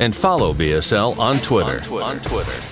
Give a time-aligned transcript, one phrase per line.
[0.00, 1.76] and follow BSL on Twitter.
[1.76, 2.04] On Twitter.
[2.04, 2.71] On Twitter.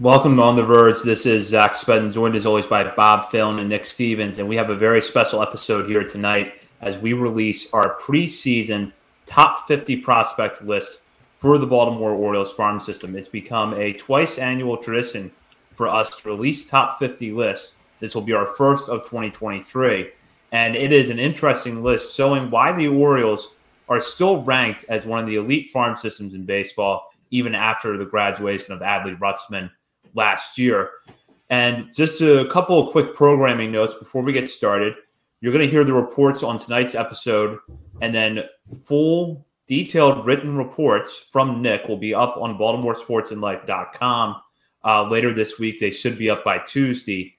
[0.00, 1.02] Welcome to On the Verge.
[1.04, 4.40] This is Zach Spedden, joined as always by Bob Philon and Nick Stevens.
[4.40, 8.90] And we have a very special episode here tonight as we release our preseason
[9.24, 11.00] top 50 prospect list
[11.38, 13.14] for the Baltimore Orioles farm system.
[13.14, 15.30] It's become a twice annual tradition
[15.76, 17.76] for us to release top 50 lists.
[18.00, 20.10] This will be our first of 2023.
[20.50, 23.52] And it is an interesting list showing why the Orioles
[23.88, 28.04] are still ranked as one of the elite farm systems in baseball, even after the
[28.04, 29.70] graduation of Adley Rutschman
[30.14, 30.90] last year.
[31.50, 34.94] And just a couple of quick programming notes before we get started.
[35.40, 37.58] You're going to hear the reports on tonight's episode,
[38.00, 38.44] and then
[38.84, 44.36] full detailed written reports from Nick will be up on BaltimoreSportsAndLife.com
[44.84, 45.78] uh, later this week.
[45.78, 47.36] They should be up by Tuesday.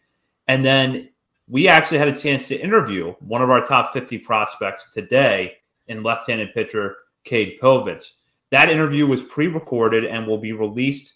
[0.48, 1.10] And then
[1.48, 6.04] we actually had a chance to interview one of our top 50 prospects today in
[6.04, 8.14] left handed pitcher Cade Povich.
[8.52, 11.14] That interview was pre recorded and will be released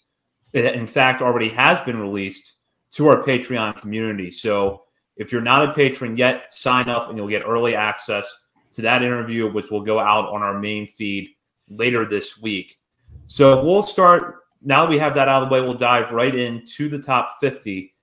[0.52, 2.54] it in fact already has been released
[2.92, 4.30] to our Patreon community.
[4.30, 4.84] So
[5.16, 8.30] if you're not a patron yet, sign up and you'll get early access
[8.72, 11.30] to that interview, which will go out on our main feed
[11.68, 12.78] later this week.
[13.26, 16.34] So we'll start now that we have that out of the way, we'll dive right
[16.34, 17.94] into the top 50.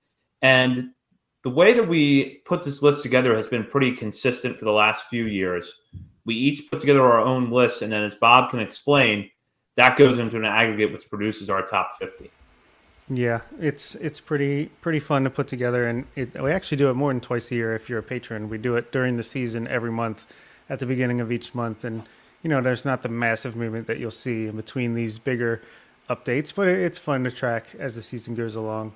[0.42, 0.90] And
[1.42, 5.06] the way that we put this list together has been pretty consistent for the last
[5.06, 5.72] few years.
[6.24, 9.30] We each put together our own list, and then as Bob can explain,
[9.76, 12.30] that goes into an aggregate which produces our top 50.
[13.10, 16.94] Yeah, it's it's pretty pretty fun to put together, and it, we actually do it
[16.94, 17.74] more than twice a year.
[17.74, 20.26] If you're a patron, we do it during the season every month,
[20.68, 22.02] at the beginning of each month, and
[22.42, 25.62] you know there's not the massive movement that you'll see in between these bigger
[26.10, 28.92] updates, but it's fun to track as the season goes along,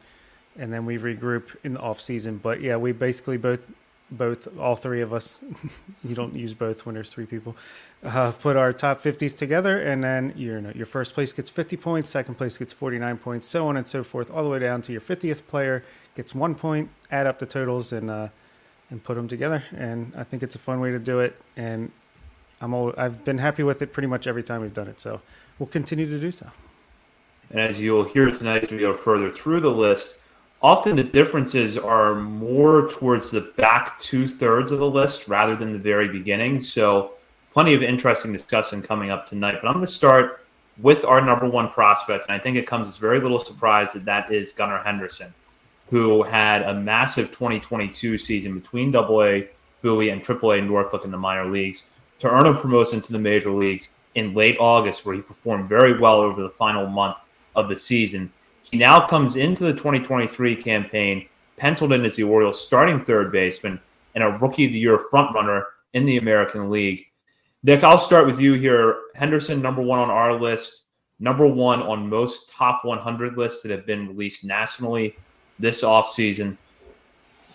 [0.58, 2.36] and then we regroup in the off season.
[2.36, 3.70] But yeah, we basically both
[4.16, 5.40] both all three of us.
[6.04, 7.54] You don't use both when there's three people.
[8.02, 12.10] Uh, put our top 50s together and then your your first place gets 50 points
[12.10, 14.90] second place gets 49 points so on and so forth all the way down to
[14.90, 15.84] your 50th player
[16.16, 18.28] gets one point add up the totals and uh,
[18.90, 19.62] and put them together.
[19.76, 21.40] And i think it's a fun way to do it.
[21.56, 21.92] And
[22.60, 24.98] i'm all, i've been happy with it pretty much every time we've done it.
[24.98, 25.20] So
[25.58, 26.50] we'll continue to do so.
[27.50, 30.18] And as you'll hear tonight as we go further through the list
[30.62, 35.72] often the differences are more towards the back two thirds of the list rather than
[35.72, 36.62] the very beginning.
[36.62, 37.12] So,
[37.52, 39.58] plenty of interesting discussion coming up tonight.
[39.60, 40.44] But I'm going to start
[40.78, 44.04] with our number one prospect, and I think it comes as very little surprise that
[44.06, 45.34] that is Gunnar Henderson,
[45.90, 49.40] who had a massive 2022 season between AA,
[49.82, 51.84] Bowie, and AAA Norfolk in the minor leagues
[52.20, 55.98] to earn a promotion to the major leagues in late August, where he performed very
[55.98, 57.18] well over the final month
[57.54, 58.32] of the season
[58.72, 61.28] he now comes into the 2023 campaign
[61.58, 63.78] penciled in as the Orioles' starting third baseman
[64.14, 67.06] and a Rookie of the Year frontrunner in the American League.
[67.62, 68.98] Nick, I'll start with you here.
[69.14, 70.84] Henderson, number one on our list,
[71.20, 75.16] number one on most top 100 lists that have been released nationally
[75.58, 76.56] this offseason.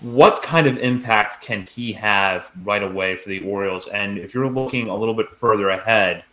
[0.01, 3.87] What kind of impact can he have right away for the Orioles?
[3.87, 6.23] And if you're looking a little bit further ahead,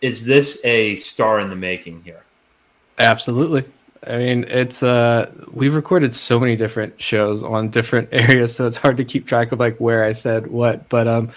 [0.00, 2.24] is this a star in the making here?
[2.98, 3.64] Absolutely.
[4.06, 8.78] I mean, it's uh we've recorded so many different shows on different areas, so it's
[8.78, 10.88] hard to keep track of like where I said what.
[10.88, 11.30] But um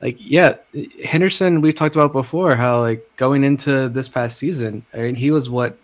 [0.00, 0.56] like yeah,
[1.04, 5.30] Henderson we've talked about before how like going into this past season, I mean he
[5.30, 5.76] was what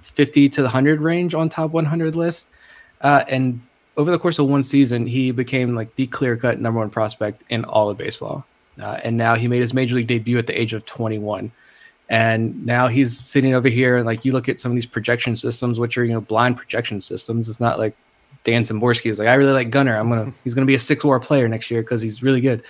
[0.00, 2.48] 50 to the 100 range on top 100 list.
[3.00, 3.60] Uh and
[3.96, 7.64] over the course of one season, he became like the clear-cut number one prospect in
[7.64, 8.46] all of baseball.
[8.80, 11.50] Uh, and now he made his major league debut at the age of 21.
[12.08, 15.36] And now he's sitting over here, and like you look at some of these projection
[15.36, 17.48] systems, which are you know blind projection systems.
[17.48, 17.94] It's not like
[18.44, 21.04] Dan Szymborski is like, I really like Gunnar I'm gonna he's gonna be a six
[21.04, 22.62] WAR player next year because he's really good.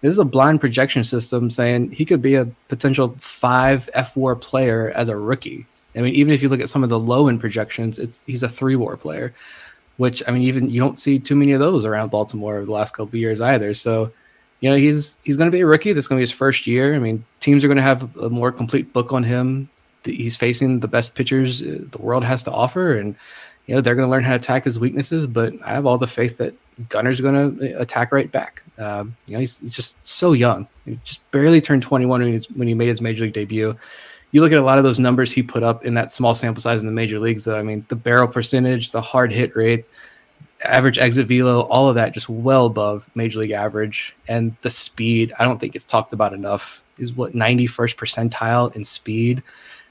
[0.00, 4.34] This is a blind projection system saying he could be a potential five F war
[4.34, 5.66] player as a rookie.
[5.94, 8.42] I mean, even if you look at some of the low end projections, it's he's
[8.42, 9.34] a three war player,
[9.98, 12.72] which I mean, even you don't see too many of those around Baltimore over the
[12.72, 13.74] last couple years either.
[13.74, 14.12] So,
[14.60, 15.92] you know, he's he's going to be a rookie.
[15.92, 16.94] This is going to be his first year.
[16.94, 19.68] I mean, teams are going to have a more complete book on him.
[20.04, 23.14] He's facing the best pitchers uh, the world has to offer, and
[23.66, 25.26] you know they're going to learn how to attack his weaknesses.
[25.26, 26.54] But I have all the faith that
[26.88, 28.62] Gunnar's going to uh, attack right back.
[28.78, 30.66] Um, you know, he's, he's, just so young.
[30.86, 33.76] He just barely turned 21 when, when he made his major league debut
[34.32, 36.62] you look at a lot of those numbers he put up in that small sample
[36.62, 37.58] size in the major leagues, though.
[37.58, 39.86] I mean, the barrel percentage, the hard hit rate,
[40.64, 44.16] average exit velo, all of that just well above major league average.
[44.28, 48.84] And the speed, I don't think it's talked about enough, is what 91st percentile in
[48.84, 49.42] speed.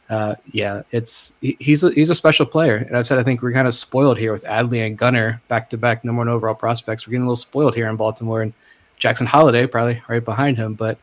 [0.10, 3.54] Uh, yeah, it's he's a, he's a special player, and I've said I think we're
[3.54, 7.06] kind of spoiled here with Adley and Gunnar back to back number one overall prospects.
[7.06, 8.54] We're getting a little spoiled here in Baltimore, and
[8.98, 10.98] Jackson Holliday probably right behind him, but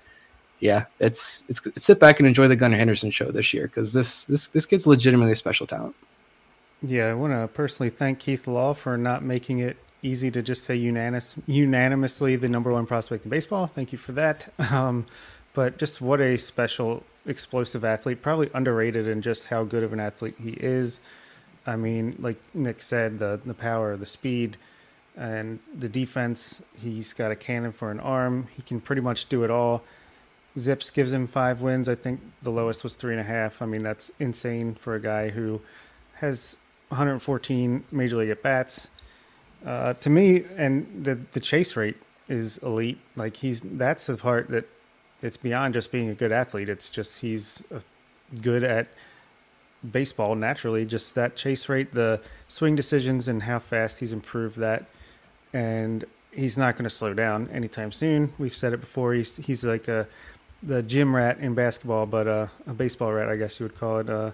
[0.59, 4.25] yeah, it's, it's sit back and enjoy the Gunnar Henderson show this year because this
[4.25, 5.95] this this kid's legitimately a special talent.
[6.89, 10.63] Yeah, I want to personally thank Keith Law for not making it easy to just
[10.63, 13.67] say unanimous, unanimously the number one prospect in baseball.
[13.67, 14.53] Thank you for that.
[14.71, 15.07] Um,
[15.53, 20.01] but just what a special, explosive athlete, probably underrated in just how good of an
[20.01, 21.01] athlete he is.
[21.67, 24.59] I mean, like Nick said, the the power, the speed,
[25.17, 26.63] and the defense.
[26.77, 28.49] He's got a cannon for an arm.
[28.55, 29.83] He can pretty much do it all.
[30.59, 31.89] ZiPS gives him five wins.
[31.89, 33.63] I think the lowest was three and a half.
[33.63, 35.63] I mean, that's insane for a guy who
[36.17, 38.91] has 114 major league at bats.
[39.65, 41.97] Uh, to me, and the the chase rate
[42.29, 42.99] is elite.
[43.17, 44.69] Like he's that's the part that
[45.23, 46.69] it's beyond just being a good athlete.
[46.69, 47.63] It's just he's
[48.43, 48.89] good at
[49.91, 50.85] baseball naturally.
[50.85, 54.85] Just that chase rate, the swing decisions, and how fast he's improved that.
[55.53, 58.33] And he's not going to slow down anytime soon.
[58.39, 59.15] We've said it before.
[59.15, 60.07] He's he's like a
[60.63, 63.99] the gym rat in basketball, but uh, a baseball rat, I guess you would call
[63.99, 64.11] it.
[64.11, 64.31] Uh,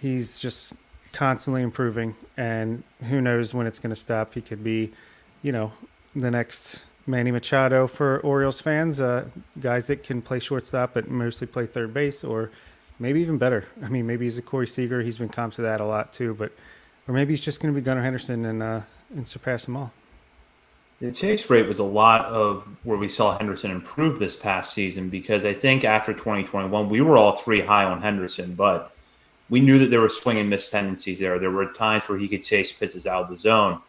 [0.00, 0.74] he's just
[1.14, 4.34] constantly improving, and who knows when it's going to stop.
[4.34, 4.92] He could be,
[5.42, 5.72] you know,
[6.14, 9.26] the next Manny Machado for Orioles fans, uh,
[9.60, 12.50] guys that can play shortstop but mostly play third base, or
[12.98, 13.66] maybe even better.
[13.82, 15.02] I mean, maybe he's a Corey Seager.
[15.02, 16.52] He's been comped to that a lot too, but
[17.08, 18.80] or maybe he's just going to be Gunnar Henderson and uh,
[19.14, 19.92] and surpass them all.
[21.00, 25.10] The chase rate was a lot of where we saw Henderson improve this past season
[25.10, 28.93] because I think after 2021, we were all three high on Henderson, but
[29.50, 31.38] we knew that there were swing and miss tendencies there.
[31.38, 33.80] There were times where he could chase pitches out of the zone.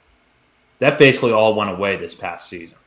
[0.80, 2.78] That basically all went away this past season.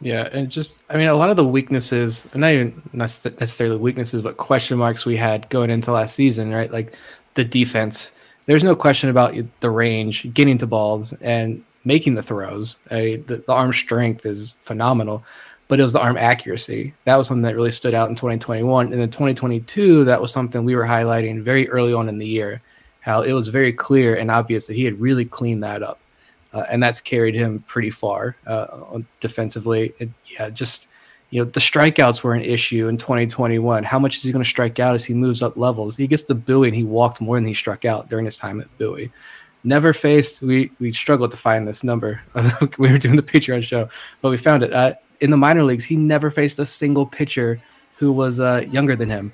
[0.00, 4.38] Yeah, and just I mean a lot of the weaknesses, not even necessarily weaknesses, but
[4.38, 6.72] question marks we had going into last season, right?
[6.72, 6.94] Like
[7.34, 8.12] the defense.
[8.46, 12.78] There's no question about the range, getting to balls, and making the throws.
[12.90, 15.24] I, the, the arm strength is phenomenal,
[15.70, 16.92] but it was the arm accuracy.
[17.04, 18.92] That was something that really stood out in 2021.
[18.92, 22.60] And in 2022, that was something we were highlighting very early on in the year,
[22.98, 26.00] how it was very clear and obvious that he had really cleaned that up.
[26.52, 29.94] Uh, and that's carried him pretty far uh, defensively.
[30.00, 30.88] It, yeah, just
[31.30, 33.84] you know the strikeouts were an issue in 2021.
[33.84, 35.96] How much is he going to strike out as he moves up levels?
[35.96, 38.60] He gets to Bowie and he walked more than he struck out during his time
[38.60, 39.12] at Bowie
[39.62, 40.40] never faced.
[40.40, 42.22] We we struggled to find this number.
[42.78, 43.88] we were doing the Patreon show,
[44.20, 44.72] but we found it.
[44.72, 47.60] Uh, in the minor leagues, he never faced a single pitcher
[47.96, 49.32] who was uh, younger than him.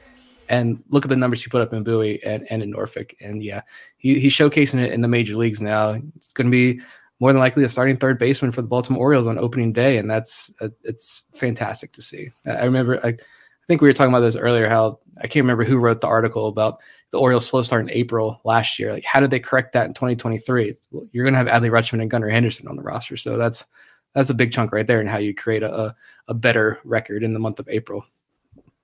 [0.49, 3.15] And look at the numbers he put up in Bowie and, and in Norfolk.
[3.21, 3.63] And yeah,
[3.97, 6.01] he, he's showcasing it in the major leagues now.
[6.17, 6.81] It's going to be
[7.21, 10.11] more than likely a starting third baseman for the Baltimore Orioles on opening day, and
[10.11, 12.31] that's uh, it's fantastic to see.
[12.45, 13.17] I remember, I, I
[13.67, 14.69] think we were talking about this earlier.
[14.69, 18.41] How I can't remember who wrote the article about the Orioles slow start in April
[18.45, 18.93] last year.
[18.93, 20.75] Like, how did they correct that in 2023?
[20.91, 23.65] Well, you're going to have Adley Rutschman and Gunnar Henderson on the roster, so that's
[24.17, 25.95] that's a big chunk right there and how you create a,
[26.27, 28.03] a better record in the month of April.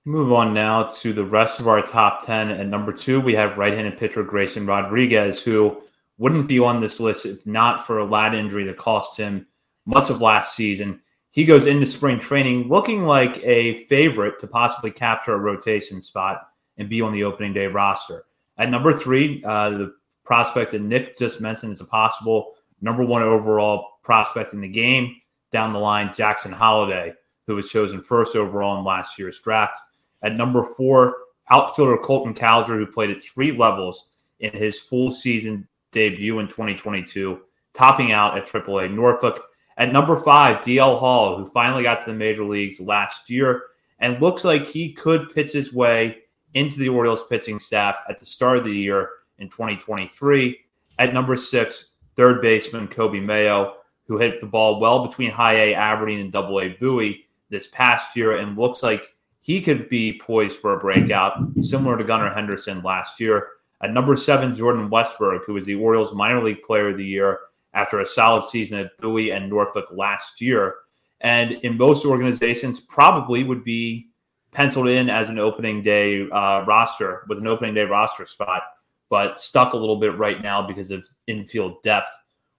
[0.05, 2.51] Move on now to the rest of our top 10.
[2.51, 5.81] At number two, we have right handed pitcher Grayson Rodriguez, who
[6.19, 9.47] wouldn't be on this list if not for a lat injury that cost him
[9.87, 11.01] much of last season.
[11.31, 16.47] He goes into spring training looking like a favorite to possibly capture a rotation spot
[16.77, 18.25] and be on the opening day roster.
[18.59, 23.23] At number three, uh, the prospect that Nick just mentioned is a possible number one
[23.23, 25.15] overall prospect in the game.
[25.53, 27.13] Down the line, Jackson Holliday,
[27.47, 29.77] who was chosen first overall in last year's draft.
[30.23, 31.15] At number four,
[31.49, 37.39] outfielder Colton Cowser, who played at three levels in his full season debut in 2022,
[37.73, 39.43] topping out at AAA Norfolk.
[39.77, 43.63] At number five, DL Hall, who finally got to the major leagues last year
[43.99, 46.17] and looks like he could pitch his way
[46.53, 50.59] into the Orioles pitching staff at the start of the year in 2023.
[50.99, 55.73] At number six, third baseman Coby Mayo, who hit the ball well between high A
[55.73, 60.59] Aberdeen and double A Bowie this past year and looks like he could be poised
[60.59, 63.47] for a breakout, similar to Gunnar Henderson last year.
[63.81, 67.39] At number seven, Jordan Westburg, who was the Orioles minor league player of the year
[67.73, 70.75] after a solid season at Bowie and Norfolk last year.
[71.19, 74.07] And in most organizations, probably would be
[74.51, 78.63] penciled in as an opening day uh, roster with an opening day roster spot,
[79.09, 82.11] but stuck a little bit right now because of infield depth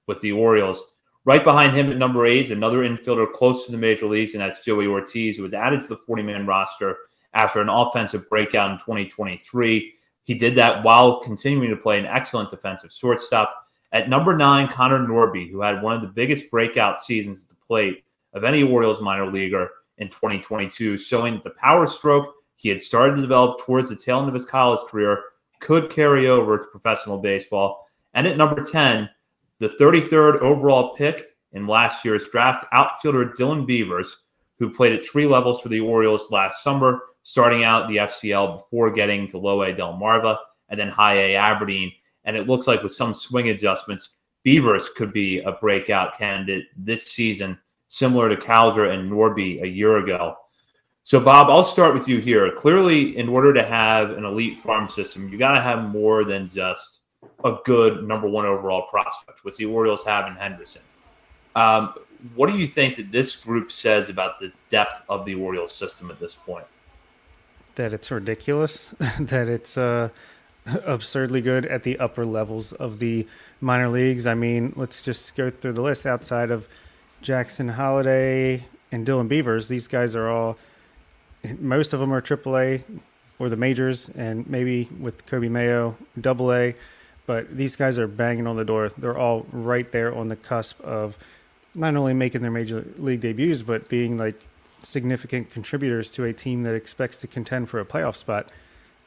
[0.06, 0.92] with the Orioles.
[1.26, 4.64] Right behind him at number eight another infielder close to the major leagues, and that's
[4.64, 6.96] Joey Ortiz, who was added to the 40 man roster
[7.32, 9.94] after an offensive breakout in 2023.
[10.24, 13.54] He did that while continuing to play an excellent defensive shortstop.
[13.92, 17.66] At number nine, Connor Norby, who had one of the biggest breakout seasons at the
[17.66, 22.80] plate of any Orioles minor leaguer in 2022, showing that the power stroke he had
[22.80, 25.22] started to develop towards the tail end of his college career
[25.60, 27.86] could carry over to professional baseball.
[28.14, 29.08] And at number 10,
[29.58, 34.18] the 33rd overall pick in last year's draft, outfielder Dylan Beavers,
[34.58, 38.90] who played at three levels for the Orioles last summer, starting out the FCL before
[38.90, 40.36] getting to low A Delmarva
[40.68, 41.92] and then high A Aberdeen.
[42.24, 44.10] And it looks like with some swing adjustments,
[44.42, 47.58] Beavers could be a breakout candidate this season,
[47.88, 50.36] similar to Cowser and Norby a year ago.
[51.02, 52.50] So, Bob, I'll start with you here.
[52.52, 56.48] Clearly, in order to have an elite farm system, you got to have more than
[56.48, 57.00] just
[57.44, 60.82] a good number one overall prospect, which the Orioles have in Henderson.
[61.54, 61.94] Um,
[62.34, 66.10] what do you think that this group says about the depth of the Orioles system
[66.10, 66.64] at this point?
[67.74, 70.08] That it's ridiculous, that it's uh,
[70.66, 73.26] absurdly good at the upper levels of the
[73.60, 74.26] minor leagues.
[74.26, 76.66] I mean, let's just go through the list outside of
[77.20, 79.68] Jackson Holliday and Dylan Beavers.
[79.68, 80.56] These guys are all,
[81.58, 82.82] most of them are AAA
[83.38, 86.74] or the majors, and maybe with Coby Mayo, Double A
[87.26, 88.88] but these guys are banging on the door.
[88.90, 91.16] They're all right there on the cusp of
[91.74, 94.40] not only making their major league debuts, but being like
[94.82, 98.48] significant contributors to a team that expects to contend for a playoff spot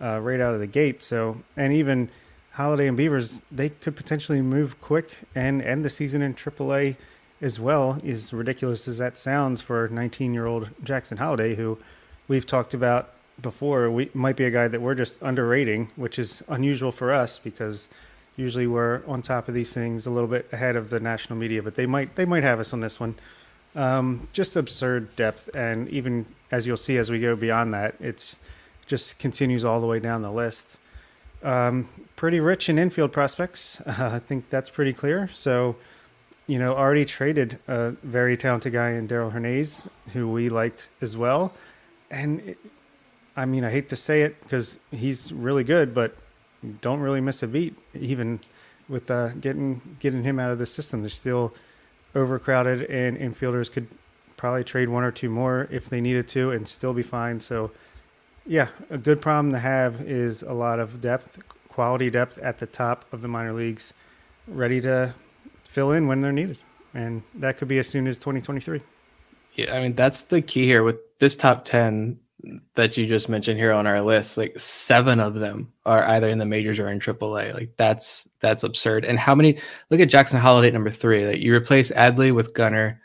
[0.02, 1.02] uh, right out of the gate.
[1.02, 2.10] So, and even
[2.52, 6.96] Holliday and Beavers, they could potentially move quick and end the season in AAA
[7.42, 8.00] as well.
[8.04, 11.78] As ridiculous as that sounds for 19 year old Jackson Holliday, who
[12.28, 16.44] we've talked about before, we might be a guy that we're just underrating, which is
[16.48, 17.88] unusual for us because
[18.38, 21.62] usually we're on top of these things a little bit ahead of the national media,
[21.62, 23.16] but they might they might have us on this one.
[23.76, 28.40] Um, just absurd depth, and even as you'll see as we go beyond that, it's
[28.86, 30.80] just continues all the way down the list.
[31.44, 33.82] Um, pretty rich in infield prospects.
[33.82, 35.30] Uh, I think that's pretty clear.
[35.34, 35.76] So,
[36.48, 41.18] you know, already traded a very talented guy in Darell Hernaiz, who we liked as
[41.18, 41.54] well.
[42.10, 42.58] And it,
[43.36, 46.18] I mean, I hate to say it because he's really good, but
[46.82, 48.40] don't really miss a beat, even
[48.90, 51.02] with uh, getting getting him out of the system.
[51.02, 51.54] They're still
[52.16, 53.88] overcrowded, and infielders could
[54.38, 57.40] probably trade one or two more if they needed to, and still be fine.
[57.40, 57.72] So,
[58.46, 62.68] yeah, a good problem to have is a lot of depth, quality depth at the
[62.68, 63.94] top of the minor leagues,
[64.48, 65.14] ready to
[65.64, 66.58] fill in when they're needed,
[66.94, 68.82] and that could be as soon as 2023.
[69.56, 72.20] Yeah, I mean that's the key here with this top 10
[72.76, 76.38] that you just mentioned here on our list, like seven of them are either in
[76.38, 77.54] the majors or in AAA.
[77.54, 79.06] Like that's that's absurd.
[79.06, 79.58] And how many?
[79.90, 81.26] Look at Jackson Holliday number three.
[81.26, 83.02] Like you replace Adley with Gunnar.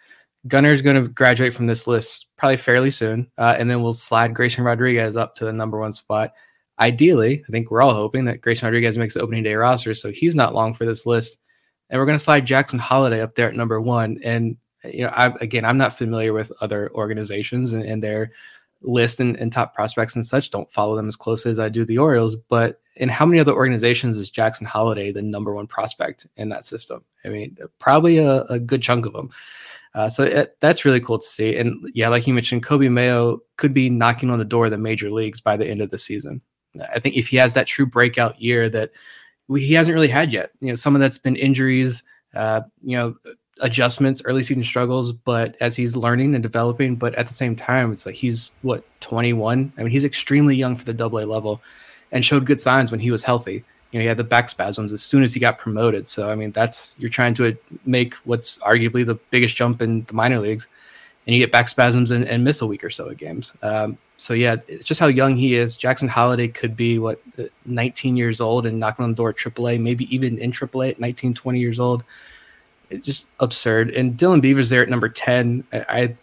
[0.48, 4.34] Gunnar's going to graduate from this list probably fairly soon, uh, and then we'll slide
[4.34, 6.32] Grayson Rodriguez up to the number one spot.
[6.80, 10.10] Ideally, I think we're all hoping that Grayson Rodriguez makes the opening day roster, so
[10.10, 11.38] he's not long for this list.
[11.88, 14.18] And we're going to slide Jackson Holliday up there at number one.
[14.24, 18.32] And you know, I, again, I'm not familiar with other organizations and, and their
[18.82, 20.50] list and, and, top prospects and such.
[20.50, 22.36] Don't follow them as closely as I do the Orioles.
[22.36, 26.64] But in how many other organizations is Jackson Holliday the number one prospect in that
[26.64, 27.04] system?
[27.24, 29.30] I mean, probably a, a good chunk of them.
[29.94, 31.56] Uh, so it, that's really cool to see.
[31.56, 34.78] And yeah, like you mentioned, Coby Mayo could be knocking on the door of the
[34.78, 36.40] major leagues by the end of the season.
[36.92, 38.92] I think if he has that true breakout year that
[39.48, 42.02] we, he hasn't really had yet, you know, some of that's been injuries,
[42.34, 43.14] uh, you know,
[43.62, 47.92] adjustments, early season struggles, but as he's learning and developing, but at the same time,
[47.92, 49.72] it's like he's what 21.
[49.76, 51.62] I mean, he's extremely young for the double A level
[52.10, 53.64] and showed good signs when he was healthy.
[53.92, 56.06] You know, he had the back spasms as soon as he got promoted.
[56.06, 60.14] So, I mean, that's you're trying to make what's arguably the biggest jump in the
[60.14, 60.66] minor leagues,
[61.26, 63.56] and you get back spasms and, and miss a week or so of games.
[63.62, 65.76] Um, so, yeah, it's just how young he is.
[65.76, 67.20] Jackson Holliday could be what
[67.66, 71.00] 19 years old and knocking on the door at AAA, maybe even in AAA at
[71.00, 72.02] 19, 20 years old
[72.92, 73.90] it's just absurd.
[73.90, 75.64] And Dylan Beavers there at number 10.
[75.72, 76.16] I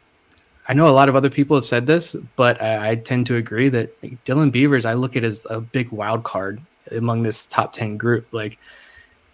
[0.68, 3.38] I know a lot of other people have said this, but I, I tend to
[3.38, 6.62] agree that like, Dylan Beavers I look at as a big wild card
[6.92, 8.28] among this top 10 group.
[8.32, 8.60] Like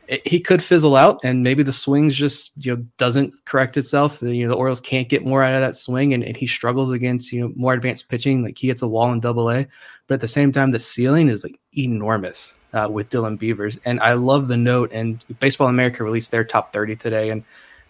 [0.08, 4.22] it, he could fizzle out, and maybe the swings just you know doesn't correct itself.
[4.22, 6.92] You know, the Orioles can't get more out of that swing, and, and he struggles
[6.92, 8.44] against you know more advanced pitching.
[8.44, 9.68] Like he hits a wall in Double A,
[10.08, 13.80] but at the same time, the ceiling is like enormous uh, with Dylan Beavers.
[13.86, 14.92] And I love the note.
[14.94, 17.44] And Baseball America released their top 30 today, and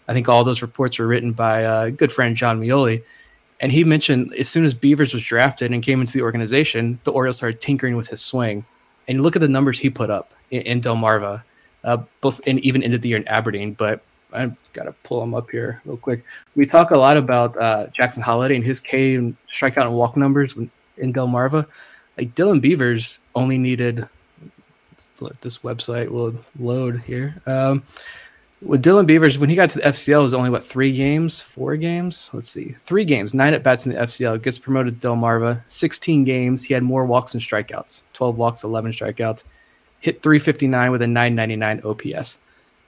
[0.08, 3.02] I think all those reports were written by a uh, good friend Jon Meoli.
[3.58, 7.12] And he mentioned as soon as Beavers was drafted and came into the organization, the
[7.12, 8.64] Orioles started tinkering with his swing.
[9.08, 11.42] And look at the numbers he put up in, in Delmarva,
[11.86, 13.72] uh, both and even ended the year in Aberdeen.
[13.72, 14.02] But
[14.32, 16.24] I've got to pull him up here real quick.
[16.54, 20.16] We talk a lot about uh, Jackson Holliday and his K and strikeout and walk
[20.16, 20.54] numbers
[20.98, 21.66] in Delmarva.
[22.18, 24.06] Like Dylan Beavers only needed.
[25.20, 27.40] Let this website will load here.
[27.46, 27.82] Um,
[28.62, 31.40] with Dylan Beavers, when he got to the FCL, it was only what three games,
[31.40, 32.30] four games.
[32.32, 34.42] Let's see, three games, nine at bats in the FCL.
[34.42, 36.62] Gets promoted to Delmarva, 16 games.
[36.62, 39.44] He had more walks and strikeouts, 12 walks, 11 strikeouts.
[40.00, 42.38] Hit 359 with a 999 OPS.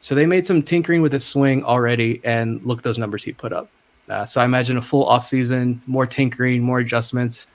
[0.00, 3.32] So they made some tinkering with his swing already, and look at those numbers he
[3.32, 3.68] put up.
[4.08, 7.46] Uh, so I imagine a full offseason, more tinkering, more adjustments.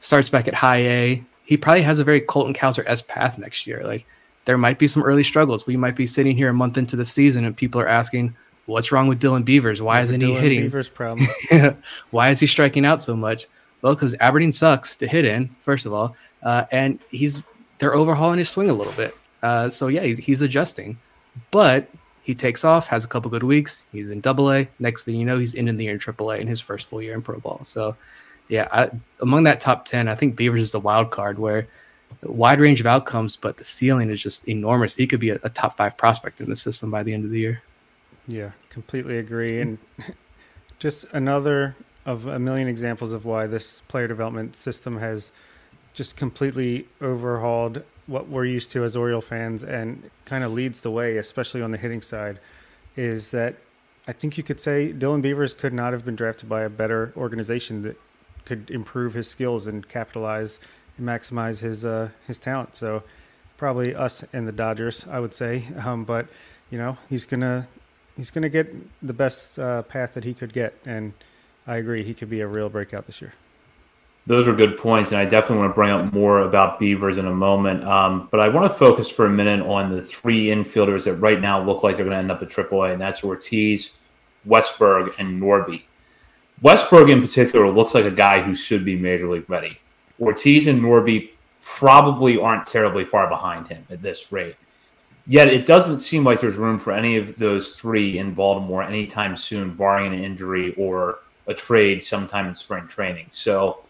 [0.00, 1.24] Starts back at high A.
[1.44, 3.82] He probably has a very Colton Cowser s path next year.
[3.84, 4.06] Like
[4.44, 5.66] there might be some early struggles.
[5.66, 8.34] We might be sitting here a month into the season and people are asking,
[8.66, 9.82] what's wrong with Dylan Beavers?
[9.82, 10.62] Why isn't he hitting?
[10.62, 11.28] Beavers problem.
[12.10, 13.46] Why is he striking out so much?
[13.82, 17.42] Well, because Aberdeen sucks to hit in, first of all, uh, and he's
[17.82, 19.12] they're overhauling his swing a little bit.
[19.42, 20.96] Uh, so yeah, he's, he's adjusting,
[21.50, 21.88] but
[22.22, 23.86] he takes off, has a couple good weeks.
[23.90, 24.68] He's in Double A.
[24.78, 27.02] Next thing you know, he's in the year in Triple A in his first full
[27.02, 27.60] year in Pro Ball.
[27.64, 27.96] So
[28.48, 31.66] yeah, I, among that top ten, I think Beavers is the wild card where
[32.22, 34.94] wide range of outcomes, but the ceiling is just enormous.
[34.94, 37.32] He could be a, a, top five prospect in the system by the end of
[37.32, 37.62] the year.
[38.28, 39.60] Yeah, completely agree.
[39.60, 39.76] And
[40.78, 41.74] just another
[42.06, 45.32] of a million examples of why this player development system has
[45.92, 50.90] just completely overhauled what we're used to as Oriole fans and kind of leads the
[50.90, 52.38] way, especially on the hitting side,
[52.96, 53.56] is that
[54.06, 57.12] I think you could say Dylan Beavers could not have been drafted by a better
[57.16, 57.96] organization that
[58.44, 60.58] could improve his skills and capitalize
[60.98, 62.74] and maximize his uh, his talent.
[62.74, 63.02] So
[63.56, 65.64] probably us and the Dodgers, I would say.
[65.86, 66.26] Um, but
[66.70, 67.68] you know, he's gonna
[68.16, 68.74] he's gonna get
[69.06, 71.12] the best uh, path that he could get, and
[71.66, 73.32] I agree, he could be a real breakout this year.
[74.24, 77.26] Those are good points, and I definitely want to bring up more about Beavers in
[77.26, 77.82] a moment.
[77.84, 81.40] Um, but I want to focus for a minute on the three infielders that right
[81.40, 83.92] now look like they're going to end up at AAA, and that's Ortiz,
[84.46, 85.82] Westburg, and Norby.
[86.62, 89.78] Westburg in particular looks like a guy who should be major league ready.
[90.20, 91.30] Ortiz and Norby
[91.62, 94.54] probably aren't terribly far behind him at this rate.
[95.26, 99.36] Yet it doesn't seem like there's room for any of those three in Baltimore anytime
[99.36, 103.26] soon, barring an injury or a trade sometime in spring training.
[103.32, 103.84] So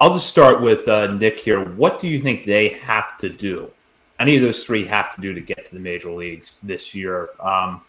[0.00, 1.62] I'll just start with uh, Nick here.
[1.62, 3.70] What do you think they have to do?
[4.18, 7.30] Any of those three have to do to get to the major leagues this year
[7.38, 7.82] um,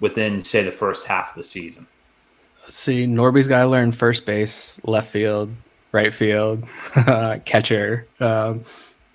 [0.00, 1.86] within, say, the first half of the season?
[2.62, 3.06] Let's see.
[3.06, 5.54] Norby's got to learn first base, left field,
[5.92, 6.66] right field,
[7.46, 8.06] catcher.
[8.20, 8.64] Um,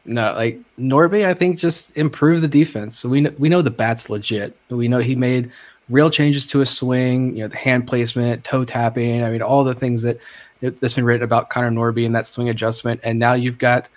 [0.05, 2.97] no, like Norby, I think just improve the defense.
[2.97, 4.57] So we know, we know the bat's legit.
[4.69, 5.51] We know he made
[5.87, 7.35] real changes to his swing.
[7.35, 9.23] You know, the hand placement, toe tapping.
[9.23, 10.19] I mean, all the things that
[10.61, 12.99] that's been written about Connor Norby and that swing adjustment.
[13.03, 13.89] And now you've got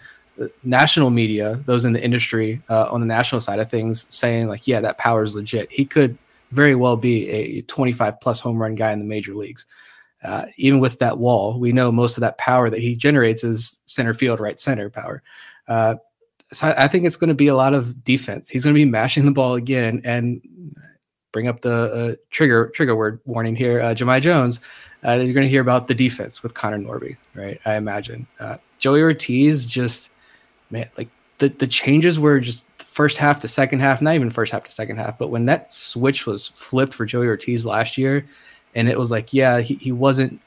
[0.63, 4.67] national media, those in the industry uh, on the national side of things, saying like,
[4.67, 5.71] yeah, that power is legit.
[5.71, 6.17] He could
[6.51, 9.67] very well be a 25 plus home run guy in the major leagues.
[10.23, 13.79] Uh, even with that wall, we know most of that power that he generates is
[13.87, 15.23] center field, right center power.
[15.67, 15.97] Uh,
[16.53, 18.49] so I, I, think it's going to be a lot of defense.
[18.49, 20.41] He's going to be mashing the ball again and
[21.33, 23.81] bring up the uh, trigger trigger word warning here.
[23.81, 24.61] Uh, Jahmai Jones,
[25.05, 27.61] uh, you're going to hear about the defense with Connor Norby, right?
[27.65, 30.11] I imagine uh, Joey Ortiz just
[30.71, 34.53] man, like the the changes were just first half to second half, not even first
[34.53, 38.27] half to second half, but when that switch was flipped for Joey Ortiz last year
[38.75, 40.41] and it was like, yeah, he, he wasn't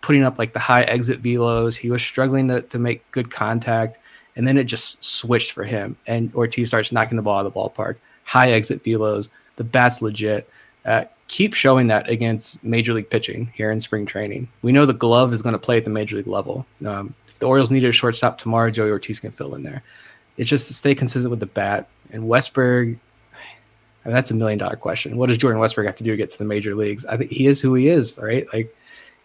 [0.00, 1.76] putting up like the high exit velos.
[1.76, 3.98] He was struggling to, to make good contact.
[4.34, 5.96] And then it just switched for him.
[6.06, 7.96] And Ortiz starts knocking the ball out of the ballpark.
[8.24, 9.28] High exit velos.
[9.56, 10.48] The bat's legit.
[10.84, 14.48] Uh, keep showing that against major league pitching here in spring training.
[14.62, 16.66] We know the glove is going to play at the major league level.
[16.84, 19.82] Um, if the Orioles needed a shortstop tomorrow, Joey Ortiz can fill in there.
[20.36, 21.88] It's just to stay consistent with the bat.
[22.10, 22.98] And Westburg,
[24.04, 25.16] I mean, that's a million dollar question.
[25.16, 27.06] What does Jordan Westburg have to do to get to the major leagues?
[27.06, 28.46] I think he is who he is, right?
[28.52, 28.74] Like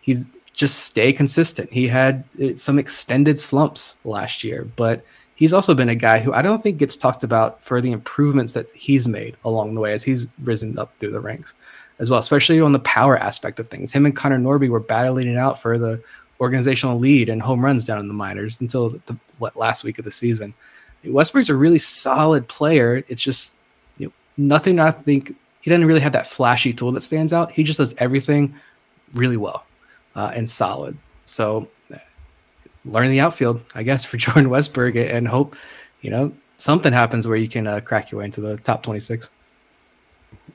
[0.01, 1.71] he's just stay consistent.
[1.71, 5.03] He had uh, some extended slumps last year, but
[5.37, 8.51] he's also been a guy who I don't think gets talked about for the improvements
[8.53, 11.53] that he's made along the way as he's risen up through the ranks
[11.99, 13.91] as well, especially on the power aspect of things.
[13.91, 16.03] Him and Connor Norby were battling it out for the
[16.41, 20.05] organizational lead and home runs down in the minors until the, what last week of
[20.05, 20.53] the season.
[21.03, 23.03] Westburg's a really solid player.
[23.07, 23.57] It's just
[24.37, 27.51] nothing I think he doesn't really have that flashy tool that stands out.
[27.51, 28.55] He just does everything
[29.13, 29.65] really well
[30.15, 30.97] uh, and solid.
[31.25, 31.67] So
[32.91, 35.55] learn the outfield, I guess, for Jordan Westburg and hope,
[36.01, 39.29] you know, something happens where you can uh, crack your way into the top 26.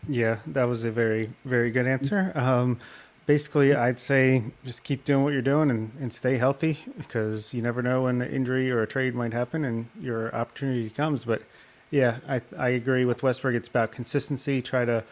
[0.09, 2.33] Yeah, that was a very, very good answer.
[2.35, 2.79] Um,
[3.27, 7.63] basically, I'd say just keep doing what you're doing and, and stay healthy because you
[7.63, 11.25] never know when an injury or a trade might happen and your opportunity comes.
[11.25, 11.43] But
[11.91, 13.55] yeah, I, I agree with Westburg.
[13.55, 14.61] It's about consistency.
[14.61, 15.05] Try to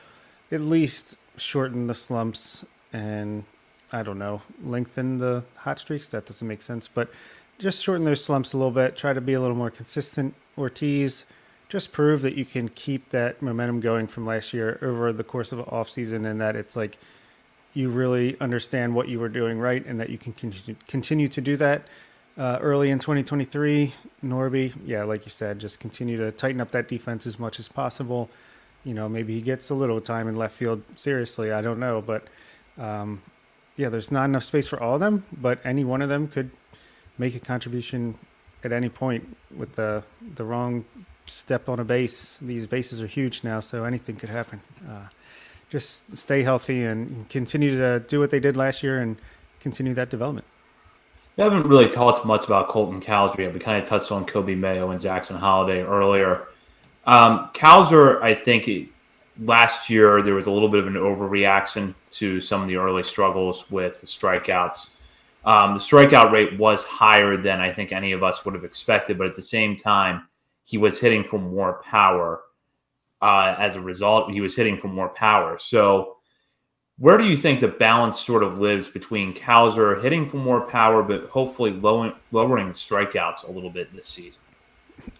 [0.50, 3.44] at least shorten the slumps and
[3.92, 6.08] I don't know, lengthen the hot streaks.
[6.08, 7.10] That doesn't make sense, but
[7.58, 8.96] just shorten those slumps a little bit.
[8.96, 10.34] Try to be a little more consistent.
[10.56, 11.24] Ortiz,
[11.68, 15.52] just prove that you can keep that momentum going from last year over the course
[15.52, 16.98] of an off season, and that it's like
[17.74, 20.32] you really understand what you were doing right, and that you can
[20.86, 21.82] continue to do that.
[22.38, 23.92] Uh, early in 2023,
[24.24, 27.68] Norby, yeah, like you said, just continue to tighten up that defense as much as
[27.68, 28.30] possible.
[28.84, 30.82] You know, maybe he gets a little time in left field.
[30.96, 32.28] Seriously, I don't know, but
[32.78, 33.20] um,
[33.80, 36.50] yeah, there's not enough space for all of them, but any one of them could
[37.16, 38.18] make a contribution
[38.62, 40.84] at any point with the the wrong
[41.24, 42.38] step on a base.
[42.42, 44.60] These bases are huge now, so anything could happen.
[44.86, 45.08] Uh,
[45.70, 49.16] just stay healthy and continue to do what they did last year and
[49.60, 50.46] continue that development.
[51.36, 53.54] We haven't really talked much about Colton yet.
[53.54, 56.48] We kind of touched on Coby Mayo and Jackson Holliday earlier.
[57.06, 58.90] Um, Cowser, I think,
[59.38, 63.02] last year there was a little bit of an overreaction to some of the early
[63.02, 64.90] struggles with the strikeouts.
[65.44, 69.16] Um, the strikeout rate was higher than I think any of us would have expected,
[69.16, 70.28] but at the same time,
[70.64, 72.42] he was hitting for more power.
[73.22, 75.58] Uh, as a result, he was hitting for more power.
[75.58, 76.16] So,
[76.98, 81.02] where do you think the balance sort of lives between Cowser hitting for more power,
[81.02, 84.40] but hopefully lowering, lowering strikeouts a little bit this season?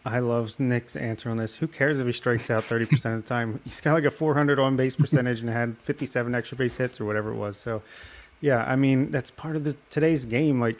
[0.05, 1.57] I love Nick's answer on this.
[1.57, 3.61] Who cares if he strikes out 30% of the time?
[3.64, 7.05] He's got like a 400 on base percentage and had 57 extra base hits or
[7.05, 7.57] whatever it was.
[7.57, 7.83] So,
[8.40, 10.61] yeah, I mean, that's part of the today's game.
[10.61, 10.79] Like,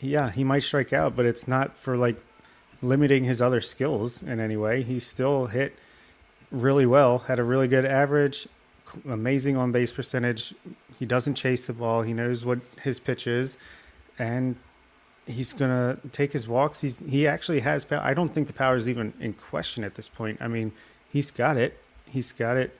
[0.00, 2.16] yeah, he might strike out, but it's not for like
[2.82, 4.82] limiting his other skills in any way.
[4.82, 5.76] He still hit
[6.50, 8.48] really well, had a really good average,
[9.08, 10.54] amazing on base percentage.
[10.98, 12.02] He doesn't chase the ball.
[12.02, 13.56] He knows what his pitch is.
[14.18, 14.56] And
[15.30, 16.80] he's gonna take his walks.
[16.80, 18.00] He's he actually has power.
[18.02, 20.38] I don't think the power is even in question at this point.
[20.40, 20.72] I mean,
[21.10, 21.78] he's got it.
[22.06, 22.76] He's got it.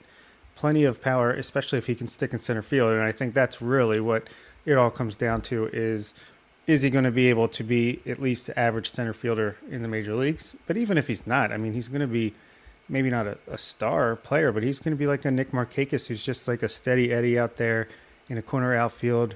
[0.55, 2.91] Plenty of power, especially if he can stick in center field.
[2.91, 4.27] And I think that's really what
[4.65, 6.13] it all comes down to is
[6.67, 9.87] is he going to be able to be at least average center fielder in the
[9.87, 10.55] major leagues?
[10.67, 12.33] But even if he's not, I mean, he's going to be
[12.87, 16.07] maybe not a, a star player, but he's going to be like a Nick Markakis,
[16.07, 17.87] who's just like a steady Eddie out there
[18.29, 19.35] in a corner outfield,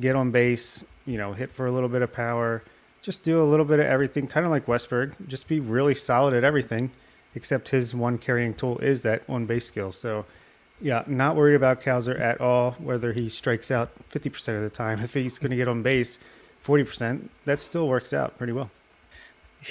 [0.00, 2.62] get on base, you know, hit for a little bit of power,
[3.00, 5.14] just do a little bit of everything, kind of like Westburg.
[5.26, 6.90] Just be really solid at everything,
[7.34, 9.90] except his one carrying tool is that on base skill.
[9.90, 10.26] So,
[10.80, 15.00] yeah, not worried about Cowser at all, whether he strikes out 50% of the time.
[15.02, 16.18] If he's going to get on base
[16.64, 18.70] 40%, that still works out pretty well.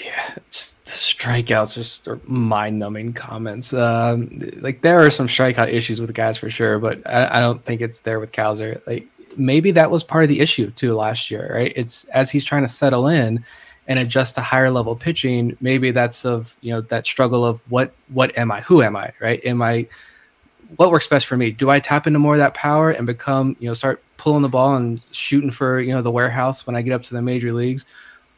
[0.03, 3.73] Yeah, just the strikeouts just are mind-numbing comments.
[3.73, 7.63] Um, like there are some strikeout issues with guys for sure, but I, I don't
[7.63, 8.85] think it's there with Cowser.
[8.85, 11.73] Like maybe that was part of the issue too last year, right?
[11.75, 13.43] It's as he's trying to settle in
[13.87, 17.93] and adjust to higher level pitching, maybe that's of, you know, that struggle of what
[18.09, 18.61] what am I?
[18.61, 19.11] Who am I?
[19.19, 19.43] Right?
[19.45, 19.87] Am I
[20.75, 21.51] what works best for me?
[21.51, 24.49] Do I tap into more of that power and become, you know, start pulling the
[24.49, 27.53] ball and shooting for, you know, the warehouse when I get up to the major
[27.53, 27.85] leagues?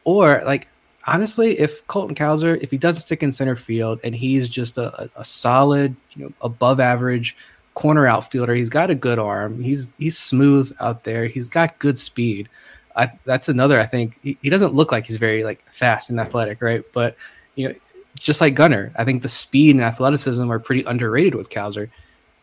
[0.04, 0.68] Or like
[1.06, 5.10] honestly, if Colton Cowser, if he doesn't stick in center field and he's just a,
[5.16, 7.36] a solid, you know, above average
[7.80, 8.54] corner outfielder.
[8.54, 9.62] He's got a good arm.
[9.62, 11.24] He's he's smooth out there.
[11.24, 12.46] He's got good speed.
[12.94, 13.80] I, that's another.
[13.80, 16.84] I think he, he doesn't look like he's very like fast and athletic, right?
[16.92, 17.16] But
[17.54, 17.74] you know,
[18.18, 21.88] just like Gunnar, I think the speed and athleticism are pretty underrated with Cowser.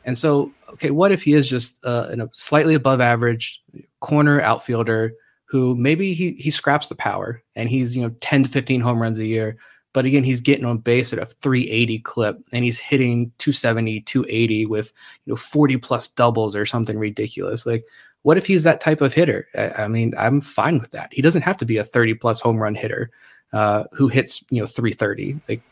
[0.06, 3.62] And so, okay, what if he is just uh, a slightly above average
[4.00, 5.14] corner outfielder
[5.46, 9.00] who maybe he he scraps the power and he's you know 10 to 15 home
[9.00, 9.58] runs a year,
[9.98, 14.68] but again, he's getting on base at a 380 clip and he's hitting 270, 280
[14.68, 14.94] with
[15.26, 17.66] you know 40 plus doubles or something ridiculous.
[17.66, 17.84] Like,
[18.22, 19.48] what if he's that type of hitter?
[19.58, 21.12] I, I mean, I'm fine with that.
[21.12, 23.10] He doesn't have to be a 30 plus home run hitter
[23.54, 25.42] uh, who hits you know 330.
[25.50, 25.64] Like,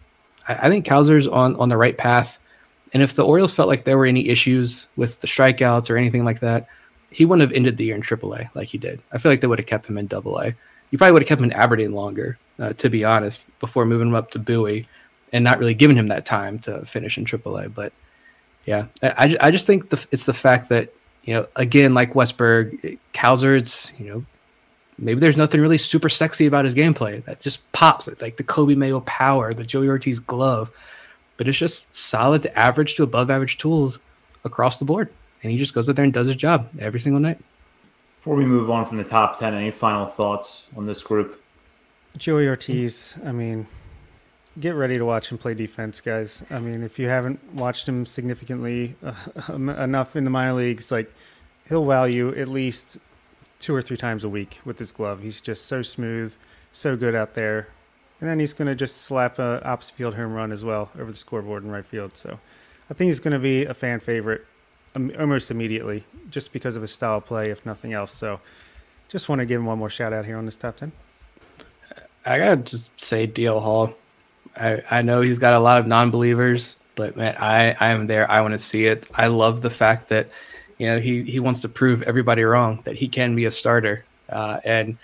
[0.47, 2.39] I, I think Cowser's on on the right path.
[2.95, 6.25] And if the Orioles felt like there were any issues with the strikeouts or anything
[6.25, 6.67] like that,
[7.11, 9.03] he wouldn't have ended the year in AAA like he did.
[9.11, 10.49] I feel like they would have kept him in AA.
[10.89, 14.07] You probably would have kept him in Aberdeen longer uh, to be honest, before moving
[14.09, 14.87] him up to Bowie
[15.33, 17.73] and not really giving him that time to finish in AAA.
[17.73, 17.91] But
[18.65, 22.97] yeah, I, I just think the, it's the fact that, you know, again, like Westburg,
[23.13, 24.25] Cowser, it's, you know,
[24.97, 28.43] maybe there's nothing really super sexy about his gameplay that just pops it, like the
[28.43, 30.71] Coby Mayo power, the Joey Ortiz glove.
[31.37, 33.99] but it's just solid to average to above average tools
[34.43, 35.09] across the board.
[35.43, 37.39] And he just goes out there and does his job every single night.
[38.17, 41.41] Before we move on from the top 10, any final thoughts on this group?
[42.17, 43.67] Joey Ortiz, I mean,
[44.59, 46.43] get ready to watch him play defense, guys.
[46.49, 51.11] I mean, if you haven't watched him significantly uh, enough in the minor leagues, like
[51.67, 52.97] he'll wow you at least
[53.59, 55.21] two or three times a week with his glove.
[55.21, 56.33] He's just so smooth,
[56.71, 57.67] so good out there.
[58.21, 61.11] And then he's going to just slap a opposite field home run as well over
[61.11, 62.15] the scoreboard in right field.
[62.15, 62.39] So
[62.89, 64.45] I think he's going to be a fan favorite
[65.19, 68.13] almost immediately just because of his style of play, if nothing else.
[68.13, 68.39] So
[69.09, 70.93] just want to give him one more shout out here on this top 10.
[72.25, 73.93] I got to just say DL Hall.
[74.57, 78.07] I, I know he's got a lot of non believers, but man, I, I am
[78.07, 78.29] there.
[78.29, 79.09] I want to see it.
[79.13, 80.29] I love the fact that,
[80.77, 84.05] you know, he, he wants to prove everybody wrong that he can be a starter.
[84.29, 84.97] Uh, and,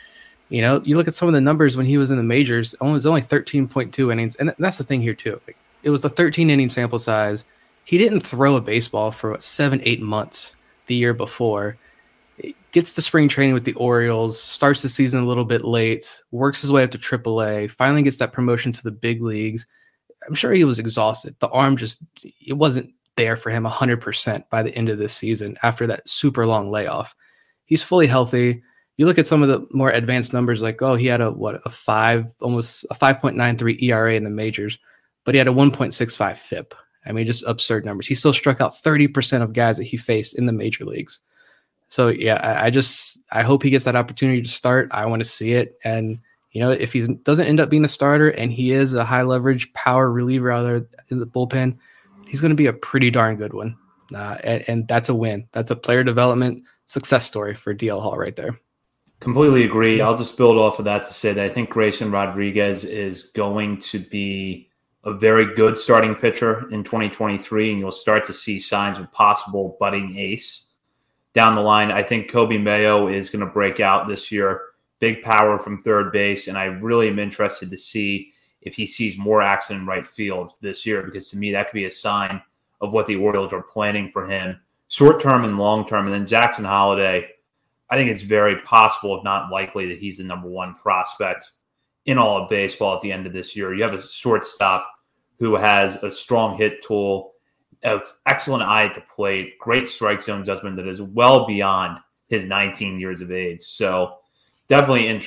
[0.50, 2.74] you know, you look at some of the numbers when he was in the majors,
[2.74, 4.36] it was only 13.2 innings.
[4.36, 5.40] And that's the thing here, too.
[5.84, 7.46] It was a 13 inning sample size.
[7.84, 10.56] He didn't throw a baseball for what, seven, eight months
[10.88, 11.78] the year before.
[12.72, 16.62] Gets to spring training with the Orioles, starts the season a little bit late, works
[16.62, 19.68] his way up to AAA, finally gets that promotion to the big leagues.
[20.28, 21.36] I'm sure he was exhausted.
[21.40, 22.04] The arm just,
[22.46, 26.46] it wasn't there for him 100% by the end of this season after that super
[26.46, 27.16] long layoff.
[27.66, 28.64] He's fully healthy.
[28.98, 31.62] You look at some of the more advanced numbers, like, oh, he had a, what,
[31.66, 34.78] a five, almost a 5.93 ERA in the majors,
[35.26, 36.76] but he had a 1.65 FIP.
[37.06, 38.08] I mean, just absurd numbers.
[38.08, 41.20] He still struck out 30% of guys that he faced in the major leagues.
[41.92, 44.88] So yeah, I, I just I hope he gets that opportunity to start.
[44.92, 45.78] I want to see it.
[45.84, 46.20] And
[46.54, 49.24] you know, if he doesn't end up being a starter and he is a high
[49.24, 51.78] leverage power reliever out there in the bullpen,
[52.28, 53.76] he's going to be a pretty darn good one.
[54.16, 55.50] Uh, and, and that's a win.
[55.52, 58.58] That's a player development success story for DL Hall right there.
[59.20, 60.00] Completely agree.
[60.00, 63.80] I'll just build off of that to say that I think Grayson Rodriguez is going
[63.80, 64.70] to be
[65.04, 69.76] a very good starting pitcher in 2023, and you'll start to see signs of possible
[69.78, 70.68] budding ace
[71.34, 71.92] down the line.
[71.92, 74.62] I think Coby Mayo is going to break out this year.
[75.00, 79.18] Big power from third base, and I really am interested to see if he sees
[79.18, 82.42] more action in right field this year, because to me that could be a sign
[82.82, 86.06] of what the Orioles are planning for him, short term and long term.
[86.06, 87.30] And then Jackson Holliday,
[87.90, 91.50] I think it's very possible, if not likely, that he's the number one prospect
[92.06, 93.74] in all of baseball at the end of this year.
[93.74, 94.88] You have a shortstop
[95.40, 97.34] who has a strong hit tool,
[97.84, 103.00] excellent eye at the plate, great strike zone judgment that is well beyond his 19
[103.00, 103.62] years of age.
[103.62, 104.18] So
[104.68, 105.22] definitely in,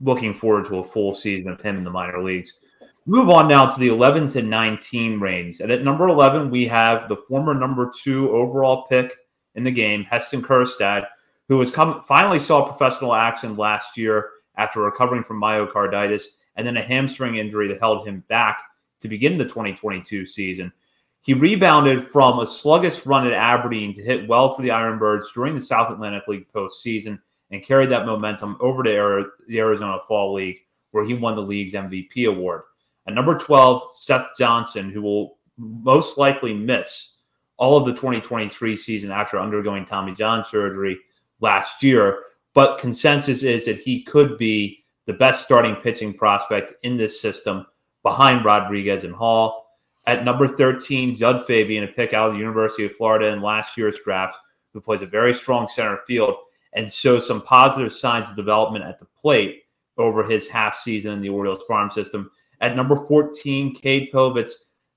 [0.00, 2.58] looking forward to a full season of him in the minor leagues.
[3.06, 5.60] Move on now to the 11 to 19 range.
[5.60, 9.16] And at number 11, we have the former number two overall pick
[9.54, 11.06] in the game, Heston Kjerstad,
[11.48, 16.24] who has come finally saw professional action last year after recovering from myocarditis
[16.56, 18.62] and then a hamstring injury that held him back
[19.00, 20.72] to begin the 2022 season.
[21.22, 25.54] He rebounded from a sluggish run at Aberdeen to hit well for the Ironbirds during
[25.54, 30.58] the South Atlantic League postseason and carried that momentum over to the Arizona Fall League,
[30.92, 32.62] where he won the league's MVP award.
[33.06, 37.16] At number 12, Seth Johnson, who will most likely miss
[37.56, 40.98] all of the 2023 season after undergoing Tommy John surgery
[41.40, 42.20] last year.
[42.54, 47.66] But consensus is that he could be the best starting pitching prospect in this system
[48.02, 49.67] behind Rodriguez and Hall.
[50.08, 53.76] At number 13, Jud Fabian, a pick out of the University of Florida in last
[53.76, 54.38] year's draft,
[54.72, 56.34] who plays a very strong center field
[56.72, 59.64] and shows some positive signs of development at the plate
[59.98, 62.30] over his half season in the Orioles farm system.
[62.62, 64.52] At number 14, Cade Povich,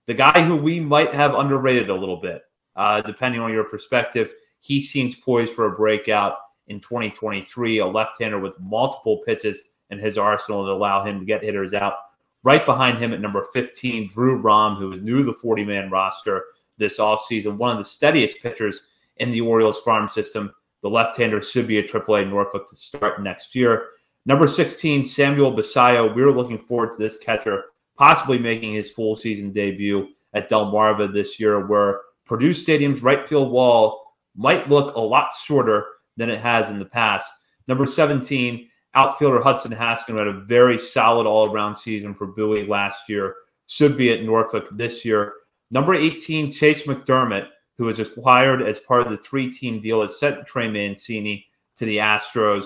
[0.07, 2.43] the guy who we might have underrated a little bit,
[2.77, 4.33] uh, depending on your perspective.
[4.61, 9.99] He seems poised for a breakout in 2023, a left hander with multiple pitches in
[9.99, 11.95] his arsenal that allow him to get hitters out
[12.43, 15.91] Right behind him at number 15, Drew Rom, who is new to the 40 man
[15.91, 16.45] roster
[16.77, 18.81] this offseason, one of the steadiest pitchers
[19.17, 20.51] in the Orioles farm system.
[20.81, 23.89] The left hander should be a AAA Norfolk to start next year.
[24.25, 26.15] Number 16, Samuel Basallo.
[26.15, 27.65] We're looking forward to this catcher
[28.01, 33.51] possibly making his full season debut at Delmarva this year, where Perdue Stadium's right field
[33.51, 35.85] wall might look a lot shorter
[36.17, 37.31] than it has in the past.
[37.67, 43.07] Number 17, Outfielder Hudson Haskin had a very solid all around season for Bowie last
[43.07, 43.35] year,
[43.67, 45.33] should be at Norfolk this year.
[45.71, 50.19] Number 18, Chayce McDermott, who was acquired as part of the three team deal, has
[50.19, 51.45] sent Trey Mancini
[51.77, 52.65] to the Astros.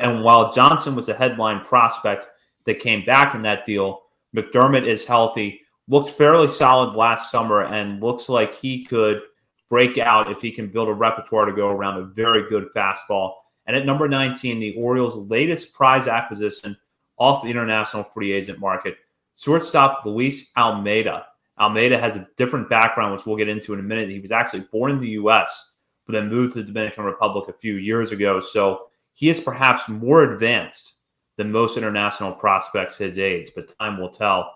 [0.00, 2.28] And while Johnson was a headline prospect
[2.64, 4.02] that came back in that deal,
[4.36, 9.20] McDermott is healthy, looks fairly solid last summer, and looks like he could
[9.68, 13.32] break out if he can build a repertoire to go around a very good fastball
[13.66, 16.76] and at number 19, the Orioles' latest prize acquisition
[17.16, 18.96] off the international free agent market,
[19.36, 21.26] shortstop Luis Almeida.
[21.58, 24.10] Almeida has a different background, which we'll get into in a minute.
[24.10, 25.72] He was actually born in the U.S.,
[26.06, 28.40] but then moved to the Dominican Republic a few years ago.
[28.40, 30.94] So he is perhaps more advanced
[31.36, 34.54] than most international prospects his age, but time will tell.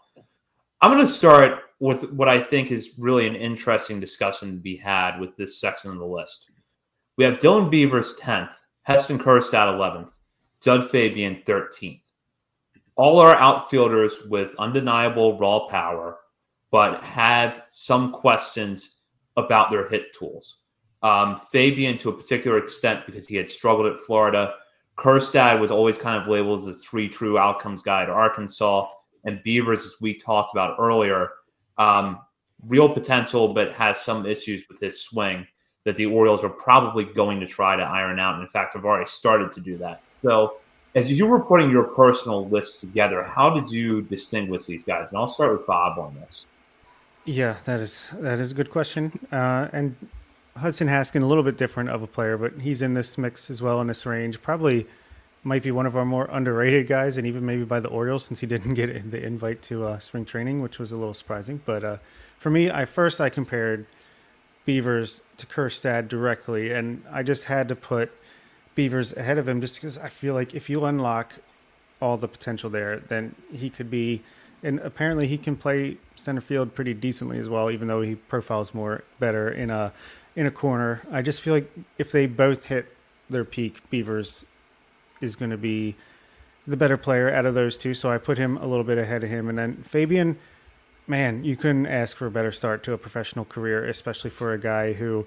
[0.81, 4.77] I'm going to start with what I think is really an interesting discussion to be
[4.77, 6.51] had with this section of the list.
[7.17, 8.55] We have Dylan Beavers 10th,
[8.89, 10.21] Heston Kjerstad 11th,
[10.63, 12.01] Jud Fabian 13th.
[12.97, 16.17] All are outfielders with undeniable raw power,
[16.71, 18.97] but have some questions
[19.37, 20.61] about their hit tools.
[21.03, 24.55] Um, Fabian, to a particular extent, because he had struggled at Florida.
[24.97, 28.89] Kjerstad was always kind of labeled as a three true outcomes guy to Arkansas.
[29.27, 31.33] And Beavers, as we talked about earlier,
[31.77, 32.21] um,
[32.67, 35.47] real potential, but has some issues with his swing
[35.85, 38.35] that the Orioles are probably going to try to iron out.
[38.35, 40.03] And in fact, have already started to do that.
[40.23, 40.57] So,
[40.95, 45.11] as you were putting your personal list together, how did you distinguish these guys?
[45.11, 46.47] And I'll start with Bob on this.
[47.25, 49.19] Yeah, that is that is a good question.
[49.31, 49.95] Uh, and
[50.57, 53.63] Hudson Haskin, a little bit different of a player, but he's in this mix as
[53.63, 54.41] well in this range.
[54.43, 54.87] Probably
[55.45, 58.41] might be one of our more underrated guys, and even maybe by the Orioles since
[58.41, 61.61] he didn't get the invite to uh, spring training, which was a little surprising.
[61.65, 61.97] But uh,
[62.39, 63.87] for me, I first I compared
[64.69, 68.13] Beavers to Kjerstad directly, and I just had to put
[68.75, 71.33] Beavers ahead of him just because I feel like if you unlock
[72.03, 74.21] all the potential there, then he could be.
[74.63, 78.75] And apparently, he can play center field pretty decently as well, even though he profiles
[78.75, 79.91] more better in a
[80.37, 81.01] in a corner.
[81.11, 82.95] I just feel like if they both hit
[83.31, 84.45] their peak, Beavers
[85.23, 85.97] is going to be
[86.67, 87.95] the better player out of those two.
[87.95, 89.49] So I put him a little bit ahead of him.
[89.49, 90.39] And then Fabian,
[91.09, 94.59] man, you couldn't ask for a better start to a professional career, especially for a
[94.59, 95.27] guy who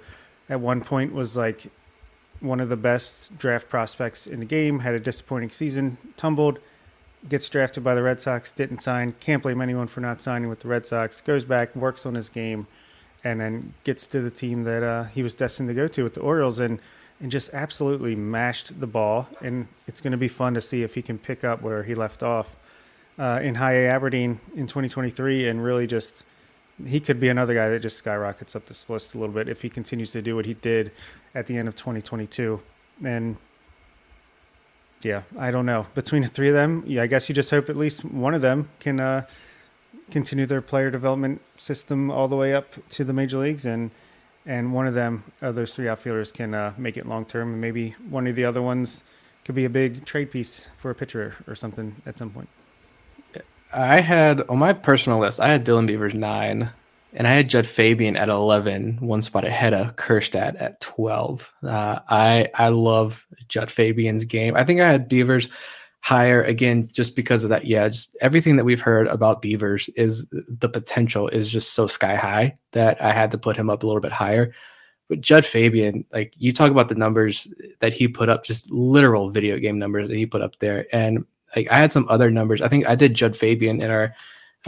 [0.50, 1.68] at one point was like
[2.40, 6.60] one of the best draft prospects in the game, had a disappointing season, tumbled,
[7.30, 10.60] gets drafted by the Red Sox, didn't sign, can't blame anyone for not signing with
[10.60, 12.68] the Red Sox, goes back, works on his game
[13.24, 16.16] and then gets to the team that uh, he was destined to go to with
[16.16, 16.80] the Orioles and
[17.22, 19.30] and just absolutely mashed the ball.
[19.42, 21.94] And it's going to be fun to see if he can pick up where he
[21.94, 22.56] left off
[23.18, 26.26] uh, in High A Aberdeen in 2023 and really just
[26.86, 29.62] he could be another guy that just skyrockets up this list a little bit if
[29.62, 30.92] he continues to do what he did
[31.36, 32.60] at the end of 2022.
[33.06, 33.38] And
[35.04, 35.88] yeah, I don't know.
[35.96, 38.42] Between the three of them, yeah, I guess you just hope at least one of
[38.42, 39.26] them can uh,
[40.12, 43.92] continue their player development system all the way up to the major leagues, and
[44.46, 47.62] and one of them, of those three outfielders, can uh, make it long term, and
[47.62, 49.04] maybe one of the other ones
[49.46, 52.50] could be a big trade piece for a pitcher or something at some point.
[53.74, 56.70] I had on my personal list, I had Dylan Beavers nine,
[57.14, 61.54] and I had Jud Fabian at 11, one spot ahead of Kjerstad at 12.
[61.64, 64.56] Uh, I I love Jud Fabian's game.
[64.56, 65.50] I think I had Beavers
[66.02, 70.28] higher again just because of that yeah just everything that we've heard about beavers is
[70.32, 73.86] the potential is just so sky high that i had to put him up a
[73.86, 74.52] little bit higher
[75.10, 77.48] but Jud fabian like you talk about the numbers
[77.82, 81.24] that he put up just literal video game numbers that he put up there and
[81.56, 84.14] like i had some other numbers i think i did Jud fabian in our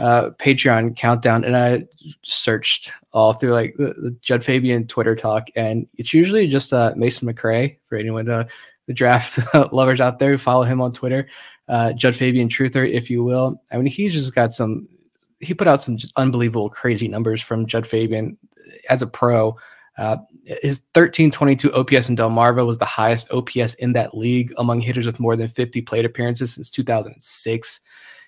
[0.00, 1.84] uh, patreon countdown and i
[2.22, 6.92] searched all through like the, the jud fabian twitter talk and it's usually just uh,
[6.96, 8.46] mason mccrae for anyone to
[8.86, 9.38] the draft
[9.72, 11.28] lovers out there who follow him on Twitter,
[11.68, 13.60] uh, Jud Fabian Truther, if you will.
[13.72, 14.88] I mean, he's just got some.
[15.40, 18.38] He put out some unbelievable, crazy numbers from Jud Fabian
[18.88, 19.56] as a pro.
[19.96, 25.06] Uh, his 1322 OPS in Delmarva was the highest OPS in that league among hitters
[25.06, 27.80] with more than 50 plate appearances since 2006.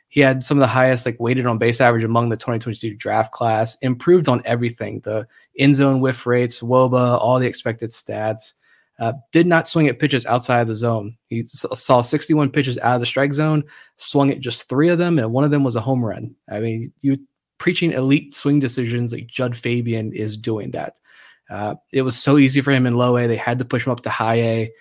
[0.09, 3.33] He had some of the highest like weighted on base average among the 2022 draft
[3.33, 3.77] class.
[3.83, 5.27] Improved on everything: the
[5.57, 8.55] in zone whiff rates, WOBA, all the expected stats.
[8.99, 11.15] Uh, did not swing at pitches outside of the zone.
[11.27, 13.63] He saw 61 pitches out of the strike zone,
[13.99, 16.35] swung at just three of them, and one of them was a home run.
[16.49, 17.19] I mean, you
[17.59, 20.99] preaching elite swing decisions like Jud Fabian is doing that.
[21.49, 23.27] Uh, it was so easy for him in low A.
[23.27, 24.73] They had to push him up to high A.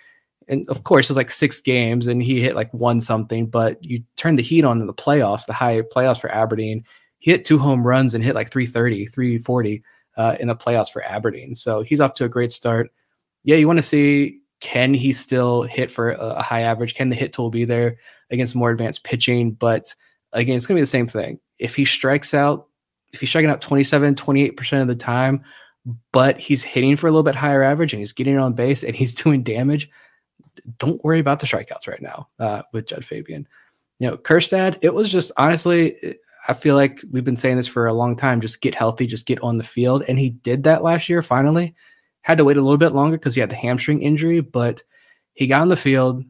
[0.48, 3.84] And of course, it was like six games and he hit like one something, but
[3.84, 6.84] you turn the heat on in the playoffs, the high playoffs for Aberdeen.
[7.20, 9.84] He hit two home runs and hit like 330, 340
[10.18, 11.56] uh, in the playoffs for Aberdeen.
[11.56, 12.92] So he's off to a great start
[13.46, 16.96] yeah, you want to see can he still hit for a high average?
[16.96, 17.98] Can the hit tool be there
[18.32, 19.52] against more advanced pitching?
[19.52, 19.94] But
[20.34, 21.40] again, it's going to be the same thing.
[21.60, 22.68] If he strikes out,
[23.14, 25.44] if he's striking out 27, 28% of the time,
[26.12, 28.96] but he's hitting for a little bit higher average and he's getting on base and
[28.96, 29.90] he's doing damage,
[30.80, 33.48] don't worry about the strikeouts right now uh, with Jud Fabian.
[34.00, 36.18] You know, Kjerstad, it was just honestly,
[36.48, 38.42] I feel like we've been saying this for a long time.
[38.42, 40.04] Just get healthy, just get on the field.
[40.08, 41.76] And he did that last year finally.
[42.22, 44.84] Had to wait a little bit longer because he had the hamstring injury, but
[45.34, 46.24] he got on the field,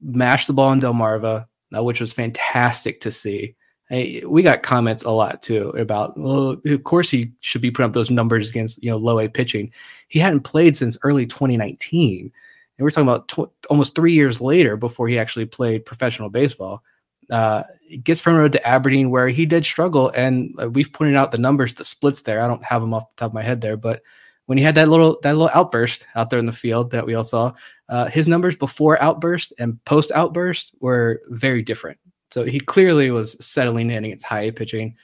[0.00, 1.46] mashed the ball in Delmarva,
[1.76, 3.56] uh, which was fantastic to see.
[3.90, 7.94] We got comments a lot too about, well, of course he should be putting up
[7.94, 9.72] those numbers against you know low A pitching.
[10.08, 12.32] He hadn't played since early 2019, and
[12.78, 16.82] we're talking about tw- almost three years later before he actually played professional baseball.
[17.30, 17.62] Uh,
[18.02, 21.74] gets promoted to Aberdeen, where he did struggle, and uh, we've pointed out the numbers,
[21.74, 22.42] the splits there.
[22.42, 24.02] I don't have them off the top of my head there, but
[24.46, 27.14] when he had that little that little outburst out there in the field that we
[27.14, 27.52] all saw,
[27.88, 31.98] uh, his numbers before outburst and post outburst were very different.
[32.30, 34.96] So he clearly was settling in against high A pitching.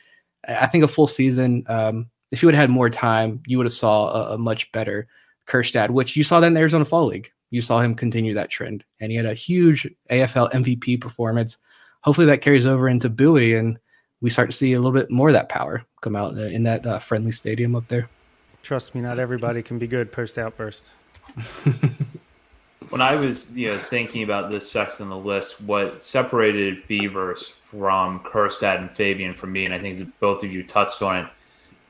[0.46, 3.66] I think a full season, um, if he would have had more time, you would
[3.66, 5.06] have saw a, a, much better
[5.46, 7.30] Kjerstad, which you saw then in the Arizona Fall League.
[7.50, 11.58] You saw him continue that trend, and he had a huge AFL MVP performance.
[12.02, 13.78] Hopefully, that carries over into Bowie, and
[14.20, 16.84] we start to see a little bit more of that power come out in that
[16.84, 18.08] uh, friendly stadium up there.
[18.62, 20.92] Trust me, not everybody can be good post outburst.
[22.94, 27.52] when I was you know thinking about this section of the list, what separated Beavers
[27.68, 31.26] from Kjerstad and Fabian for me, and I think both of you touched on it.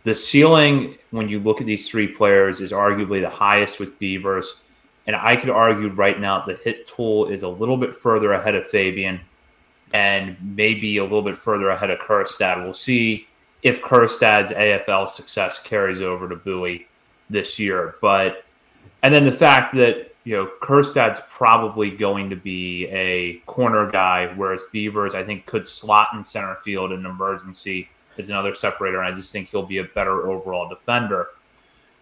[0.05, 4.61] The ceiling, when you look at these three players, is arguably the highest with Beavers.
[5.07, 8.55] And I could argue right now the hit tool is a little bit further ahead
[8.55, 9.21] of Fabian
[9.93, 12.65] and maybe a little bit further ahead of Kjerstad.
[12.65, 13.27] We'll see
[13.63, 16.89] if Kjerstad's AFL success carries over to Bowie
[17.29, 17.97] this year.
[18.01, 18.47] But,
[19.03, 24.33] and then the fact that you know, Kjerstad's probably going to be a corner guy,
[24.35, 29.01] whereas Beavers, I think, could slot in center field in emergency as another separator.
[29.01, 31.29] And I just think he'll be a better overall defender.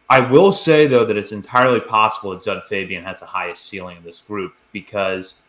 [0.08, 3.96] I will say, though, that it's entirely possible that Jud Fabian has the highest ceiling
[3.96, 5.40] in this group because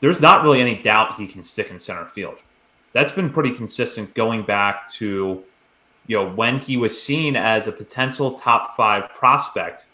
[0.00, 2.36] there's not really any doubt he can stick in center field.
[2.92, 5.44] That's been pretty consistent going back to,
[6.06, 9.86] you know, when he was seen as a potential top five prospect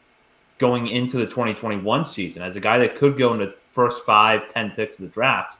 [0.58, 4.52] going into the 2021 season as a guy that could go in the first five,
[4.52, 5.58] 10 picks of the draft.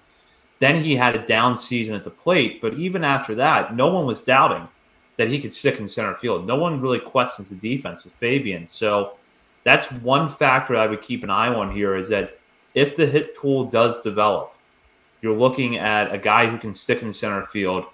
[0.58, 4.06] Then he had a down season at the plate, but even after that, no one
[4.06, 4.66] was doubting
[5.16, 6.46] that he could stick in center field.
[6.46, 8.66] No one really questions the defense with Fabian.
[8.66, 9.16] So
[9.64, 12.38] that's one factor I would keep an eye on here is that
[12.74, 14.54] if the hit tool does develop,
[15.20, 17.86] you're looking at a guy who can stick in center field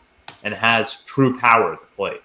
[0.43, 2.23] and has true power at the plate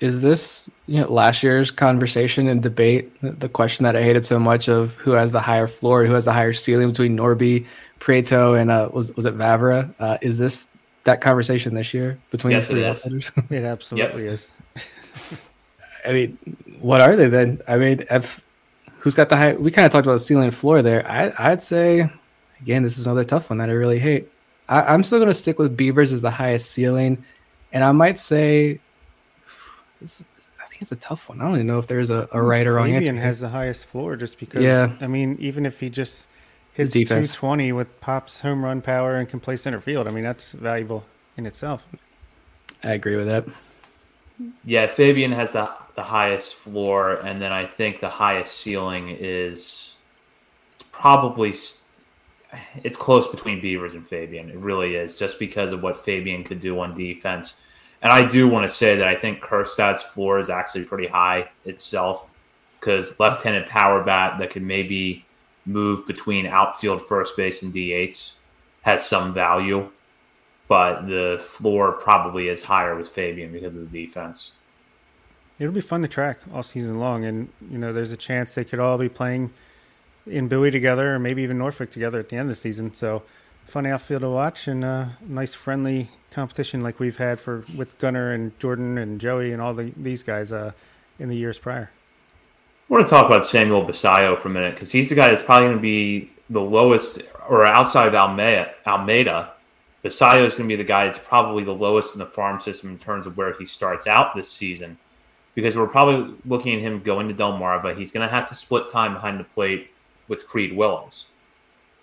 [0.00, 4.38] is this you know last year's conversation and debate the question that I hated so
[4.38, 7.66] much of who has the higher floor, who has the higher ceiling between Norby,
[8.00, 9.92] Prieto, and uh, was was it Vavra?
[9.98, 10.68] Uh, is this
[11.04, 13.32] that conversation this year between yes, three outsiders?
[13.50, 14.32] It absolutely yep.
[14.32, 14.52] is.
[16.06, 16.38] I mean,
[16.80, 17.60] what are they then?
[17.66, 18.42] I mean, if
[18.98, 19.54] who's got the high?
[19.54, 21.08] We kind of talked about the ceiling and floor there.
[21.08, 22.10] I, I'd say,
[22.60, 24.30] again, this is another tough one that I really hate.
[24.68, 27.24] I, I'm still going to stick with Beavers as the highest ceiling,
[27.72, 28.80] and I might say
[30.00, 30.26] this is,
[30.62, 31.40] I think it's a tough one.
[31.40, 33.14] I don't even know if there's a, a mm, right or wrong answer.
[33.14, 34.62] has the highest floor just because.
[34.62, 34.92] Yeah.
[35.00, 36.28] I mean, even if he just
[36.74, 40.52] hits 220 with pops home run power and can play center field, I mean that's
[40.52, 41.04] valuable
[41.36, 41.86] in itself.
[42.82, 43.46] I agree with that.
[44.64, 49.94] Yeah, Fabian has the the highest floor, and then I think the highest ceiling is
[50.74, 51.54] it's probably
[52.84, 54.50] it's close between Beavers and Fabian.
[54.50, 57.54] It really is, just because of what Fabian could do on defense.
[58.06, 61.48] And I do want to say that I think Kjerstad's floor is actually pretty high
[61.64, 62.28] itself
[62.78, 65.24] because left-handed power bat that can maybe
[65.64, 68.16] move between outfield, first base, and DH
[68.82, 69.90] has some value,
[70.68, 74.52] but the floor probably is higher with Fabian because of the defense.
[75.58, 78.64] It'll be fun to track all season long, and you know, there's a chance they
[78.64, 79.52] could all be playing
[80.28, 82.94] in Bowie together, or maybe even Norfolk together at the end of the season.
[82.94, 83.24] So,
[83.64, 88.32] fun outfield to watch, and uh, nice friendly competition like we've had for with Gunnar
[88.32, 90.72] and Jordan and Joey and all the, these guys uh,
[91.18, 91.90] in the years prior.
[92.88, 95.42] I want to talk about Samuel Basallo for a minute because he's the guy that's
[95.42, 98.74] probably going to be the lowest or outside of Almeida.
[98.86, 99.52] Almeida,
[100.04, 102.90] Basallo is going to be the guy that's probably the lowest in the farm system
[102.90, 104.98] in terms of where he starts out this season
[105.54, 107.96] because we're probably looking at him going to Delmarva.
[107.96, 109.90] He's going to have to split time behind the plate
[110.28, 111.24] with Creed Willems.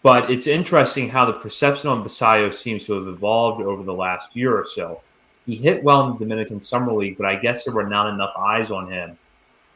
[0.04, 4.36] But it's interesting how the perception on Basallo seems to have evolved over the last
[4.36, 5.02] year or so.
[5.46, 8.34] He hit well in the Dominican Summer League, but I guess there were not enough
[8.38, 9.18] eyes on him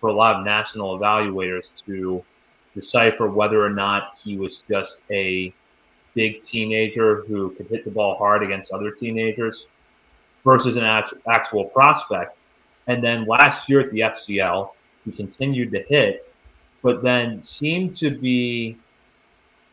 [0.01, 2.23] for a lot of national evaluators to
[2.75, 5.53] decipher whether or not he was just a
[6.13, 9.65] big teenager who could hit the ball hard against other teenagers
[10.43, 12.37] versus an actual prospect.
[12.87, 14.71] And then last year at the FCL,
[15.05, 16.31] he continued to hit,
[16.81, 18.77] but then seemed to be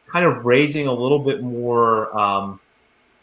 [0.06, 2.60] kind of raising a little bit more um,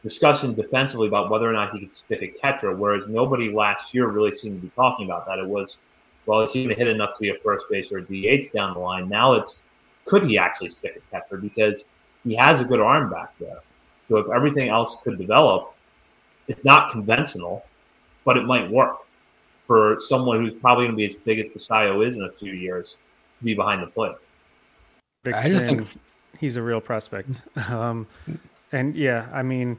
[0.03, 4.07] discussion defensively about whether or not he could stick a catcher, whereas nobody last year
[4.07, 5.39] really seemed to be talking about that.
[5.39, 5.77] It was,
[6.25, 8.51] well, is he going to hit enough to be a first base or a DH
[8.53, 9.07] down the line?
[9.07, 9.57] Now it's,
[10.05, 11.37] could he actually stick a catcher?
[11.37, 11.85] Because
[12.23, 13.59] he has a good arm back there.
[14.09, 15.73] So if everything else could develop,
[16.47, 17.63] It's not conventional,
[18.25, 18.97] but it might work
[19.67, 22.51] for someone who's probably going to be as big as Basallo is in a few
[22.51, 22.97] years
[23.39, 24.15] to be behind the plate.
[25.25, 25.87] I just think
[26.39, 27.41] he's a real prospect.
[27.69, 28.07] Um,
[28.73, 29.77] and yeah, I mean,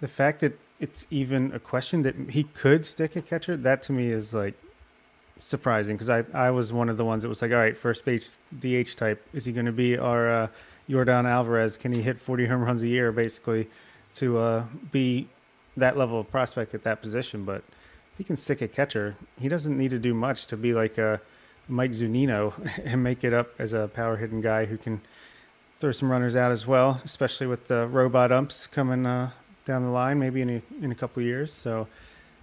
[0.00, 3.92] the fact that it's even a question that he could stick a catcher, that to
[3.92, 4.54] me is like
[5.38, 8.04] surprising because I, I was one of the ones that was like, all right, first
[8.04, 9.24] base DH type.
[9.32, 10.48] Is he going to be our uh,
[10.88, 11.76] Yordan Alvarez?
[11.76, 13.68] Can he hit 40 home runs a year basically
[14.14, 15.28] to uh, be
[15.76, 17.44] that level of prospect at that position?
[17.44, 17.62] But
[18.18, 21.20] he can stick a catcher, he doesn't need to do much to be like a
[21.68, 22.52] Mike Zunino
[22.84, 25.00] and make it up as a power hitting guy who can
[25.82, 29.28] throw some runners out as well, especially with the robot umps coming uh,
[29.64, 31.52] down the line, maybe in a, in a couple years.
[31.52, 31.88] So,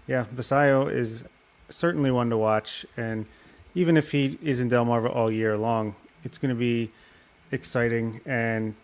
[0.08, 1.24] yeah, Basallo is
[1.70, 2.86] certainly one to watch.
[2.98, 3.26] And
[3.76, 6.92] even if he is in Delmarva all year long, it's going to be
[7.54, 8.20] exciting.
[8.26, 8.76] And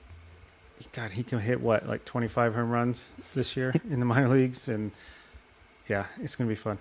[0.93, 4.69] God, he can hit what, like 25 home runs this year in the minor leagues.
[4.69, 4.91] And
[5.89, 6.77] yeah, it's going to be fun.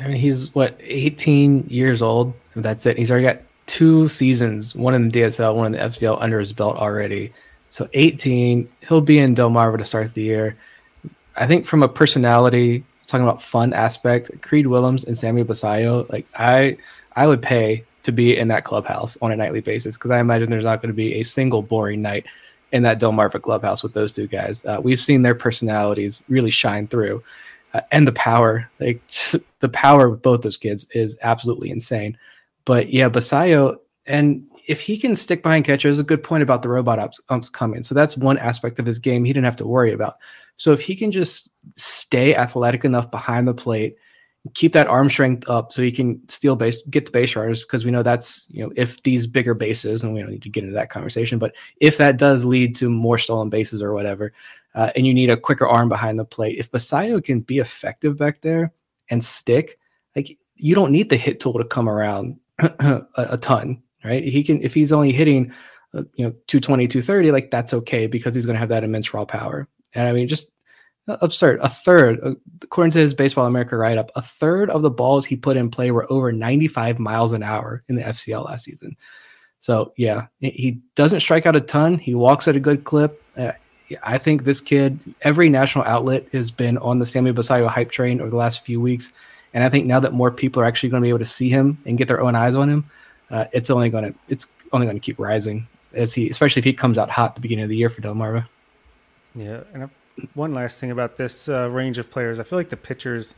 [0.00, 2.34] I mean, he's what, 18 years old?
[2.54, 2.98] That's it.
[2.98, 3.40] He's already got
[3.76, 7.30] two seasons, one in the DSL, one in the FCL under his belt already.
[7.68, 10.56] So 18, he'll be in Delmarva to start the year.
[11.36, 16.26] I think from a personality, talking about fun aspect, Creed Willems and Sammy Basallo, like
[16.38, 16.78] I
[17.16, 20.48] I would pay to be in that clubhouse on a nightly basis because I imagine
[20.48, 22.24] there's not going to be a single boring night
[22.72, 24.64] in that Delmarva clubhouse with those two guys.
[24.64, 27.22] Uh, we've seen their personalities really shine through,
[27.74, 32.16] uh, and the power, like just, the power of both those kids is absolutely insane.
[32.66, 36.62] But yeah, Basallo, and if he can stick behind catcher, is a good point about
[36.62, 37.82] the robot umps coming.
[37.82, 40.16] So that's one aspect of his game he didn't have to worry about.
[40.58, 43.96] So if he can just stay athletic enough behind the plate,
[44.54, 47.84] keep that arm strength up, so he can steal base, get the base runners, because
[47.84, 50.64] we know that's you know if these bigger bases, and we don't need to get
[50.64, 54.32] into that conversation, but if that does lead to more stolen bases or whatever,
[54.74, 58.18] uh, and you need a quicker arm behind the plate, if Basallo can be effective
[58.18, 58.72] back there
[59.10, 59.78] and stick,
[60.16, 64.24] like you don't need the hit tool to come around a, a ton right?
[64.24, 65.52] He can if he's only hitting
[65.94, 69.12] uh, you know 220 230 like that's okay because he's going to have that immense
[69.12, 69.68] raw power.
[69.94, 70.50] And I mean just
[71.08, 71.60] uh, absurd.
[71.62, 75.24] A third, uh, according to his Baseball America write up, a third of the balls
[75.24, 78.96] he put in play were over 95 miles an hour in the FCL last season.
[79.58, 81.98] So yeah, he doesn't strike out a ton.
[81.98, 83.22] He walks at a good clip.
[83.36, 83.52] Uh,
[84.02, 88.20] I think this kid, every national outlet has been on the Sammy Basallo hype train
[88.20, 89.12] over the last few weeks.
[89.56, 91.48] And I think now that more people are actually going to be able to see
[91.48, 92.84] him and get their own eyes on him,
[93.30, 96.64] uh, it's only going to it's only going to keep rising as he, especially if
[96.66, 98.46] he comes out hot at the beginning of the year for Delmarva.
[99.34, 99.88] Yeah, and
[100.34, 103.34] one last thing about this uh, range of players, I feel like the pitchers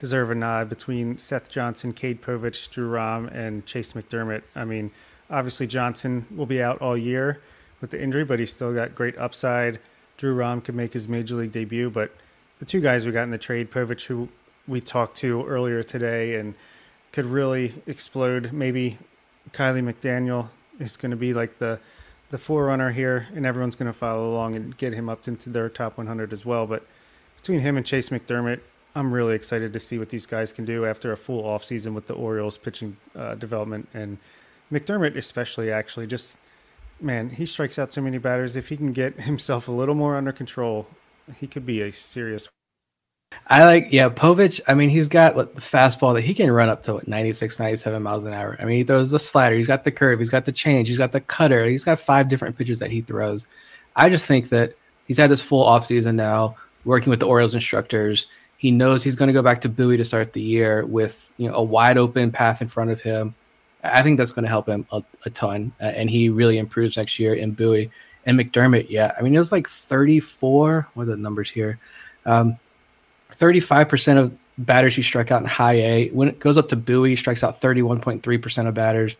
[0.00, 4.42] deserve a nod between Seth Johnson, Cade Povich, Drew Rom, and Chayce McDermott.
[4.56, 4.90] I mean,
[5.30, 7.42] obviously Johnson will be out all year
[7.80, 9.78] with the injury, but he's still got great upside.
[10.16, 12.10] Drew Rom could make his major league debut, but
[12.58, 14.28] the two guys we got in the trade, Povich, who
[14.70, 16.54] we talked to earlier today, and
[17.12, 18.52] could really explode.
[18.52, 18.98] Maybe
[19.50, 20.48] Kiley McDaniel
[20.78, 21.80] is going to be like the
[22.30, 25.68] the forerunner here, and everyone's going to follow along and get him up into their
[25.68, 26.64] top 100 as well.
[26.64, 26.86] But
[27.36, 28.60] between him and Chayce McDermott,
[28.94, 32.06] I'm really excited to see what these guys can do after a full offseason with
[32.06, 33.88] the Orioles pitching uh, development.
[33.92, 34.18] And
[34.70, 36.36] McDermott especially actually just
[37.00, 38.56] man he strikes out so many batters.
[38.56, 40.86] If he can get himself a little more under control
[41.38, 42.48] he could be a serious
[43.50, 44.60] I like, yeah, Povich.
[44.68, 47.58] I mean, he's got what the fastball that he can run up to what 96,
[47.58, 48.56] 97 miles an hour.
[48.60, 50.98] I mean, he throws the slider, he's got the curve, he's got the change, he's
[50.98, 53.46] got the cutter, he's got five different pitches that he throws.
[53.96, 54.74] I just think that
[55.08, 58.26] he's had this full offseason now, working with the Orioles instructors.
[58.56, 61.48] He knows he's going to go back to Bowie to start the year with you
[61.48, 63.34] know a wide open path in front of him.
[63.82, 66.96] I think that's going to help him a, a ton, uh, and he really improves
[66.96, 67.90] next year in Bowie.
[68.26, 70.88] And McDermott, yeah, I mean, it was like 34.
[70.94, 71.80] What are the numbers here?
[72.26, 72.58] Um,
[73.40, 76.08] 35% of batters he struck out in high A.
[76.10, 79.16] When it goes up to Bowie, he strikes out 31.3% of batters.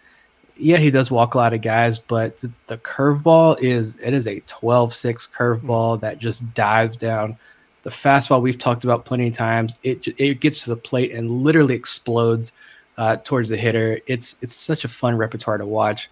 [0.57, 4.27] Yeah, he does walk a lot of guys, but the, the curveball is it is
[4.27, 7.39] a 12-6 curveball that just dives down.
[7.83, 9.75] The fastball we've talked about plenty of times.
[9.83, 12.53] It it gets to the plate and literally explodes
[12.99, 14.01] uh, towards the hitter.
[14.07, 16.11] It's it's such a fun repertoire to watch.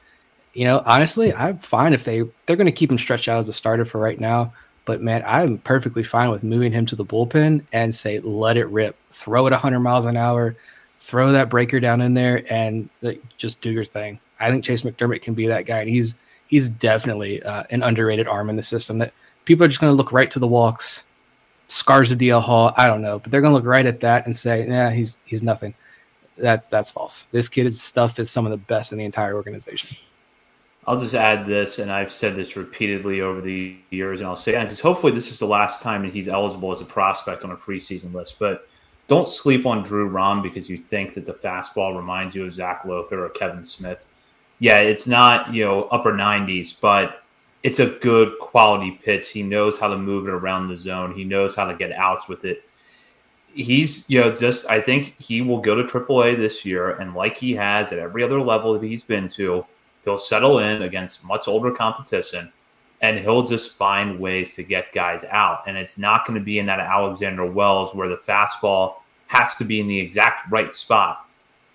[0.55, 3.51] You know, honestly, I'm fine if they they're going to keep him stretched out as
[3.51, 4.55] a starter for right now.
[4.89, 8.65] But man, I'm perfectly fine with moving him to the bullpen and say, let it
[8.69, 10.57] rip, throw it 100 miles an hour,
[10.99, 14.19] throw that breaker down in there, and like, just do your thing.
[14.41, 16.15] I think Chayce McDermott can be that guy, and he's
[16.47, 19.13] he's definitely uh, an underrated arm in the system that
[19.45, 21.05] people are just going to look right to the walks,
[21.69, 22.73] scars of DL Hall.
[22.79, 25.19] I don't know, but they're going to look right at that and say, "Yeah, he's
[25.27, 25.75] he's nothing."
[26.39, 27.29] That's that's false.
[27.31, 29.99] This kid's stuff is some of the best in the entire organization.
[30.89, 34.59] I'll just add this, and I've said this repeatedly over the years, and I'll say
[34.59, 37.57] because hopefully this is the last time that he's eligible as a prospect on a
[37.57, 38.39] preseason list.
[38.39, 38.67] But
[39.07, 42.87] don't sleep on Drew Rom because you think that the fastball reminds you of Zac
[42.87, 44.07] Lowther or Kevin Smith.
[44.61, 47.23] Yeah, it's not you know upper 90s, but
[47.63, 49.29] it's a good quality pitch.
[49.29, 51.15] He knows how to move it around the zone.
[51.15, 52.63] He knows how to get outs with it.
[53.53, 57.37] He's you know just I think he will go to AAA this year, and like
[57.37, 59.67] he has at every other level that he's been to
[60.09, 62.51] He'll settle in against much older competition
[63.03, 65.65] and he'll just find ways to get guys out.
[65.67, 68.95] And it's not going to be in that Alexander Wells where the fastball
[69.27, 71.27] has to be in the exact right spot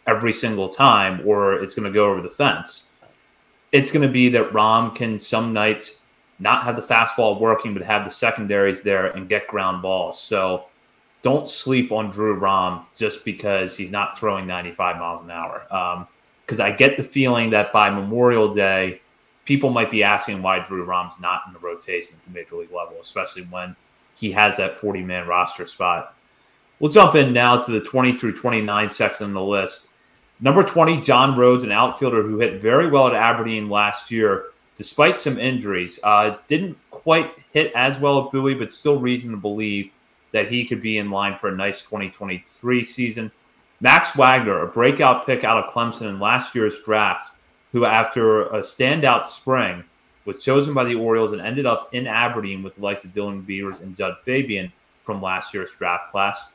[0.08, 2.86] every single time or it's going to go over the fence.
[3.72, 6.00] It's going to be that Rom can some nights
[6.40, 10.20] not have the fastball working, but have the secondaries there and get ground balls.
[10.20, 10.66] So
[11.22, 15.72] don't sleep on Drew Rom just because he's not throwing 95 miles an hour.
[15.72, 16.08] Um,
[16.54, 19.02] because I get the feeling that by Memorial Day,
[19.44, 22.72] people might be asking why Drew Rom's not in the rotation at the major league
[22.72, 23.76] level, especially when
[24.16, 26.16] he has that 40 man roster spot.
[26.80, 29.88] We'll jump in now to the 20 through 29 section of the list.
[30.42, 35.20] Number 20, John Rhodes, an outfielder who hit very well at Aberdeen last year, despite
[35.20, 36.00] some injuries.
[36.04, 39.92] Uh, didn't quite hit as well at Bowie, but still reason to believe
[40.34, 43.32] that he could be in line for a nice 2023 season.
[43.82, 47.34] Max Wagner, a breakout pick out of Clemson in last year's draft,
[47.72, 49.84] who after a standout spring
[50.26, 53.46] was chosen by the Orioles and ended up in Aberdeen with the likes of Dylan
[53.46, 54.72] Beavers and Jud Fabian
[55.04, 56.46] from last year's draft class.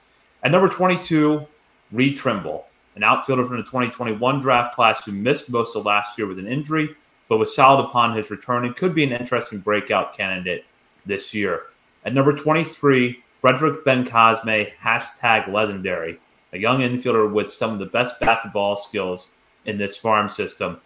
[0.43, 1.47] At number 22,
[1.93, 2.67] Reed Trimble,
[2.97, 6.49] an outfielder from the 2021 draft class who missed most of last year with an
[6.49, 6.95] injury,
[7.29, 10.65] but was solid upon his return and could be an interesting breakout candidate
[11.05, 11.65] this year.
[12.05, 16.19] At number 23, Frederick Bencosme, hashtag legendary
[16.53, 19.29] a young infielder with some of the best bat to ball skills
[19.67, 20.81] in this farm system.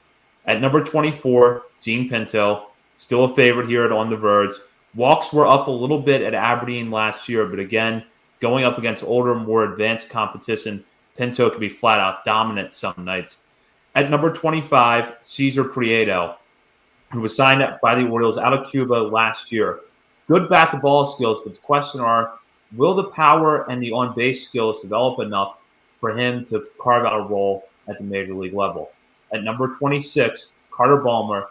[0.44, 4.54] At number 24, Jean Pinto, still a favorite here at On the Verge.
[4.94, 8.04] Walks were up a little bit at Aberdeen last year, but again,
[8.40, 10.84] going up against older, more advanced competition,
[11.16, 13.36] Pinto could be flat out dominant some nights.
[13.94, 16.36] At number 25, Cesar Prieto,
[17.12, 19.80] who was signed up by the Orioles out of Cuba last year.
[20.28, 22.38] Good bat to ball skills, but the question are
[22.76, 25.60] will the power and the on base skills develop enough
[26.00, 28.90] for him to carve out a role at the major league level?
[29.32, 31.46] At number 26, Carter Baumler,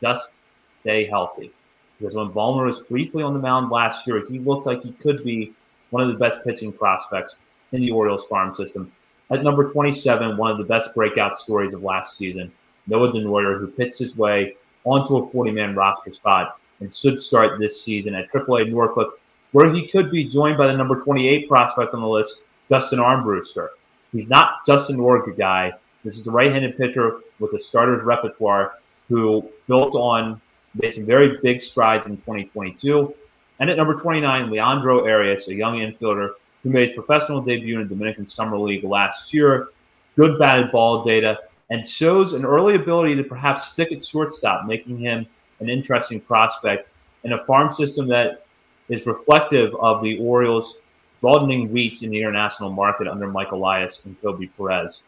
[0.00, 0.40] just
[0.80, 1.52] stay healthy.
[1.98, 5.22] Because when Baumler was briefly on the mound last year, he looks like he could
[5.22, 5.52] be
[5.90, 7.36] one of the best pitching prospects
[7.72, 8.90] in the Orioles farm system.
[9.30, 12.50] At number 27, one of the best breakout stories of last season,
[12.86, 17.60] Noah Denoyer, who pitched his way onto a 40 man roster spot and should start
[17.60, 19.19] this season at AAA Norfolk
[19.52, 23.68] where he could be joined by the number 28 prospect on the list, Justin Armbruster.
[24.12, 25.72] He's not just an Orga guy.
[26.04, 28.74] This is a right-handed pitcher with a starter's repertoire
[29.08, 30.40] who built on
[30.74, 33.14] made some very big strides in 2022.
[33.58, 36.30] And at number 29, Leandro Arias, a young infielder
[36.62, 39.68] who made his professional debut in the Dominican Summer League last year.
[40.16, 41.40] Good batted ball data
[41.70, 45.26] and shows an early ability to perhaps stick at shortstop, making him
[45.60, 46.88] an interesting prospect
[47.24, 48.46] in a farm system that
[48.90, 50.74] is reflective of the Orioles'
[51.22, 55.04] broadening reach in the international market under Mike Elias and Koby Perez.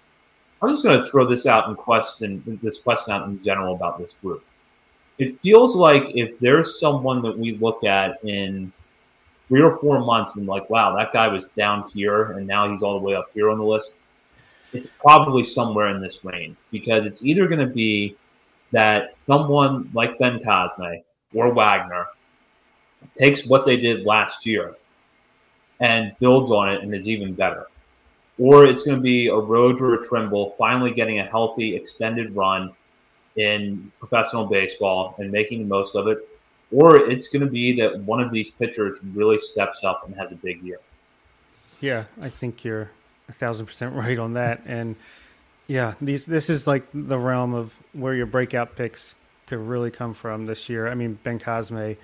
[0.62, 3.98] I'm just going to throw this out and question this question out in general about
[3.98, 4.44] this group.
[5.18, 8.72] It feels like if there's someone that we look at in
[9.48, 12.82] three or four months and like, wow, that guy was down here and now he's
[12.82, 13.98] all the way up here on the list,
[14.72, 18.16] it's probably somewhere in this range because it's either going to be
[18.70, 21.02] that someone like Bencosme
[21.34, 22.06] or Wagner
[23.18, 24.76] takes what they did last year
[25.80, 27.66] and builds on it and is even better.
[28.38, 32.34] Or it's going to be a Rhodes or a Trimble finally getting a healthy, extended
[32.34, 32.72] run
[33.36, 36.28] in professional baseball and making the most of it.
[36.70, 40.32] Or it's going to be that one of these pitchers really steps up and has
[40.32, 40.78] a big year.
[41.80, 42.90] Yeah, I think you're
[43.28, 44.62] a thousand percent right on that.
[44.64, 44.96] And
[45.66, 50.14] yeah, these this is like the realm of where your breakout picks could really come
[50.14, 50.88] from this year.
[50.88, 51.96] I mean, Bencosme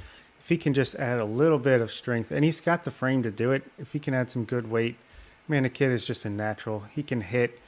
[0.49, 3.23] if he can just add a little bit of strength, and he's got the frame
[3.23, 4.97] to do it, if he can add some good weight,
[5.47, 6.85] man, the kid is just a natural.
[6.95, 7.61] He can hit,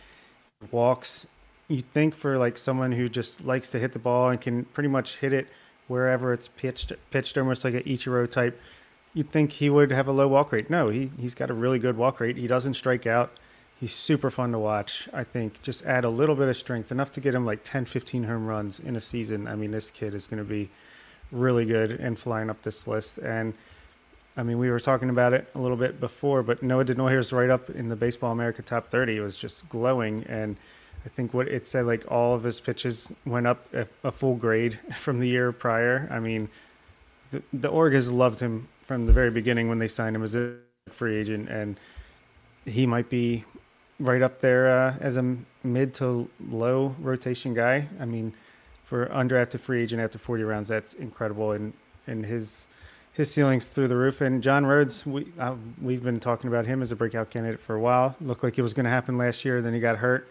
[0.71, 1.27] walks.
[1.69, 4.89] You think for like someone who just likes to hit the ball and can pretty
[4.89, 5.49] much hit it
[5.89, 8.59] wherever it's pitched, pitched almost like an Ichiro type.
[9.13, 10.71] You'd think he would have a low walk rate.
[10.71, 12.39] No, he he's got a really good walk rate.
[12.39, 13.31] He doesn't strike out.
[13.79, 15.07] He's super fun to watch.
[15.13, 17.85] I think just add a little bit of strength, enough to get him like 10,
[17.85, 19.47] 15 home runs in a season.
[19.47, 20.71] I mean, this kid is going to be
[21.33, 23.19] really good and flying up this list.
[23.19, 23.55] And
[24.37, 27.33] I mean, we were talking about it a little bit before, but Noah Denoyer is
[27.33, 29.17] right up in the Baseball America top 30.
[29.17, 30.25] It was just glowing.
[30.29, 30.57] And
[31.05, 34.37] I think what it said like all of his pitches went up a, a full
[34.37, 36.09] grade from the year prior.
[36.11, 36.49] I mean,
[37.31, 40.35] the, the org has loved him from the very beginning when they signed him as
[40.35, 40.57] a
[40.89, 41.79] free agent, and
[42.65, 43.45] he might be
[44.01, 47.87] right up there uh, as a mid to low rotation guy.
[48.01, 48.33] I mean,
[48.91, 51.73] for undrafted free agent after 40 rounds, that's incredible, and
[52.09, 52.67] and his
[53.13, 54.21] his ceiling's through the roof.
[54.21, 57.77] And John Rhodes, we uh, we've been talking about him as a breakout candidate for
[57.77, 58.17] a while.
[58.21, 60.29] Looked like it was going to happen last year, then he got hurt,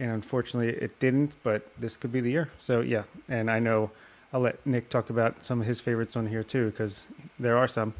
[0.00, 1.32] and unfortunately it didn't.
[1.44, 2.50] But this could be the year.
[2.58, 3.92] So yeah, and I know
[4.32, 7.68] I'll let Nick talk about some of his favorites on here too, because there are
[7.68, 7.94] some.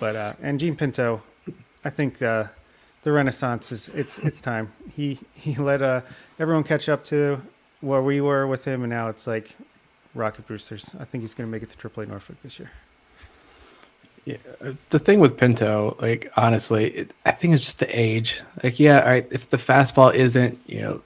[0.00, 1.22] But uh, and Jean Pinto,
[1.84, 2.44] I think uh,
[3.02, 4.72] the Renaissance is it's it's time.
[4.90, 6.00] He he let uh,
[6.38, 7.42] everyone catch up to
[7.80, 9.54] where we were with him, and now it's like
[10.14, 10.94] Rocket Boosters.
[11.00, 12.70] I think he's going to make it to AAA Norfolk this year.
[14.24, 14.36] Yeah,
[14.90, 18.42] the thing with Pinto, like honestly, it, I think it's just the age.
[18.62, 21.02] Like, yeah, all right, if the fastball isn't, you know,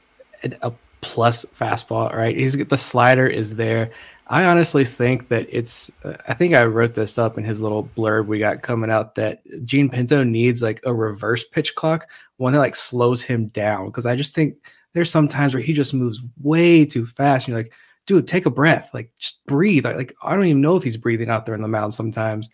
[0.62, 2.36] a plus fastball, right?
[2.36, 3.90] He's the slider is there.
[4.28, 5.90] I honestly think that it's.
[6.02, 9.14] Uh, I think I wrote this up in his little blurb we got coming out
[9.16, 12.08] that Jean Pinto needs like a reverse pitch clock,
[12.38, 13.86] one that like slows him down.
[13.86, 14.58] Because I just think
[14.92, 17.46] there's some times where he just moves way too fast.
[17.46, 17.74] And you're like,
[18.06, 19.84] dude, take a breath, like just breathe.
[19.84, 22.48] Like, I don't even know if he's breathing out there in the mound sometimes,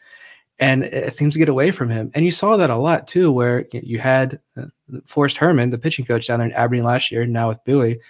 [0.59, 2.11] and it seems to get away from him.
[2.15, 4.67] And you saw that a lot too, where you had uh,
[5.07, 8.01] Forrest Herrmann, the pitching coach down there in Aberdeen last year, now with Bowie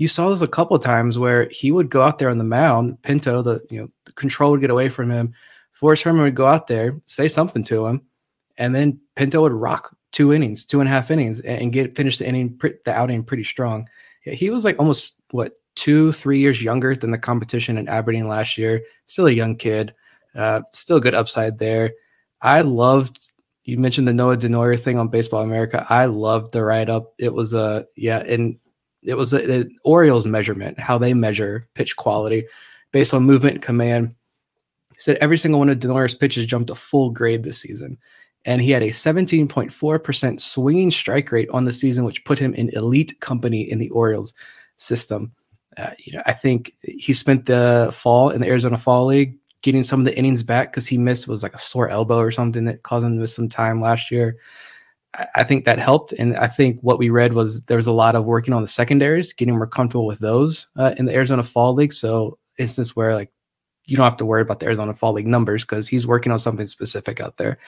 [0.00, 2.44] you saw this a couple of times where he would go out there on the
[2.44, 5.34] mound, Pinto, the you know, the control would get away from him.
[5.72, 8.00] Forrest Herrmann would go out there, say something to him,
[8.56, 12.18] and then Pinto would rock two innings, two and a half innings, and get finish
[12.18, 13.88] the inning, the outing pretty strong.
[14.22, 18.58] He was like almost what two, three years younger than the competition in Aberdeen last
[18.58, 18.82] year.
[19.06, 19.94] Still a young kid,
[20.34, 21.92] uh, still good upside there.
[22.42, 23.32] I loved.
[23.64, 25.86] You mentioned the Noah Denoyer thing on Baseball America.
[25.88, 27.14] I loved the write up.
[27.18, 28.58] It was a yeah, and
[29.02, 32.46] it was the Orioles measurement, how they measure pitch quality
[32.92, 34.14] based on movement and command.
[34.94, 37.98] He said every single one of Denoyer's pitches jumped a full grade this season.
[38.44, 42.70] And he had a 17.4% swinging strike rate on the season, which put him in
[42.70, 44.32] elite company in the Orioles
[44.76, 45.32] system.
[45.76, 49.82] Uh, you know, I think he spent the fall in the Arizona Fall League getting
[49.82, 52.64] some of the innings back because he missed was like a sore elbow or something
[52.64, 54.38] that caused him to miss some time last year.
[55.34, 56.12] I think that helped.
[56.12, 58.68] And I think what we read was there was a lot of working on the
[58.68, 61.92] secondaries, getting more comfortable with those uh, in the Arizona Fall League.
[61.92, 63.32] So instance where like
[63.90, 66.38] you don't have to worry about the Arizona Fall League numbers because he's working on
[66.38, 67.58] something specific out there.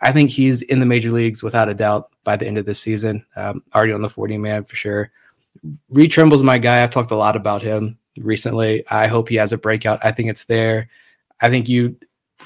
[0.00, 2.80] I think he's in the major leagues without a doubt by the end of this
[2.80, 3.26] season.
[3.36, 5.10] Um, already on the 40 man for sure.
[5.90, 6.82] Reed Trimble's my guy.
[6.82, 8.88] I've talked a lot about him recently.
[8.88, 10.00] I hope he has a breakout.
[10.02, 10.88] I think it's there.
[11.42, 11.96] I think you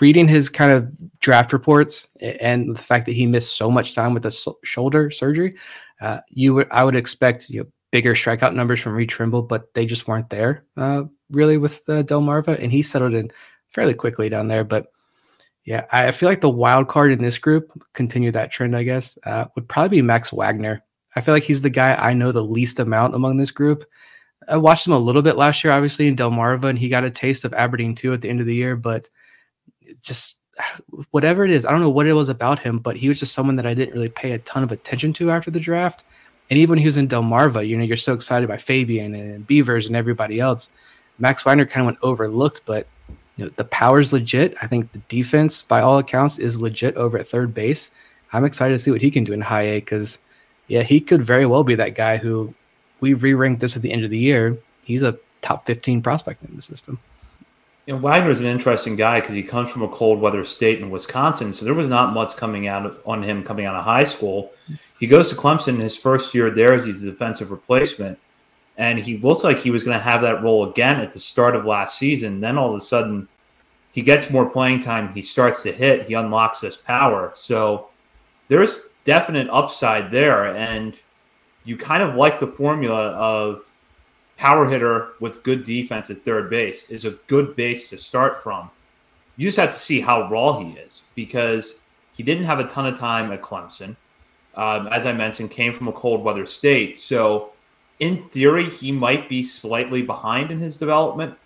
[0.01, 4.13] reading his kind of draft reports and the fact that he missed so much time
[4.13, 5.57] with the shoulder surgery,
[6.01, 9.73] uh, you would I would expect you know bigger strikeout numbers from Reed Trimble, but
[9.75, 13.31] they just weren't there uh, really with uh, Delmarva, and he settled in
[13.69, 14.65] fairly quickly down there.
[14.65, 14.93] But
[15.65, 19.19] yeah, I feel like the wild card in this group, continue that trend, I guess,
[19.25, 20.83] uh, would probably be Max Wagner.
[21.17, 23.85] I feel like he's the guy I know the least amount among this group.
[24.49, 27.11] I watched him a little bit last year, obviously in Delmarva, and he got a
[27.11, 29.11] taste of Aberdeen too at the end of the year, but
[30.01, 30.39] just
[31.11, 33.35] whatever it is, I don't know what it was about him, but he was just
[33.35, 36.05] someone that I didn't really pay a ton of attention to after the draft.
[36.49, 39.47] And even when he was in Delmarva, you know, you're so excited by Fabian and
[39.47, 40.69] Beavers and everybody else.
[41.21, 42.87] Max Wagner kind of went overlooked, but
[43.37, 44.57] you know, the power's legit.
[44.61, 47.91] I think the defense, by all accounts, is legit over at third base.
[48.33, 50.19] I'm excited to see what he can do in high A because,
[50.69, 52.55] yeah, he could very well be that guy who
[53.01, 54.59] we re ranked this at the end of the year.
[54.85, 56.99] He's a top 15 prospect in the system.
[57.87, 60.91] You know, is an interesting guy because he comes from a cold weather state in
[60.91, 64.53] Wisconsin, so there was not much coming out on him coming out of high school.
[65.01, 68.19] He goes to Clemson his first year there as he's a defensive replacement,
[68.81, 71.55] and he looks like he was going to have that role again at the start
[71.55, 72.41] of last season.
[72.41, 73.29] Then all of a sudden,
[73.93, 75.13] he gets more playing time.
[75.13, 76.09] He starts to hit.
[76.09, 77.31] He unlocks this power.
[77.35, 77.91] So
[78.49, 80.97] there's definite upside there, and
[81.65, 83.71] you kind of like the formula of
[84.39, 88.71] power hitter with good defense at third base is a good base to start from.
[89.37, 91.81] You just have to see how raw he is because
[92.15, 93.95] he didn't have a ton of time at Clemson.
[94.55, 96.97] Um, as I mentioned, came from a cold weather state.
[96.97, 97.53] So,
[98.01, 101.37] in theory, he might be slightly behind in his development.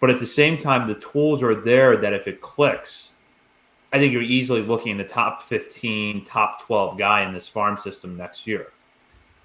[0.00, 3.10] But at the same time, the tools are there that if it clicks,
[3.92, 7.78] I think you're easily looking at the top 15, top 12 guy in this farm
[7.78, 8.68] system next year.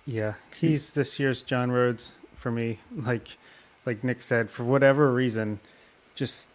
[0.05, 2.79] Yeah, he's this year's John Rhodes for me.
[2.95, 3.37] Like
[3.85, 5.59] like Nick said, for whatever reason,
[6.15, 6.47] just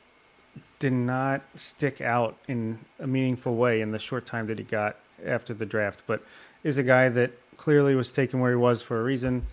[0.79, 4.97] did not stick out in a meaningful way in the short time that he got
[5.27, 6.05] after the draft.
[6.07, 6.23] But
[6.65, 9.47] is a guy that clearly was taken where he was for a reason.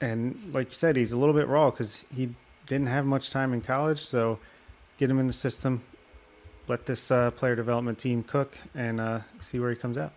[0.00, 2.30] And like you said, he's a little bit raw because he
[2.66, 3.98] didn't have much time in college.
[3.98, 4.38] So
[4.98, 5.82] get him in the system,
[6.68, 10.12] let this uh, player development team cook, and uh, see where he comes out.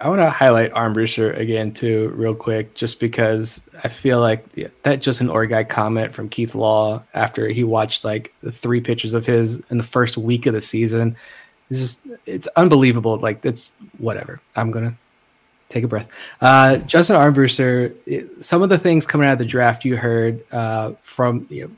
[0.00, 5.00] I want to highlight Armbruster again too, real quick, just because I feel like that
[5.00, 9.14] just an Justin Orguy comment from Keith Law after he watched like the three pitches
[9.14, 11.16] of his in the first week of the season.
[11.70, 13.18] It's just it's unbelievable.
[13.18, 14.40] Like it's whatever.
[14.56, 14.96] I'm gonna
[15.74, 16.08] take a breath.
[16.40, 17.94] Uh, Justin Armbruster,
[18.42, 21.70] some of the things coming out of the draft you heard uh, from you know,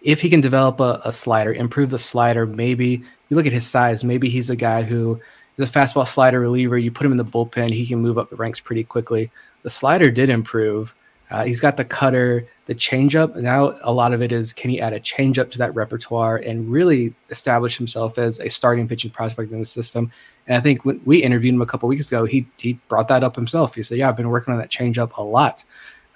[0.00, 3.66] if he can develop a, a, slider, improve the slider, maybe you look at his
[3.66, 5.20] size, maybe he's a guy who
[5.56, 6.76] is a fastball slider reliever.
[6.76, 9.30] You put him in the bullpen, he can move up the ranks pretty quickly.
[9.62, 10.94] The slider did improve.
[11.30, 13.36] Uh, he's got the cutter, the changeup.
[13.36, 16.70] Now a lot of it is can he add a changeup to that repertoire and
[16.70, 20.10] really establish himself as a starting pitching prospect in the system.
[20.46, 23.22] And I think when we interviewed him a couple weeks ago, he he brought that
[23.24, 23.74] up himself.
[23.74, 25.64] He said, "Yeah, I've been working on that change up a lot."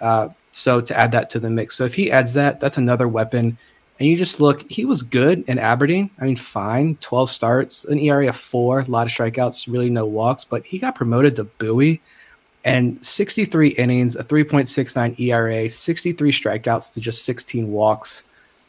[0.01, 3.09] Uh, so to add that to the mix, so if he adds that, that's another
[3.09, 3.59] weapon.
[3.99, 6.11] And you just look, he was good in Aberdeen.
[6.21, 10.05] I mean, fine, 12 starts, an ERA of four, a lot of strikeouts, really no
[10.05, 12.03] walks, but he got promoted to Bowie
[12.67, 18.25] and 63 innings, a 3.69 ERA, 63 strikeouts to just 16 walks,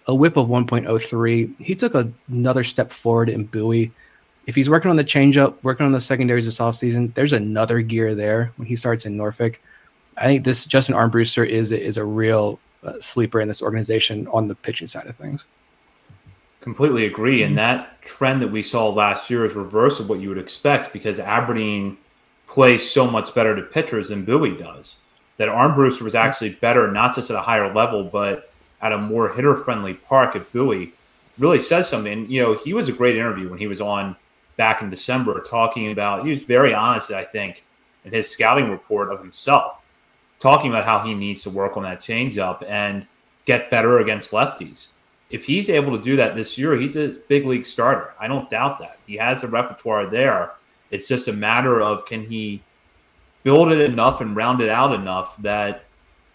[0.06, 1.60] a whip of 1.03.
[1.60, 3.92] He took a, another step forward in Bowie.
[4.48, 8.16] If he's working on the changeup, working on the secondaries this offseason, there's another gear
[8.16, 9.60] there when he starts in Norfolk.
[10.18, 14.48] I think this Justin Armbruster is is a real uh, sleeper in this organization on
[14.48, 15.46] the pitching side of things.
[16.62, 17.44] Completely agree.
[17.44, 20.92] And that trend that we saw last year is reverse of what you would expect
[20.92, 21.98] because Aberdeen
[22.48, 24.96] plays so much better to pitchers than Bowie does.
[25.38, 29.34] That Armbruster was actually better, not just at a higher level, but at a more
[29.34, 30.94] hitter friendly park at Bowie
[31.38, 32.30] really says something.
[32.30, 34.16] You know, he was a great interview when he was on
[34.58, 37.64] back in December talking about, he was very honest, I think,
[38.04, 39.82] in his scouting report of himself
[40.40, 43.08] talking about how he needs to work on that changeup and
[43.46, 44.88] get better against lefties.
[45.30, 48.14] If he's able to do that this year, he's a big league starter.
[48.20, 49.00] I don't doubt that.
[49.06, 50.52] He has the repertoire there.
[50.90, 52.64] It's just a matter of can he
[53.44, 55.84] build it enough and round it out enough that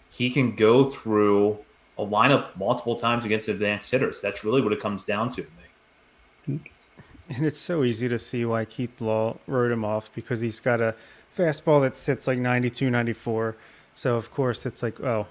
[0.09, 1.57] he can go through
[1.97, 4.21] a lineup multiple times against advanced hitters.
[4.21, 6.59] That's really what it comes down to me.
[7.29, 10.81] And it's so easy to see why Keith Law wrote him off because he's got
[10.81, 10.93] a
[11.35, 13.55] fastball that sits like 92, 94
[13.95, 15.27] so of course it's like, oh,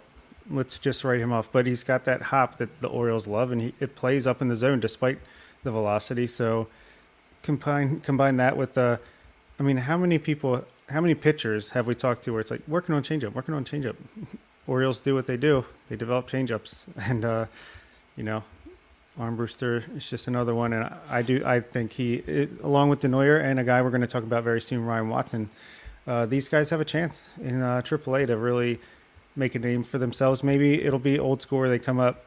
[0.51, 1.51] let's just write him off.
[1.51, 4.49] But he's got that hop that the Orioles love, and he, it plays up in
[4.49, 5.19] the zone despite
[5.63, 6.27] the velocity.
[6.27, 6.69] So
[7.43, 9.01] combine combine that with the,
[9.59, 12.63] I mean, how many people, how many pitchers have we talked to where it's like
[12.69, 13.97] working on changeup, working on changeup?
[14.69, 17.47] Orioles do what they do; they develop changeups, and uh,
[18.17, 18.45] you know,
[19.19, 20.73] Armbruster is just another one.
[20.73, 24.01] And I do, I think he, it, along with Denoyer and a guy we're going
[24.01, 25.51] to talk about very soon, Ryan Watson
[26.07, 28.81] uh, these guys have a chance in uh, AAA to really
[29.37, 30.43] make a name for themselves.
[30.43, 32.25] Maybe it'll be old school they come up,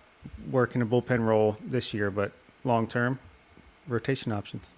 [0.52, 2.32] work in a bullpen role this year, but
[2.64, 3.20] long term,
[3.88, 4.72] rotation options.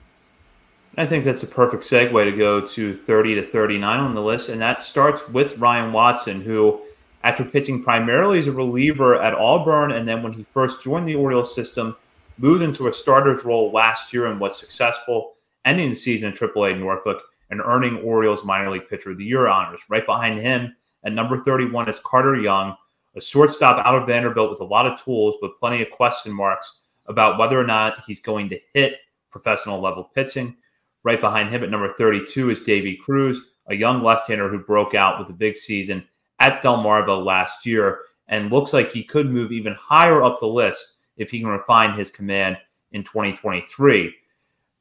[0.97, 4.49] I think that's a perfect segue to go to 30 to 39 on the list.
[4.49, 6.81] And that starts with Ryan Watson, who,
[7.27, 11.15] after pitching primarily as a reliever at Auburn, and then when he first joined the
[11.15, 11.93] Orioles system,
[12.37, 15.33] moved into a starter's role last year and was successful,
[15.65, 19.49] ending the season in AAA Norfolk and earning Orioles minor league pitcher of the year
[19.49, 19.81] honors.
[19.89, 20.73] Right behind him
[21.03, 22.77] at number 31 is Carter Young,
[23.13, 26.79] a shortstop out of Vanderbilt with a lot of tools, but plenty of question marks
[27.07, 28.99] about whether or not he's going to hit
[29.31, 30.55] professional level pitching.
[31.03, 35.19] Right behind him at number 32 is Davy Cruz, a young left-hander who broke out
[35.19, 36.07] with a big season
[36.39, 40.97] at Delmarva last year and looks like he could move even higher up the list
[41.17, 42.57] if he can refine his command
[42.91, 44.13] in 2023.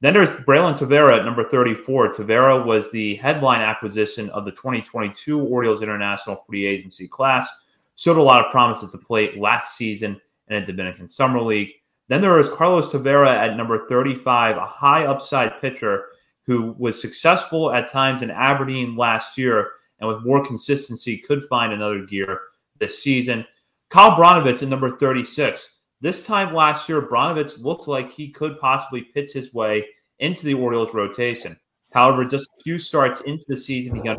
[0.00, 2.12] Then there's Braylin Tavera at number 34.
[2.12, 7.48] Tavera was the headline acquisition of the 2022 Orioles International Free Agency class.
[7.96, 11.72] Showed a lot of promise at the plate last season in a Dominican Summer League.
[12.08, 16.04] Then there is Carlos Tavera at number 35, a high upside pitcher
[16.42, 19.70] who was successful at times in Aberdeen last year
[20.00, 22.40] and with more consistency could find another gear
[22.78, 23.44] this season.
[23.88, 29.02] Kyle Brnovich at number 36 this time last year, Brnovich looked like he could possibly
[29.02, 29.86] pitch his way
[30.18, 31.58] into the Orioles rotation.
[31.92, 34.18] However, just a few starts into the season, he got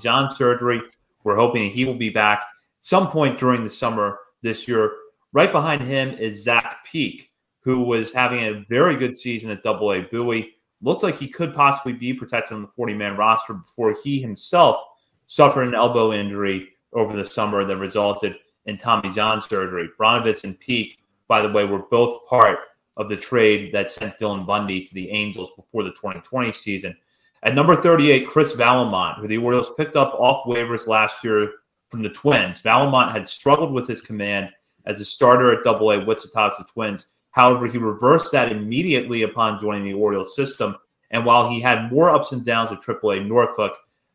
[0.00, 0.80] John surgery.
[1.22, 2.44] We're hoping he will be back
[2.80, 4.92] some point during the summer this year.
[5.32, 9.92] Right behind him is Zach Peek, who was having a very good season at Double
[9.92, 10.54] A Bowie.
[10.80, 14.82] Looked like he could possibly be protected on the 40 man roster before he himself
[15.26, 19.88] suffered an elbow injury over the summer that resulted in Tommy John surgery.
[19.98, 20.98] Brnovich and Peek,
[21.28, 22.58] by the way, were both part
[22.96, 26.96] of the trade that sent Dylan Bundy to the Angels before the 2020 season.
[27.42, 31.50] At number 38, Chris Vallimont, who the Orioles picked up off waivers last year
[31.88, 32.62] from the Twins.
[32.62, 34.50] Vallimont had struggled with his command
[34.86, 37.06] as a starter at Double A Wichita Twins.
[37.30, 40.76] However, he reversed that immediately upon joining the Orioles system.
[41.10, 43.72] And while he had more ups and downs at AAA Norfolk,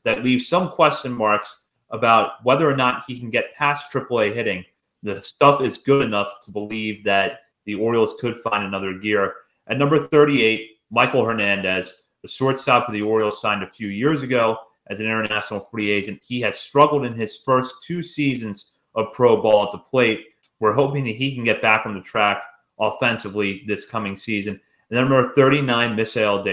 [0.07, 4.63] that leaves some question marks about whether or not he can get past AAA hitting.
[5.03, 9.33] The stuff is good enough to believe that the Orioles could find another gear.
[9.67, 14.57] At number 38, Maikol Hernandez, the shortstop of the Orioles, signed a few years ago
[14.89, 16.21] as an international free agent.
[16.25, 20.25] He has struggled in his first two seasons of pro ball at the plate.
[20.61, 22.41] We're hoping that he can get back on the track
[22.79, 24.59] offensively this coming season.
[24.89, 26.43] And number 39, Misael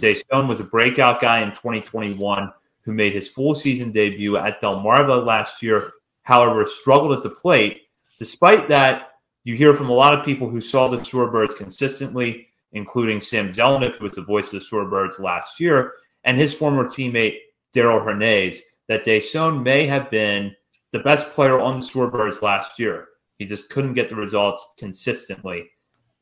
[0.00, 0.22] Deson.
[0.30, 5.24] Deson was a breakout guy in 2021 who made his full season debut at Delmarva
[5.24, 5.92] last year,
[6.22, 7.82] however, struggled at the plate.
[8.18, 9.12] Despite that,
[9.44, 13.96] you hear from a lot of people who saw the Shorebirds consistently, including Sam Jelinek,
[13.96, 15.94] who was the voice of the Shorebirds last year,
[16.24, 17.38] and his former teammate
[17.72, 20.54] Darell Hernaiz, that Deson may have been
[20.92, 23.08] the best player on the Shorebirds last year.
[23.38, 25.70] He just couldn't get the results consistently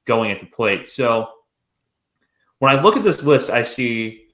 [0.04, 0.86] going at the plate.
[0.86, 1.28] So
[2.58, 4.28] when I look at this list, I see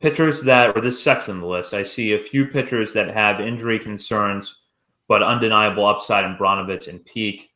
[0.00, 3.40] pitchers that, or this section of the list, I see a few pitchers that have
[3.40, 4.56] injury concerns,
[5.08, 7.50] but undeniable upside in Brnovich and Peek.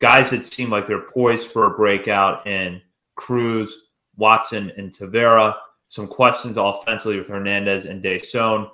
[0.00, 2.80] Guys that seem like they're poised for a breakout in
[3.16, 3.86] Cruz,
[4.16, 5.56] Watson, and Tavera.
[5.88, 8.70] Some questions offensively with Hernandez and Deson.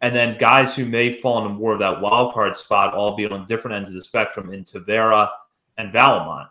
[0.00, 3.46] And then guys who may fall into more of that wild card spot, albeit on
[3.46, 5.28] different ends of the spectrum, in Tavera
[5.76, 6.48] and Vallimont.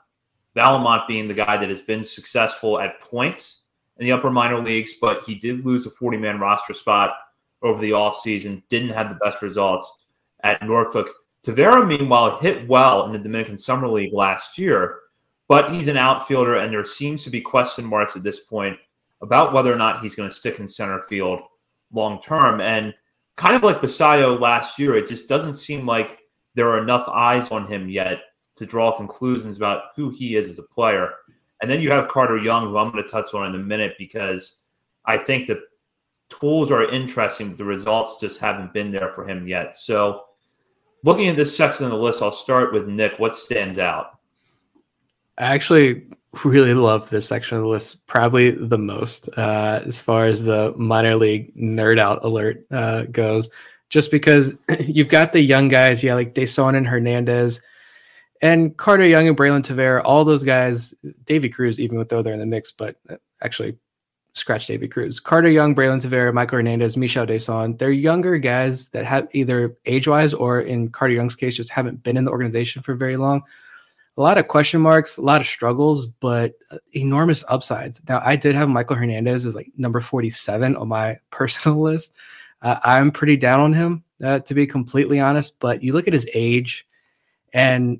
[0.55, 3.60] Vallimont being the guy that has been successful at points
[4.01, 7.13] in the upper minor leagues, but he did lose a 40 man roster spot
[7.61, 9.89] over the offseason, didn't have the best results
[10.43, 11.07] at Norfolk.
[11.45, 15.01] Tavera, meanwhile, hit well in the Dominican Summer League last year,
[15.47, 18.75] but he's an outfielder, and there seems to be question marks at this point
[19.21, 21.41] about whether or not he's going to stick in center field
[21.93, 22.59] long term.
[22.59, 22.95] And
[23.35, 26.17] kind of like Basallo last year, it just doesn't seem like
[26.55, 28.21] there are enough eyes on him yet
[28.55, 31.11] to draw conclusions about who he is as a player.
[31.61, 33.95] And then you have Carter Young, who I'm going to touch on in a minute
[33.97, 34.55] because
[35.05, 35.61] I think the
[36.29, 39.77] tools are interesting, but the results just haven't been there for him yet.
[39.77, 40.23] So,
[41.03, 43.19] looking at this section of the list, I'll start with Nick.
[43.19, 44.17] What stands out?
[45.37, 46.07] I actually
[46.43, 50.73] really love this section of the list, probably the most uh, as far as the
[50.77, 53.49] minor league nerd out alert uh, goes.
[53.89, 57.61] Just because you've got the young guys, yeah, like Deson and Hernandez,
[58.41, 60.93] and Carter Young and Braylin Tavera, all those guys,
[61.25, 63.77] Davy Cruz, even though they're in the mix, but uh, actually
[64.33, 65.19] scratch Davy Cruz.
[65.19, 70.07] Carter Young, Braylin Tavera, Maikol Hernandez, Mishael Deson, they're younger guys that have either age
[70.07, 73.43] wise or in Carter Young's case, just haven't been in the organization for very long.
[74.17, 78.01] A lot of question marks, a lot of struggles, but uh, enormous upsides.
[78.09, 82.15] Now, I did have Maikol Hernandez as like number 47 on my personal list.
[82.61, 86.13] Uh, I'm pretty down on him, uh, to be completely honest, but you look at
[86.13, 86.87] his age
[87.53, 87.99] and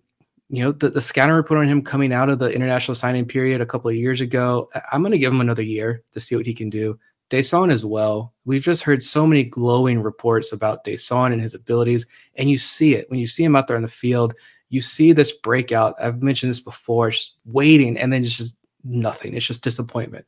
[0.51, 3.61] you know, the, the scouting report on him coming out of the international signing period
[3.61, 6.45] a couple of years ago, I'm going to give him another year to see what
[6.45, 6.99] he can do.
[7.29, 8.33] Deson as well.
[8.43, 12.95] We've just heard so many glowing reports about Deson and his abilities, and you see
[12.95, 14.33] it when you see him out there in the field.
[14.67, 15.95] You see this breakout.
[16.01, 19.33] I've mentioned this before, just waiting, and then just, just nothing.
[19.33, 20.25] It's just disappointment.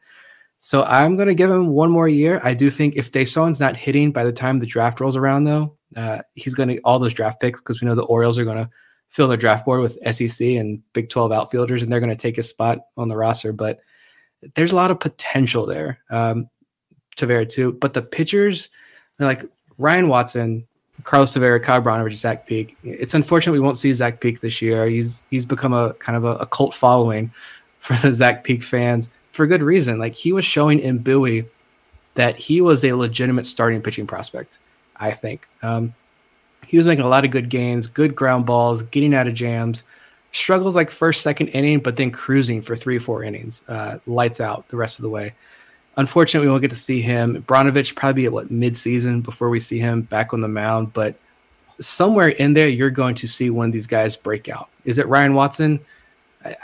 [0.60, 2.40] So I'm going to give him one more year.
[2.46, 5.76] I do think if Deson's not hitting by the time the draft rolls around, though,
[5.98, 8.58] uh, he's going to all those draft picks because we know the Orioles are going
[8.58, 8.70] to
[9.14, 12.40] fill their draft board with SEC and Big 12 outfielders, and they're going to take
[12.40, 13.54] a spot on the roster.
[13.54, 13.80] But
[14.56, 16.00] there's a lot of potential there.
[16.10, 16.50] Um,
[17.16, 18.70] Tavera too, but the pitchers
[19.20, 19.46] like
[19.78, 20.68] Ryan Watson,
[21.04, 22.76] Carlos Tavera, Kyle Brnovich, Zach Peek.
[22.84, 24.88] It's unfortunate we won't see Zach Peek this year.
[24.88, 27.32] He's he's become a kind of a, a cult following
[27.78, 30.00] for the Zach Peek fans for good reason.
[30.00, 31.46] Like he was showing in Bowie
[32.16, 34.58] that he was a legitimate starting pitching prospect.
[34.96, 35.48] I think.
[35.62, 35.94] Um,
[36.74, 39.84] he was making a lot of good gains, good ground balls, getting out of jams.
[40.32, 43.62] Struggles like first, second inning, but then cruising for three or four innings.
[43.68, 45.36] Uh, lights out the rest of the way.
[45.98, 47.44] Unfortunately, we won't get to see him.
[47.44, 50.94] Brnovich probably at what mid-season before we see him back on the mound.
[50.94, 51.14] But
[51.80, 54.68] somewhere in there, you're going to see one of these guys break out.
[54.84, 55.80] Is it Ryan Watson?
[56.44, 56.56] I,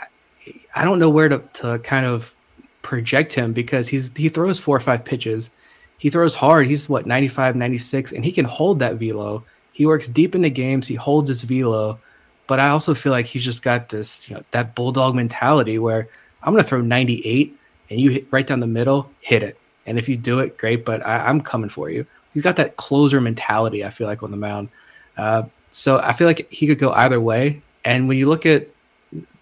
[0.74, 2.34] I don't know where to, to kind of
[2.82, 5.51] project him because he's he throws four or five pitches.
[5.99, 6.66] He throws hard.
[6.66, 9.43] He's what 95, 96, and he can hold that velo
[9.80, 10.88] he works deep into games.
[10.88, 11.99] He holds his velo,
[12.47, 16.09] but I also feel like he's just got this, you know, that bulldog mentality where
[16.43, 17.57] I'm going to throw 98
[17.89, 19.57] and you hit right down the middle, hit it.
[19.86, 20.84] And if you do it, great.
[20.84, 22.05] But I, am coming for you.
[22.34, 23.86] He's got that closer mentality.
[23.86, 24.67] I feel like on the mound.
[25.15, 27.61] Uh, so I feel like he could go either way.
[27.86, 28.67] And when you look at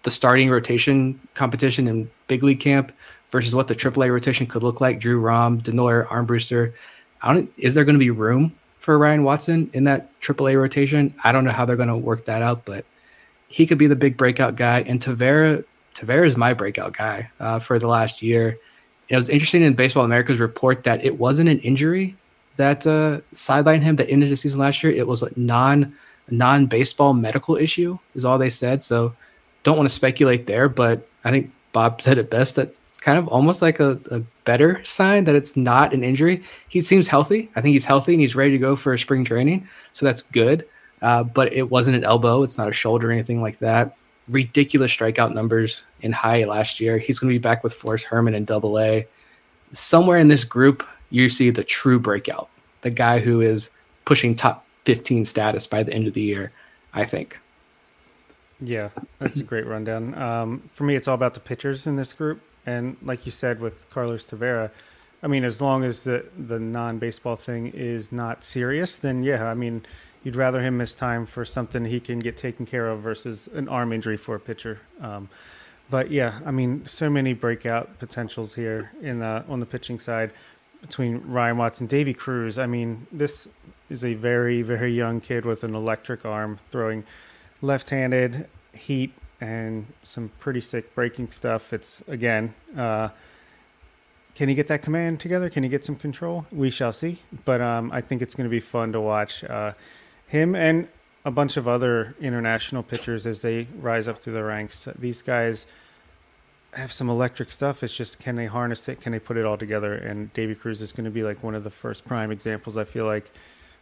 [0.04, 2.92] the starting rotation competition in big league camp
[3.30, 6.74] versus what the AAA rotation could look like, Drew Rom, Denoyer, Armbruster,
[7.22, 7.52] I don't.
[7.58, 8.54] Is there going to be room
[8.88, 11.12] for Ryan Watson in that AAA rotation.
[11.22, 12.86] I don't know how they're going to work that out, but
[13.48, 14.80] he could be the big breakout guy.
[14.80, 15.62] And Tavera,
[15.94, 18.48] Tavera is my breakout guy uh, for the last year.
[18.48, 18.58] And
[19.10, 22.16] It was interesting in Baseball America's report that it wasn't an injury
[22.56, 24.90] that uh, sidelined him that ended the season last year.
[24.90, 25.94] It was a non
[26.30, 28.82] non baseball medical issue, is all they said.
[28.82, 29.14] So
[29.64, 33.20] don't want to speculate there, but I think Bob said it best that it's kind
[33.20, 36.42] of almost like a, a, better sign that it's not an injury.
[36.68, 37.52] He seems healthy.
[37.54, 39.68] I think he's healthy and he's ready to go for spring training.
[39.92, 40.66] So that's good.
[41.02, 42.42] Uh, but it wasn't an elbow.
[42.42, 43.96] It's not a shoulder or anything like that.
[44.26, 46.98] Ridiculous strikeout numbers in high last year.
[46.98, 49.06] He's going to be back with Forrest Herrmann in double A.
[49.70, 52.48] Somewhere in this group, you see the true breakout,
[52.80, 53.70] the guy who is
[54.04, 56.50] pushing top 15 status by the end of the year,
[56.92, 57.38] I think.
[58.60, 60.14] Yeah, that's a great rundown.
[60.20, 63.60] Um, for me, it's all about the pitchers in this group, and like you said
[63.60, 64.70] with Carlos Tavera,
[65.22, 69.48] I mean, as long as the the non baseball thing is not serious, then yeah,
[69.48, 69.84] I mean,
[70.24, 73.68] you'd rather him miss time for something he can get taken care of versus an
[73.68, 74.80] arm injury for a pitcher.
[75.00, 75.28] Um,
[75.90, 80.32] but yeah, I mean, so many breakout potentials here in the, on the pitching side
[80.82, 82.58] between Ryan Watson, Davy Cruz.
[82.58, 83.48] I mean, this
[83.88, 87.04] is a very very young kid with an electric arm throwing
[87.60, 91.72] left-handed heat and some pretty sick breaking stuff.
[91.72, 93.10] It's again, uh,
[94.34, 95.50] can he get that command together?
[95.50, 96.46] Can he get some control?
[96.52, 97.20] We shall see.
[97.44, 99.72] But um, I think it's going to be fun to watch uh,
[100.26, 100.88] him and
[101.24, 104.88] a bunch of other international pitchers as they rise up through the ranks.
[104.98, 105.66] These guys
[106.74, 107.82] have some electric stuff.
[107.82, 109.00] It's just can they harness it?
[109.00, 109.94] Can they put it all together?
[109.94, 112.76] And Davy Cruz is going to be like one of the first prime examples.
[112.76, 113.32] I feel like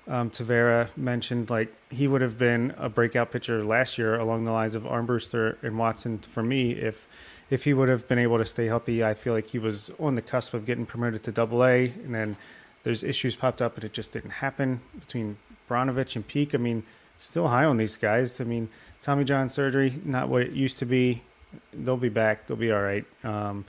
[0.09, 4.53] um, Tavera mentioned like he would have been a breakout pitcher last year along the
[4.53, 7.07] lines of Armbruster and Watson for me if
[7.51, 9.05] if he would have been able to stay healthy.
[9.05, 12.15] I feel like he was on the cusp of getting promoted to Double A, and
[12.15, 12.37] then
[12.83, 15.37] there's issues popped up, and it just didn't happen between
[15.69, 16.55] Brnovich and Peek.
[16.55, 16.83] I mean,
[17.19, 18.41] still high on these guys.
[18.41, 18.69] I mean,
[19.01, 21.23] Tommy John surgery, not what it used to be.
[21.73, 22.47] They'll be back.
[22.47, 23.65] They'll be all right, um,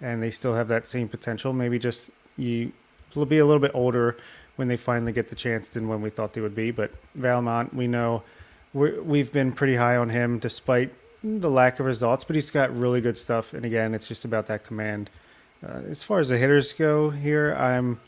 [0.00, 1.52] and they still have that same potential.
[1.52, 2.72] Maybe just you
[3.14, 4.16] will be a little bit older
[4.58, 6.72] when they finally get the chance than when we thought they would be.
[6.72, 8.24] But Vallimont, we know
[8.74, 10.92] we have been pretty high on him despite
[11.22, 13.54] the lack of results, but he's got really good stuff.
[13.54, 15.10] And again, it's just about that command.
[15.64, 18.00] Uh, as far as the hitters go here, I'm.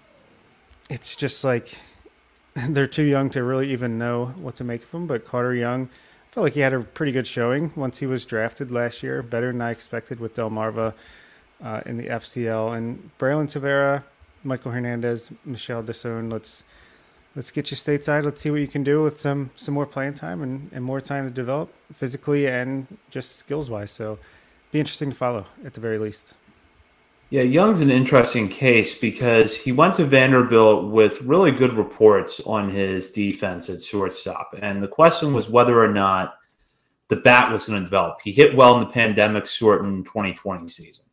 [0.88, 1.78] It's just like
[2.68, 5.06] they're too young to really even know what to make of them.
[5.06, 5.88] But Carter Young,
[6.30, 9.52] felt like he had a pretty good showing once he was drafted last year, better
[9.52, 10.94] than I expected with Delmarva
[11.62, 12.76] uh, in the FCL.
[12.76, 14.04] And Braylin Tavera,
[14.44, 16.32] Maikol Hernandez, Mishael Deson.
[16.32, 16.64] Let's
[17.36, 18.24] let's get you stateside.
[18.24, 21.00] Let's see what you can do with some some more playing time and, and more
[21.00, 23.90] time to develop physically and just skills wise.
[23.90, 24.18] So
[24.72, 26.34] be interesting to follow at the very least.
[27.30, 32.68] Yeah, Young's an interesting case because he went to Vanderbilt with really good reports on
[32.68, 34.56] his defense at shortstop.
[34.60, 36.34] And the question was whether or not
[37.06, 38.18] the bat was going to develop.
[38.20, 41.04] He hit well in the pandemic shortened 2020 season.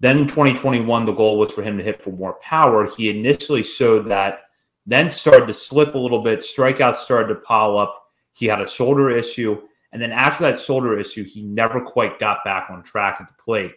[0.00, 2.88] Then in 2021, the goal was for him to hit for more power.
[2.96, 4.40] He initially showed that,
[4.84, 6.40] then started to slip a little bit.
[6.40, 8.04] Strikeouts started to pile up.
[8.32, 9.62] He had a shoulder issue.
[9.92, 13.34] And then after that shoulder issue, he never quite got back on track at the
[13.42, 13.72] plate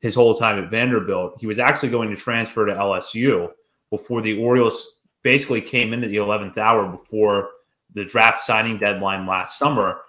[0.00, 1.36] his whole time at Vanderbilt.
[1.40, 3.50] He was actually going to transfer to LSU
[3.88, 7.50] before the Orioles basically came into the 11th hour before
[7.94, 10.00] the draft signing deadline last summer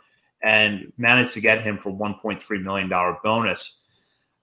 [0.41, 2.89] and managed to get him for $1.3 million
[3.23, 3.82] bonus.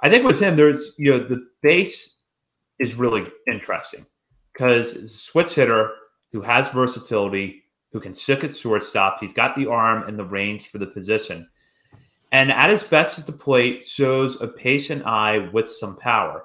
[0.02, 2.18] I think with him, there's you know the base
[2.78, 4.06] is really interesting
[4.52, 5.92] because a switch hitter
[6.32, 9.18] who has versatility, who can stick at shortstop.
[9.20, 11.48] He's got the arm and the range for the position,
[12.32, 16.44] and at his best at the plate shows a patient eye with some power.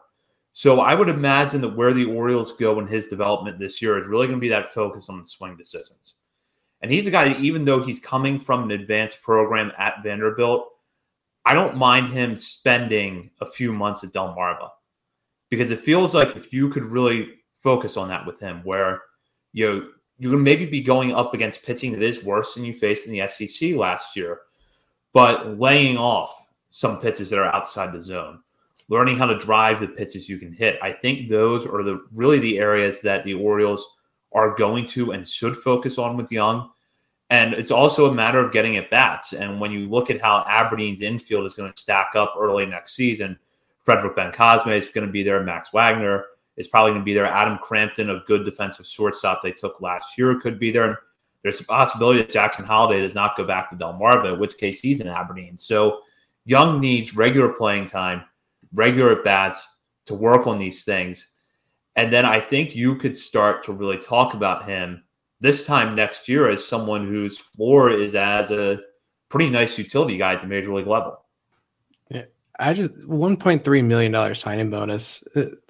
[0.57, 4.07] So I would imagine that where the Orioles go in his development this year is
[4.07, 6.15] really going to be that focus on swing decisions.
[6.81, 10.69] And he's a guy, even though he's coming from an advanced program at Vanderbilt,
[11.45, 14.69] I don't mind him spending a few months at Delmarva
[15.49, 19.01] because it feels like if you could really focus on that with him, where
[19.53, 22.73] you know, you can maybe be going up against pitching that is worse than you
[22.73, 24.41] faced in the SEC last year,
[25.13, 28.39] but laying off some pitches that are outside the zone,
[28.89, 30.79] learning how to drive the pitches you can hit.
[30.81, 33.85] I think those are the really the areas that the Orioles
[34.33, 36.69] are going to and should focus on with Young
[37.35, 39.33] and it's also a matter of getting at bats.
[39.33, 42.95] And when you look at how Aberdeen's infield is going to stack up early next
[42.95, 43.37] season,
[43.83, 45.43] Frederick Bencosme is going to be there.
[45.43, 46.25] Max Wagner
[46.55, 47.25] is probably going to be there.
[47.25, 50.99] Adam Crampton, a good defensive shortstop they took last year, could be there.
[51.43, 54.79] There's a possibility that Jackson Holliday does not go back to Delmarva, in which case
[54.79, 55.57] he's in Aberdeen.
[55.57, 55.99] So
[56.45, 58.23] Young needs regular playing time,
[58.73, 59.67] regular at bats
[60.05, 61.29] to work on these things.
[61.95, 65.03] And then I think you could start to really talk about him
[65.41, 68.79] this time next year as someone whose floor is as a
[69.29, 71.19] pretty nice utility guy at the major league level.
[72.09, 72.23] Yeah,
[72.59, 75.23] I just 1.3 million dollar signing bonus,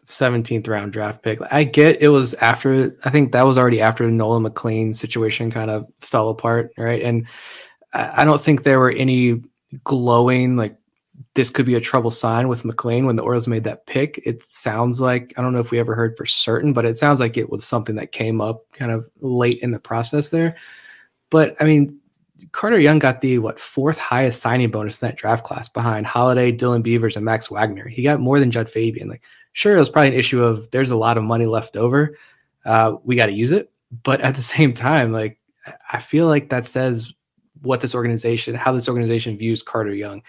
[0.06, 1.40] 17th uh, round draft pick.
[1.52, 2.96] I get it was after.
[3.06, 7.02] I think that was already after Nolan McLean situation kind of fell apart, right?
[7.02, 7.28] And
[7.94, 9.42] I don't think there were any
[9.84, 10.78] glowing like
[11.34, 14.22] this could be a trouble sign with McLean when the Orioles made that pick.
[14.26, 17.20] It sounds like I don't know if we ever heard for certain, but it sounds
[17.20, 20.56] like it was something that came up kind of late in the process there.
[21.30, 22.00] But I mean,
[22.52, 26.52] Carter Young got the what fourth highest signing bonus in that draft class behind Holliday,
[26.52, 27.88] Dylan Beavers, and Max Wagner.
[27.88, 29.10] He got more than Jud Fabian.
[29.10, 29.24] Like,
[29.54, 32.18] sure, it was probably an issue of there's a lot of money left over.
[32.64, 33.72] Uh, we got to use it,
[34.04, 35.40] but at the same time, like
[35.92, 37.14] I feel like that says
[37.62, 40.22] what this organization, how this organization views Carter Young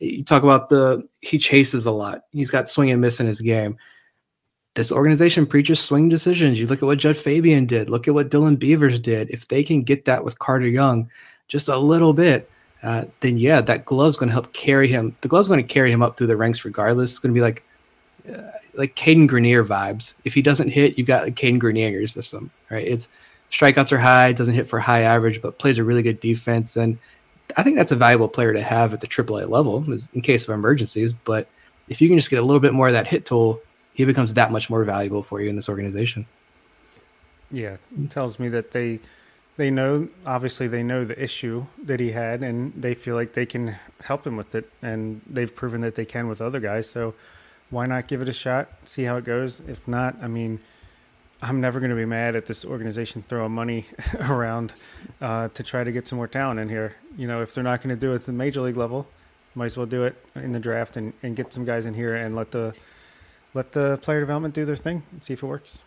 [0.00, 2.22] you talk about the he chases a lot.
[2.32, 3.76] He's got swing and miss in his game.
[4.74, 6.58] This organization preaches swing decisions.
[6.58, 7.90] You look at what Jud Fabian did.
[7.90, 9.30] Look at what Dylan Beavers did.
[9.30, 11.10] If they can get that with Carter Young,
[11.48, 12.48] just a little bit,
[12.82, 15.14] uh, then yeah, that glove's going to help carry him.
[15.20, 17.10] The glove's going to carry him up through the ranks regardless.
[17.10, 17.64] It's going to be like
[18.28, 20.14] uh, like Cadyn Grenier vibes.
[20.24, 22.86] If he doesn't hit, you've got like Cadyn Grenier in your system, right?
[22.86, 23.08] It's
[23.50, 26.96] strikeouts are high, doesn't hit for high average, but plays a really good defense and
[27.56, 30.54] I think that's a valuable player to have at the AAA level in case of
[30.54, 31.12] emergencies.
[31.12, 31.48] But
[31.88, 33.60] if you can just get a little bit more of that hit tool,
[33.94, 36.26] he becomes that much more valuable for you in this organization.
[37.50, 37.76] Yeah,
[38.08, 39.00] tells me that they
[39.56, 43.44] they know obviously they know the issue that he had and they feel like they
[43.44, 46.88] can help him with it and they've proven that they can with other guys.
[46.88, 47.14] So
[47.68, 49.60] why not give it a shot, see how it goes?
[49.60, 50.60] If not, I mean,
[51.42, 53.86] I'm never going to be mad at this organization throwing money
[54.20, 54.74] around
[55.20, 56.96] uh, to try to get some more talent in here.
[57.16, 59.08] You know, if they're not going to do it at the major league level,
[59.54, 62.14] might as well do it in the draft and, and get some guys in here
[62.14, 62.74] and let the
[63.52, 65.82] let the player development do their thing and see if it works.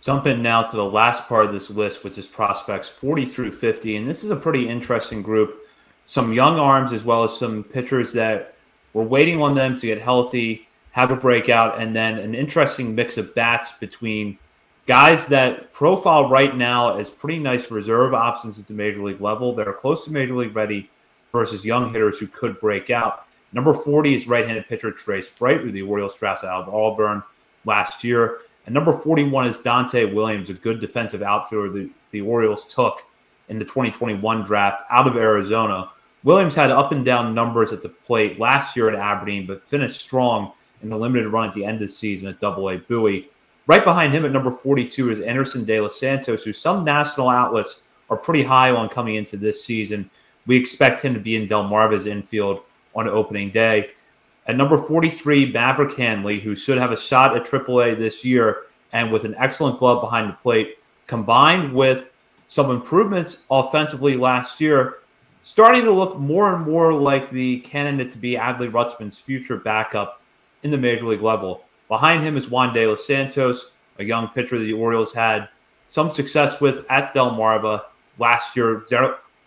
[0.00, 3.96] Jumping now to the last part of this list, which is prospects 40 through 50,
[3.96, 5.68] and this is a pretty interesting group.
[6.06, 8.54] Some young arms as well as some pitchers that
[8.94, 13.18] we're waiting on them to get healthy, have a breakout, and then an interesting mix
[13.18, 14.38] of bats between
[14.90, 19.54] guys that profile right now as pretty nice reserve options at the major league level
[19.54, 20.90] that are close to major league ready
[21.30, 23.24] versus young hitters who could break out.
[23.52, 27.22] Number 40 is right-handed pitcher Trace Bright, who the Orioles drafted out of Auburn
[27.64, 28.40] last year.
[28.66, 33.04] And number 41 is Dante Williams, a good defensive outfielder the, the Orioles took
[33.48, 35.88] in the 2021 draft out of Arizona.
[36.24, 40.00] Williams had up and down numbers at the plate last year at Aberdeen, but finished
[40.00, 40.50] strong
[40.82, 43.30] in the limited run at the end of the season at Double A Bowie.
[43.70, 47.82] Right behind him at number 42 is Anderson De Los Santos, who some national outlets
[48.10, 50.10] are pretty high on coming into this season.
[50.48, 52.62] We expect him to be in Delmarva's infield
[52.96, 53.92] on opening day.
[54.48, 59.12] At number 43, Maverick Handley, who should have a shot at AAA this year and
[59.12, 62.10] with an excellent glove behind the plate, combined with
[62.48, 64.96] some improvements offensively last year,
[65.44, 70.22] starting to look more and more like the candidate to be Adley Rutschman's future backup
[70.64, 71.62] in the major league level.
[71.90, 75.48] Behind him is Juan De Los Santos, a young pitcher that the Orioles had
[75.88, 77.82] some success with at Delmarva
[78.16, 78.84] last year.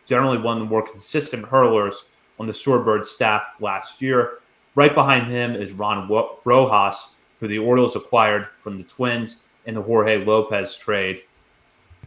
[0.06, 2.03] Generally, one of the more consistent hurlers
[2.38, 4.40] on the Shorebird staff last year.
[4.76, 6.10] Right behind him is Juan
[6.44, 11.22] Rojas, who the Orioles acquired from the Twins in the Jorge Lopez trade.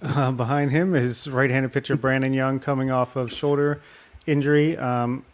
[0.02, 3.80] Uh, behind him is right-handed pitcher Brandon Young, coming off of shoulder
[4.26, 4.76] injury.
[4.76, 5.24] Um,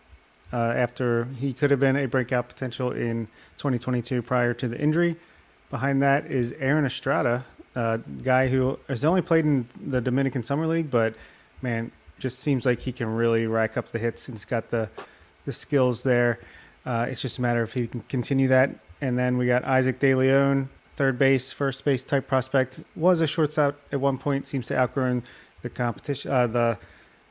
[0.53, 3.27] uh, after he could have been a breakout potential in
[3.57, 5.16] 2022 prior to the injury.
[5.70, 10.66] Behind that is Aaron Estrada, a guy who has only played in the Dominican Summer
[10.66, 11.15] League, but
[11.62, 14.89] man, just seems like he can really rack up the hits and he's got the
[15.45, 16.39] the skills there.
[16.87, 18.70] Uh, it's just a matter of if he can continue that.
[19.01, 22.81] And then we got Isaac De Leon, third base, first base type prospect.
[22.95, 24.47] Was a shortstop at one point.
[24.47, 25.24] Seems to outgrown
[25.62, 26.79] the competition, uh, the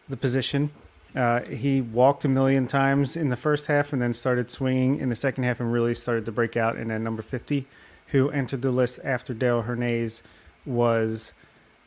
[0.10, 0.72] the position.
[1.16, 5.10] Uh, he walked a million times in the first half and then started swinging in
[5.10, 6.78] the second half and really started to break out.
[6.78, 7.68] And then number 50,
[8.08, 10.22] who entered the list after Darell Hernaiz
[10.66, 11.34] was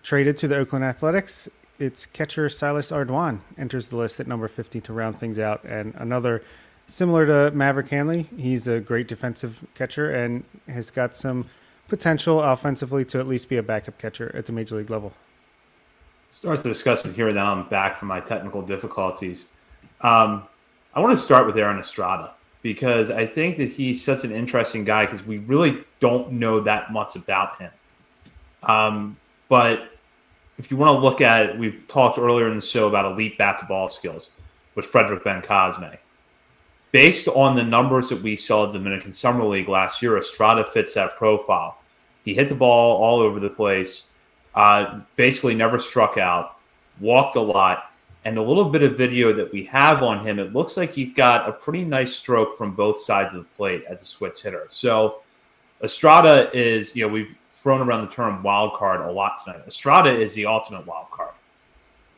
[0.02, 1.48] traded to the Oakland Athletics.
[1.78, 5.64] It's catcher Silas Ardoin enters the list at number 50 to round things out.
[5.64, 6.42] And another
[6.86, 11.46] similar to Maverick Handley, he's a great defensive catcher and has got some
[11.88, 15.14] potential offensively to at least be a backup catcher at the major league level
[16.34, 19.44] start to discuss it here, then I'm back from my technical difficulties.
[20.00, 20.42] Um,
[20.92, 24.84] I want to start with Aaron Estrada because I think that he's such an interesting
[24.84, 27.70] guy because we really don't know that much about him.
[28.64, 29.16] Um,
[29.48, 29.92] but
[30.58, 33.38] if you want to look at it, we've talked earlier in the show about elite
[33.38, 34.30] bat to ball skills
[34.74, 35.98] with Frederick Bencosme.
[36.90, 40.64] Based on the numbers that we saw at the Dominican Summer League last year, Estrada
[40.64, 41.78] fits that profile.
[42.24, 44.06] He hit the ball all over the place
[44.54, 46.58] Uh, basically, never struck out,
[47.00, 47.92] walked a lot,
[48.24, 51.12] and a little bit of video that we have on him, it looks like he's
[51.12, 54.66] got a pretty nice stroke from both sides of the plate as a switch hitter.
[54.70, 55.22] So
[55.82, 59.62] Estrada is, you know, we've thrown around the term wild card a lot tonight.
[59.66, 61.32] Estrada is the ultimate wild card.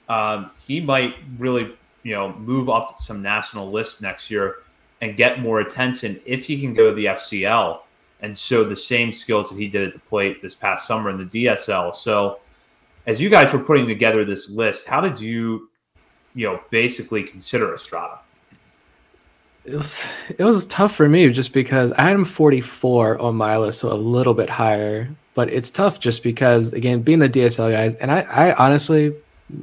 [0.09, 4.57] Um, he might really, you know, move up some national lists next year
[5.01, 7.81] and get more attention if he can go to the FCL
[8.21, 11.19] and show the same skills that he did at the plate this past summer in
[11.19, 11.95] the DSL.
[11.95, 12.41] So,
[13.07, 15.69] as you guys were putting together this list, how did you
[16.37, 18.21] you know, basically consider Estrada?
[19.65, 20.07] It was
[20.39, 23.93] it was tough for me just because I had him 44 on my list, so
[23.93, 25.09] a little bit higher.
[25.35, 29.13] But it's tough just because again, being the DSL guys, and I, I honestly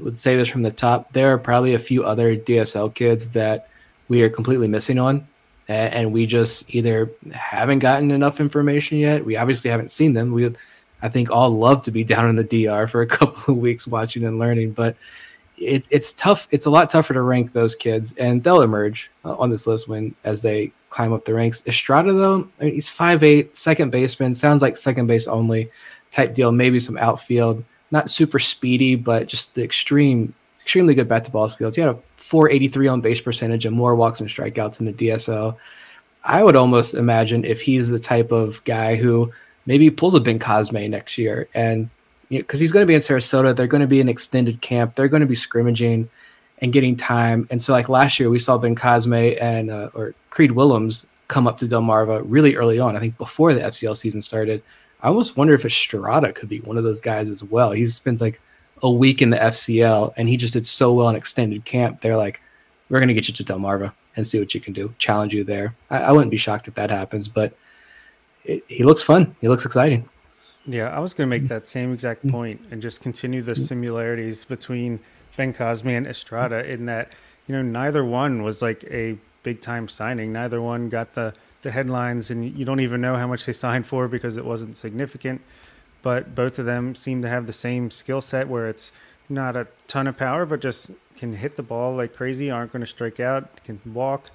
[0.01, 3.69] would say this from the top, there are probably a few other DSL kids that
[4.09, 5.25] we are completely missing on.
[5.67, 9.25] And we just either haven't gotten enough information yet.
[9.25, 10.33] We obviously haven't seen them.
[10.33, 10.53] We,
[11.01, 13.87] I think, all love to be down in the DR for a couple of weeks
[13.87, 14.71] watching and learning.
[14.71, 14.97] But
[15.57, 16.47] it, it's tough.
[16.51, 19.87] It's a lot tougher to rank those kids, and they'll emerge uh, on this list
[19.87, 21.63] when as they climb up the ranks.
[21.65, 24.33] Estrada, though, I mean, he's five eight, second baseman.
[24.33, 25.69] Sounds like second base only
[26.11, 26.51] type deal.
[26.51, 27.63] Maybe some outfield.
[27.91, 30.33] Not super speedy, but just the extreme,
[30.63, 31.75] extremely good bat to ball skills.
[31.75, 35.57] He had a 483 on base percentage and more walks and strikeouts in the DSL.
[36.23, 39.31] I would almost imagine if he's the type of guy who
[39.65, 41.89] maybe pulls a Ben Cosme next year and
[42.29, 43.55] because he's going to be in Sarasota.
[43.55, 44.95] They're going to be in extended camp.
[44.95, 46.09] They're going to be scrimmaging
[46.59, 47.47] and getting time.
[47.51, 51.47] And so, like last year, we saw Ben Cosme and uh, or Creed Willems come
[51.47, 52.95] up to Delmarva really early on.
[52.95, 54.63] I think before the FCL season started.
[55.01, 57.71] I almost wonder if Estrada could be one of those guys as well.
[57.71, 58.41] He spends like
[58.83, 62.01] a week in the FCL, and he just did so well in extended camp.
[62.01, 62.41] They're like,
[62.89, 64.93] "We're going to get you to Delmarva and see what you can do.
[64.99, 67.53] Challenge you there." I, I wouldn't be shocked if that happens, but
[68.43, 69.35] it, he looks fun.
[69.41, 70.07] He looks exciting.
[70.65, 71.53] Yeah, I was going to make mm-hmm.
[71.53, 72.35] that same exact mm-hmm.
[72.35, 73.63] point and just continue the mm-hmm.
[73.63, 74.99] similarities between
[75.35, 77.11] Ben Cosme and Estrada in that,
[77.47, 80.31] you know, neither one was like a big time signing.
[80.31, 81.33] Neither one got the,
[81.63, 84.77] the headlines, and you don't even know how much they signed for because it wasn't
[84.77, 85.41] significant.
[86.03, 88.91] But both of them seem to have the same skill set where it's
[89.29, 92.81] not a ton of power, but just can hit the ball like crazy, aren't going
[92.81, 94.29] to strike out, can walk.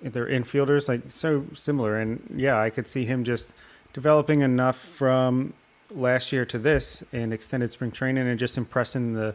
[0.00, 1.98] They're infielders, like so similar.
[1.98, 3.52] And yeah, I could see him just
[3.92, 5.52] developing enough from
[5.90, 9.34] last year to this in extended spring training and just impressing the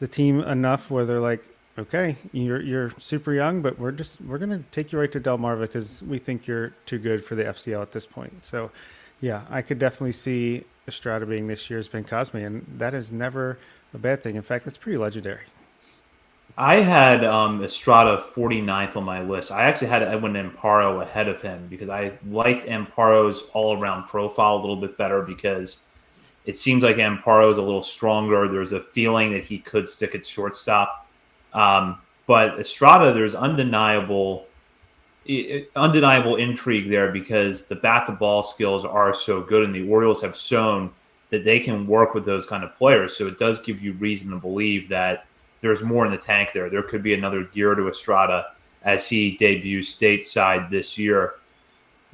[0.00, 1.44] the team enough where they're like,
[1.78, 5.60] okay, you're you're super young, but we're just we're gonna take you right to Delmarva
[5.60, 8.32] because we think you're too good for the FCL at this point.
[8.44, 8.70] So,
[9.22, 13.56] yeah, I could definitely see Estrada being this year's Ben Cosme, and that is never
[13.94, 14.34] a bad thing.
[14.34, 15.44] In fact, that's pretty legendary.
[16.58, 19.50] I had um, Estrada 49th on my list.
[19.50, 24.56] I actually had Edwin Amparo ahead of him because I liked Amparo's all around profile
[24.56, 25.78] a little bit better because
[26.44, 28.48] it seems like Amparo is a little stronger.
[28.48, 31.08] There's a feeling that he could stick at shortstop.
[31.54, 34.46] Um, but Estrada, there's undeniable,
[35.76, 40.20] undeniable intrigue there because the bat to ball skills are so good, and the Orioles
[40.22, 40.90] have shown
[41.30, 43.16] that they can work with those kind of players.
[43.16, 45.26] So it does give you reason to believe that
[45.60, 46.68] there's more in the tank there.
[46.68, 48.48] There could be another gear to Estrada
[48.82, 51.34] as he debuts stateside this year.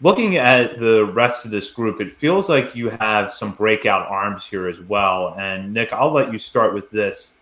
[0.01, 4.47] Looking at the rest of this group, it feels like you have some breakout arms
[4.47, 5.35] here as well.
[5.36, 7.32] And Nick, I'll let you start with this.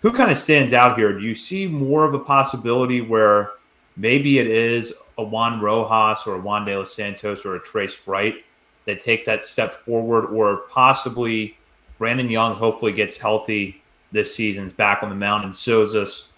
[0.00, 1.12] Who kind of stands out here?
[1.12, 3.50] Do you see more of a possibility where
[3.96, 7.96] maybe it is a Juan Rojas or a Juan De Los Santos or a Trace
[7.96, 8.44] Bright
[8.86, 11.56] that takes that step forward, or possibly
[11.98, 16.30] Brandon Young hopefully gets healthy this season's back on the mound and shows us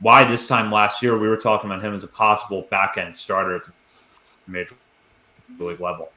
[0.00, 3.14] why this time last year we were talking about him as a possible back end
[3.14, 3.72] starter at the
[4.46, 4.74] major
[5.58, 6.10] league level.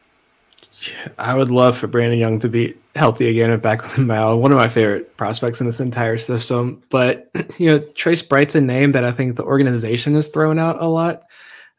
[1.18, 4.42] I would love for Brandon Young to be healthy again and back on the mound.
[4.42, 6.82] One of my favorite prospects in this entire system.
[6.90, 7.30] But
[7.60, 10.88] you know, Trace Bright's a name that I think the organization has thrown out a
[10.88, 11.24] lot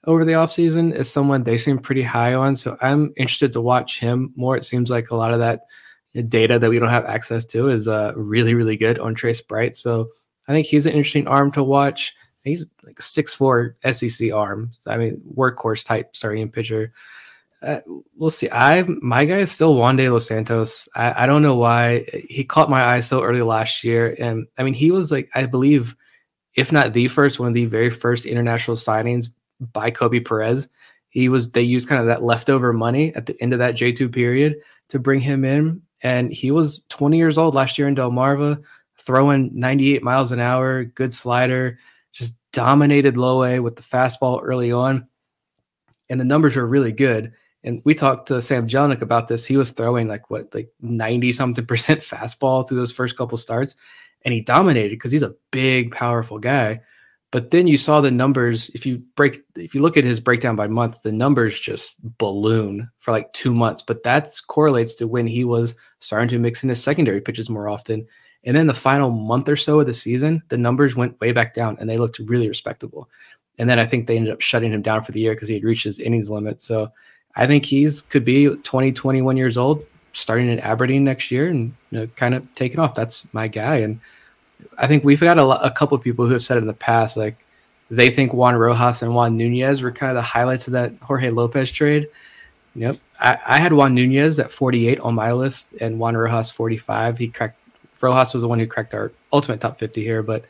[0.04, 2.56] over the offseason is someone they seem pretty high on.
[2.56, 4.56] So I'm interested to watch him more.
[4.56, 5.66] It seems like a lot of that
[6.28, 9.76] data that we don't have access to is uh, really, really good on Trace Bright.
[9.76, 10.08] So
[10.48, 12.14] I think he's an interesting arm to watch.
[12.44, 14.70] He's like six four SEC arm.
[14.86, 16.92] I mean, workhorse type starting pitcher.
[17.62, 17.80] Uh,
[18.16, 18.48] we'll see.
[18.50, 20.88] I my guy is still Juan De Los Santos.
[20.94, 24.62] I, I don't know why he caught my eye so early last year, and I
[24.62, 25.96] mean he was like I believe,
[26.54, 29.28] if not the first, one of the very first international signings
[29.72, 30.68] by Koby Perez.
[31.08, 33.90] He was they used kind of that leftover money at the end of that J
[33.90, 34.56] two period
[34.90, 38.62] to bring him in, and he was 20 years old last year in Delmarva,
[38.98, 41.78] throwing 98 miles an hour, good slider,
[42.12, 45.08] just dominated low A with the fastball early on.
[46.08, 47.32] And the numbers were really good.
[47.66, 49.44] And we talked to Sam Jelinek about this.
[49.44, 53.74] He was throwing like what, like 90 something percent fastball through those first couple starts.
[54.24, 56.80] And he dominated because he's a big, powerful guy.
[57.32, 58.70] But then you saw the numbers.
[58.70, 62.88] If you break, if you look at his breakdown by month, the numbers just balloon
[62.98, 63.82] for like two months.
[63.82, 67.68] But that correlates to when he was starting to mix in his secondary pitches more
[67.68, 68.06] often.
[68.44, 71.52] And then the final month or so of the season, the numbers went way back
[71.52, 73.10] down and they looked really respectable.
[73.58, 75.54] And then I think they ended up shutting him down for the year because he
[75.54, 76.62] had reached his innings limit.
[76.62, 76.92] So
[77.36, 81.74] I think he's could be 20, 21 years old, starting in Aberdeen next year and
[81.90, 82.94] you know, kind of taking off.
[82.94, 83.76] That's my guy.
[83.76, 84.00] And
[84.78, 87.16] I think we've got a, a couple of people who have said in the past,
[87.16, 87.36] like
[87.90, 91.30] they think Juan Rojas and Juan Nunez were kind of the highlights of that Jorge
[91.30, 92.08] Lopez trade.
[92.74, 92.98] Yep.
[93.20, 97.18] I, I had Juan Nunez at 48 on my list and Juan Rojas 45.
[97.18, 97.58] He cracked,
[98.00, 100.44] Rojas was the one who cracked our ultimate top 50 here, but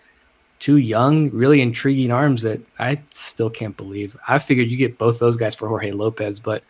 [0.66, 4.16] two young, really intriguing arms that I still can't believe.
[4.26, 6.64] I figured you get both those guys for Jorge Lopez, but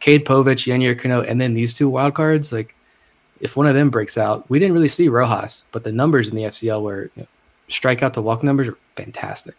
[0.00, 2.74] Cade Povich, Yennier Cano, and then these two wild cards, like
[3.42, 6.36] if one of them breaks out, we didn't really see Rojas, but the numbers in
[6.36, 7.26] the FCL were you know,
[7.68, 9.54] strikeout to walk numbers are fantastic.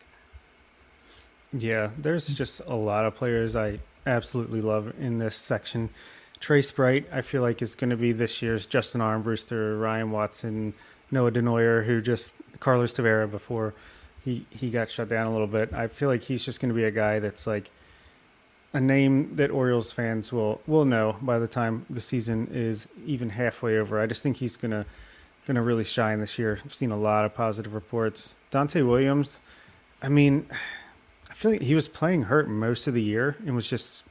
[1.54, 3.78] Yeah, there's just a lot of players I
[4.08, 5.91] absolutely love in this section.
[6.40, 10.74] Trace Bright, I feel like is going to be this year's Justin Armbruster, Ryan Watson,
[11.12, 13.74] Noah Denoyer, who just Carlos Tavera before
[14.24, 15.74] he he got shut down a little bit.
[15.74, 17.72] I feel like he's just going to be a guy that's like
[18.74, 23.30] a name that Orioles fans will will know by the time the season is even
[23.30, 24.00] halfway over.
[24.00, 24.86] I just think he's gonna
[25.46, 26.60] gonna really shine this year.
[26.64, 28.36] I've seen a lot of positive reports.
[28.52, 29.40] Dante Williams,
[30.02, 30.46] I mean,
[31.30, 34.04] I feel like he was playing hurt most of the year and was just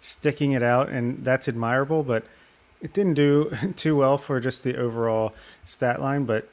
[0.00, 2.02] sticking it out, and that's admirable.
[2.02, 2.24] But
[2.80, 5.34] it didn't do too well for just the overall
[5.66, 6.24] stat line.
[6.24, 6.48] But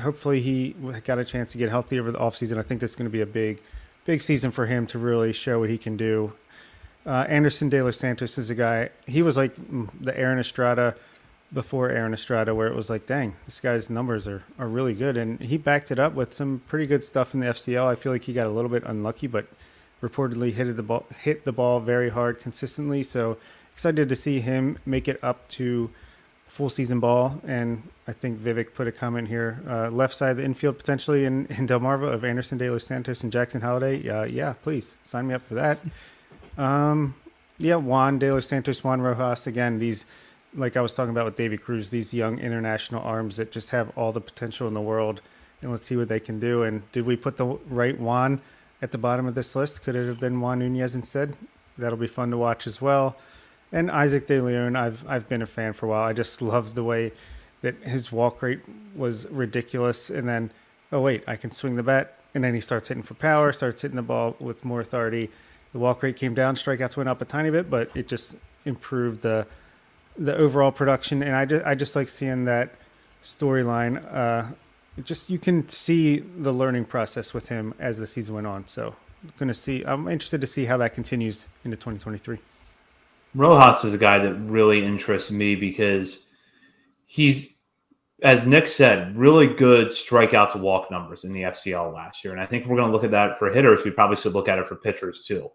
[0.00, 0.74] hopefully, he
[1.04, 2.58] got a chance to get healthy over the offseason.
[2.58, 3.60] I think that's going to be a big,
[4.04, 6.32] big season for him to really show what he can do
[7.04, 8.90] uh, Anderson De Los Santos is a guy.
[9.06, 9.54] He was like
[10.00, 10.94] the Aaron Estrada
[11.52, 15.16] before Aaron Estrada, where it was like, dang, this guy's numbers are, are really good.
[15.16, 17.86] And he backed it up with some pretty good stuff in the FCL.
[17.86, 19.46] I feel like he got a little bit unlucky, but
[20.00, 23.02] reportedly hit the ball hit the ball very hard consistently.
[23.02, 23.36] So
[23.72, 25.90] excited to see him make it up to
[26.52, 27.40] full season ball.
[27.46, 31.24] And I think Vivek put a comment here: uh, left side of the infield potentially
[31.24, 34.08] in, in Delmarva of Anderson De Los Santos and Jackson Holliday.
[34.08, 35.80] Uh, yeah, please sign me up for that.
[36.58, 37.14] Um,
[37.58, 39.46] yeah, Juan De Los Santos, Juan Rojas.
[39.46, 40.04] Again, these,
[40.54, 43.90] like I was talking about with Davy Cruz, these young international arms that just have
[43.96, 45.22] all the potential in the world.
[45.62, 46.64] And let's see what they can do.
[46.64, 48.42] And did we put the right Juan
[48.82, 49.84] at the bottom of this list?
[49.84, 51.34] Could it have been Juan Nunez instead?
[51.78, 53.16] That'll be fun to watch as well.
[53.72, 56.02] And Isaac De Leon, I've I've been a fan for a while.
[56.02, 57.12] I just loved the way
[57.62, 58.60] that his walk rate
[58.94, 60.10] was ridiculous.
[60.10, 60.50] And then,
[60.92, 62.18] oh wait, I can swing the bat.
[62.34, 65.30] And then he starts hitting for power, starts hitting the ball with more authority
[65.72, 69.22] the walk rate came down, strikeouts went up a tiny bit, but it just improved
[69.22, 69.46] the
[70.16, 71.22] the overall production.
[71.22, 72.74] And I just I just like seeing that
[73.22, 74.04] storyline.
[74.12, 74.52] Uh,
[75.02, 78.66] just you can see the learning process with him as the season went on.
[78.66, 79.82] So I'm gonna see.
[79.84, 82.38] I'm interested to see how that continues into 2023.
[83.34, 86.26] Rojas is a guy that really interests me because
[87.06, 87.48] he's,
[88.22, 92.32] as Nick said, really good strikeout to walk numbers in the FCL last year.
[92.32, 93.84] And I think we're going to look at that for hitters.
[93.84, 95.50] We probably should look at it for pitchers too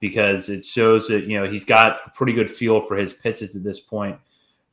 [0.00, 3.56] because it shows that you know he's got a pretty good feel for his pitches
[3.56, 4.18] at this point.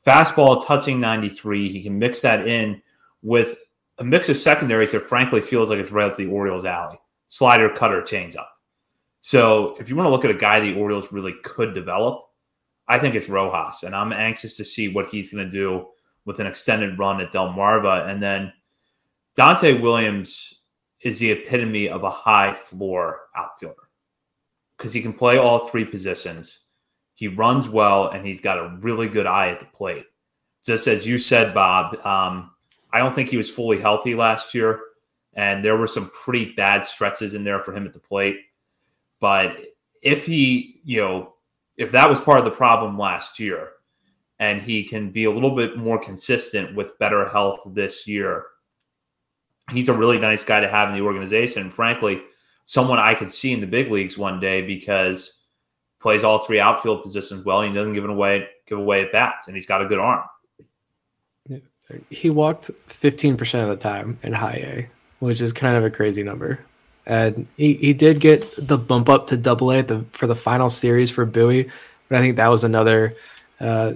[0.06, 1.72] Fastball touching 93.
[1.72, 2.82] He can mix that in
[3.22, 3.58] with
[4.00, 7.00] a mix of secondaries that frankly feels like it's right up the Orioles' alley.
[7.30, 8.48] Slider, cutter, changeup.
[9.22, 12.26] So if you want to look at a guy the Orioles really could develop,
[12.88, 15.88] I think it's Rojas, and I'm anxious to see what he's going to do
[16.26, 18.06] with an extended run at Del Marva.
[18.08, 18.52] And then
[19.36, 20.62] Dante Williams
[21.02, 23.90] is the epitome of a high floor outfielder
[24.78, 26.60] because he can play all three positions.
[27.14, 30.06] He runs well and he's got a really good eye at the plate.
[30.66, 32.52] Just as you said, Bob, um,
[32.92, 34.80] I don't think he was fully healthy last year,
[35.34, 38.38] and there were some pretty bad stretches in there for him at the plate.
[39.20, 39.58] But
[40.02, 41.33] if he, you know,
[41.78, 43.70] if that was part of the problem last year,
[44.40, 48.46] and he can be a little bit more consistent with better health this year,
[49.72, 51.64] he's a really nice guy to have in the organization.
[51.64, 52.22] And frankly,
[52.66, 55.40] someone I could see in the big leagues one day because
[56.00, 57.62] plays all three outfield positions well.
[57.62, 60.24] And he doesn't give away give away at bats, and he's got a good arm.
[62.10, 64.90] He walked 15% of the time in high A,
[65.20, 66.60] which is kind of a crazy number.
[67.06, 71.12] And he, he did get the bump up to double A for the final series
[71.12, 71.70] for Bowie,
[72.08, 73.16] but I think that was another
[73.60, 73.94] uh,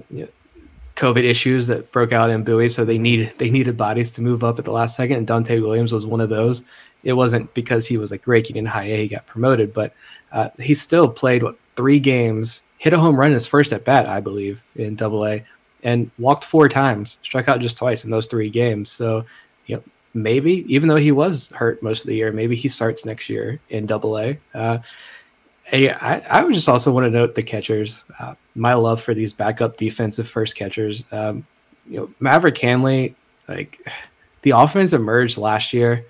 [0.96, 4.44] COVID issues that broke out in Bowie, so they needed they needed bodies to move
[4.44, 5.16] up at the last second.
[5.16, 6.64] And Dante Williams was one of those
[7.02, 9.94] it wasn't because he was like raking in high A he got promoted, but
[10.32, 13.84] uh, he still played what three games hit a home run in his first at
[13.84, 15.44] bat, I believe, in Double A,
[15.82, 18.90] and walked four times, struck out just twice in those three games.
[18.90, 19.24] So,
[19.66, 19.82] you know,
[20.22, 23.60] maybe even though he was hurt most of the year, maybe he starts next year
[23.68, 24.38] in Double A.
[24.54, 24.78] Uh,
[25.70, 28.04] I, would just also want to note the catchers.
[28.18, 31.04] Uh, my love for these backup defensive first catchers.
[31.12, 31.46] Um,
[31.86, 33.14] you know, Maverick Handley,
[33.48, 33.86] like
[34.42, 36.06] the offense emerged last year,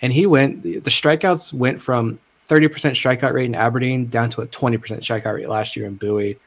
[0.00, 0.62] and he went.
[0.62, 5.34] The, the strikeouts went from 30% strikeout rate in Aberdeen down to a 20% strikeout
[5.34, 6.38] rate last year in Bowie.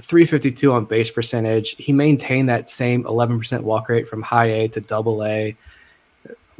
[0.00, 1.76] 352 on base percentage.
[1.76, 5.56] He maintained that same 11% walk rate from high A to double A.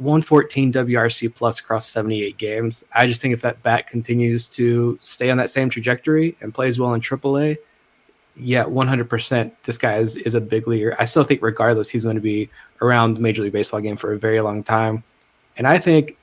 [0.01, 2.83] 114 WRC plus across 78 games.
[2.93, 6.79] I just think if that bat continues to stay on that same trajectory and plays
[6.79, 7.57] well in AAA,
[8.35, 9.51] yeah, 100%.
[9.63, 10.95] This guy is, is a big leaguer.
[10.97, 12.49] I still think, regardless, he's going to be
[12.81, 15.03] around Major League Baseball game for a very long time.
[15.57, 16.17] And I think,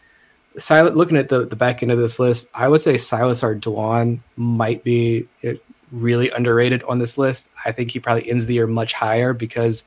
[0.70, 4.82] looking at the, the back end of this list, I would say Silas Ardoin might
[4.82, 5.54] be eh,
[5.92, 7.50] really underrated on this list.
[7.64, 9.84] I think he probably ends the year much higher because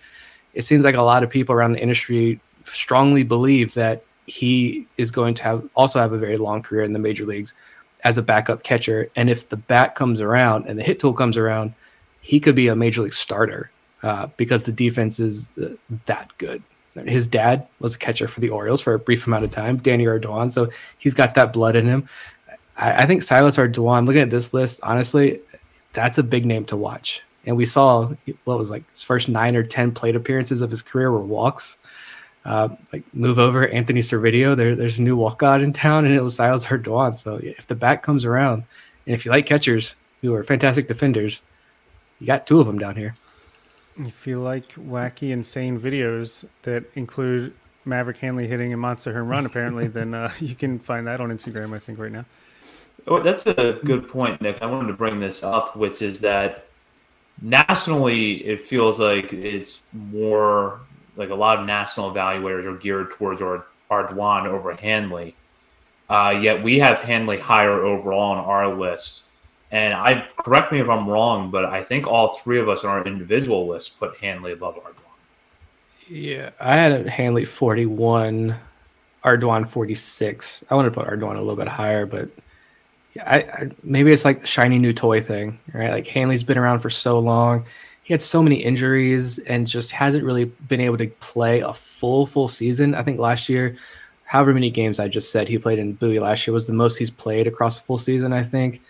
[0.54, 5.12] it seems like a lot of people around the industry strongly believe that he is
[5.12, 7.54] going to have also have a very long career in the major leagues
[8.04, 9.10] as a backup catcher.
[9.16, 11.74] And if the bat comes around and the hit tool comes around,
[12.22, 13.72] he could be a major league starter
[14.04, 15.70] uh, because the defense is uh,
[16.06, 16.64] that good.
[17.06, 20.06] His dad was a catcher for the Orioles for a brief amount of time, Danny
[20.06, 20.52] Ardoin.
[20.52, 22.08] So he's got that blood in him.
[22.76, 25.40] I, I think Silas Ardoin, looking at this list, honestly,
[25.94, 27.24] that's a big name to watch.
[27.46, 28.08] And we saw
[28.44, 31.78] what was like his first nine or 10 plate appearances of his career were walks
[32.46, 34.56] uh, like move over Anthony Servideo.
[34.56, 37.16] There, there's a new walkout in town, and it was Silas Ardoin.
[37.16, 38.64] So if the bat comes around,
[39.06, 41.42] and if you like catchers who are fantastic defenders,
[42.20, 43.14] you got two of them down here.
[43.98, 47.54] If you like wacky, insane videos that include
[47.86, 51.30] Maverick Handley hitting a monster home run, apparently, then uh, you can find that on
[51.30, 51.76] Instagram.
[51.76, 52.26] I think right now.
[53.08, 54.62] Oh, that's a good point, Nick.
[54.62, 56.68] I wanted to bring this up, which is that
[57.42, 60.80] nationally, it feels like it's more
[61.16, 65.36] like a lot of national evaluators are geared towards our Ardoin over Handley.
[66.10, 69.24] Uh, yet we have Handley higher overall on our list.
[69.72, 72.90] And I correct me if I'm wrong, but I think all three of us on
[72.90, 75.06] our individual list put Handley above Ardoin.
[76.10, 78.56] Yeah, I had Handley 41,
[79.24, 80.66] Ardoin 46.
[80.70, 82.30] I wanted to put Ardoin a little bit higher, but
[83.14, 85.92] yeah, I, I, maybe it's like the shiny new toy thing, right?
[85.92, 87.66] Like Handley's been around for so long
[88.12, 92.26] he had so many injuries and just hasn't really been able to play a full
[92.26, 92.94] full season.
[92.94, 93.78] I think last year,
[94.26, 96.98] however many games I just said he played in Bowie last year was the most
[96.98, 98.82] he's played across a full season, I think.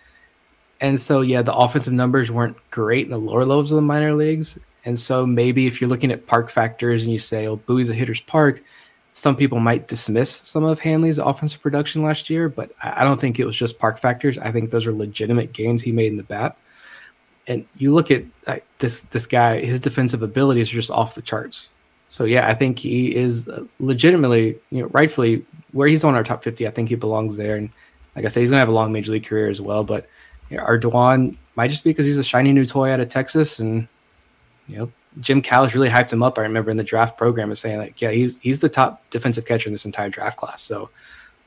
[0.80, 4.12] And so yeah, the offensive numbers weren't great in the lower levels of the minor
[4.12, 4.58] leagues.
[4.84, 7.94] And so maybe if you're looking at park factors and you say, "Oh, Bowie's a
[7.94, 8.64] hitter's park,"
[9.12, 13.38] some people might dismiss some of Handley's offensive production last year, but I don't think
[13.38, 14.36] it was just park factors.
[14.36, 16.58] I think those are legitimate gains he made in the bat
[17.46, 18.24] and you look at
[18.78, 21.68] this this guy, his defensive abilities are just off the charts.
[22.08, 26.24] So yeah, I think he is uh, legitimately, you know, rightfully where he's on our
[26.24, 26.66] top fifty.
[26.66, 27.70] I think he belongs there, and
[28.14, 29.82] like I said, he's gonna have a long major league career as well.
[29.84, 30.08] But
[30.50, 33.60] you know, Ardoin might just be because he's a shiny new toy out of Texas,
[33.60, 33.88] and
[34.68, 36.38] you know, Jim Callis really hyped him up.
[36.38, 39.46] I remember in the draft program and saying like, yeah, he's he's the top defensive
[39.46, 40.62] catcher in this entire draft class.
[40.62, 40.90] So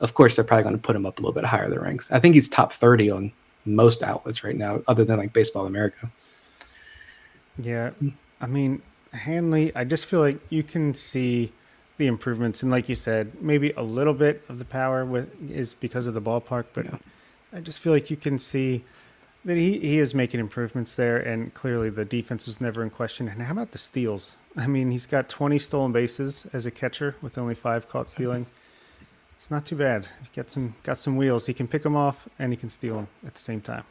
[0.00, 2.10] of course they're probably going to put him up a little bit higher the ranks.
[2.10, 3.32] I think he's top thirty on
[3.66, 6.10] most outlets right now, other than like Baseball America.
[7.58, 7.90] Yeah,
[8.40, 8.82] I mean
[9.12, 11.52] Handley, I just feel like you can see
[11.98, 15.74] the improvements, and like you said, maybe a little bit of the power with is
[15.74, 16.98] because of the ballpark, but yeah.
[17.52, 18.84] I just feel like you can see
[19.44, 23.28] that he, he is making improvements there, and clearly the defense was never in question.
[23.28, 24.36] And how about the steals?
[24.56, 28.46] I mean, he's got 20 stolen bases as a catcher with only five caught stealing.
[29.36, 30.08] It's not too bad.
[30.20, 31.46] He's got some got some wheels.
[31.46, 33.84] He can pick them off and he can steal them at the same time.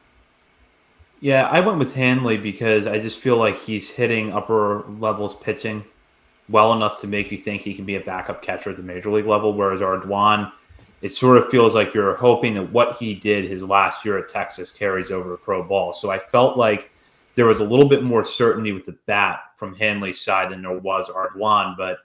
[1.22, 5.86] Yeah, I went with Handley because I just feel like he's hitting upper levels pitching
[6.50, 9.10] well enough to make you think he can be a backup catcher at the major
[9.10, 9.54] league level.
[9.54, 10.52] Whereas Ardoin,
[11.02, 14.28] it sort of feels like you're hoping that what he did his last year at
[14.28, 15.94] Texas carries over to pro ball.
[15.94, 16.92] So I felt like
[17.36, 20.78] there was a little bit more certainty with the bat from Handley's side than there
[20.78, 22.00] was Ardoin, but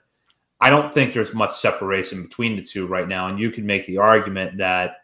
[0.61, 3.27] I don't think there's much separation between the two right now.
[3.27, 4.97] And you can make the argument that,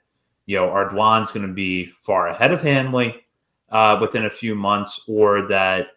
[0.45, 3.25] you know, Ardoin's going to be far ahead of Handley
[3.69, 5.87] uh, within a few months, or that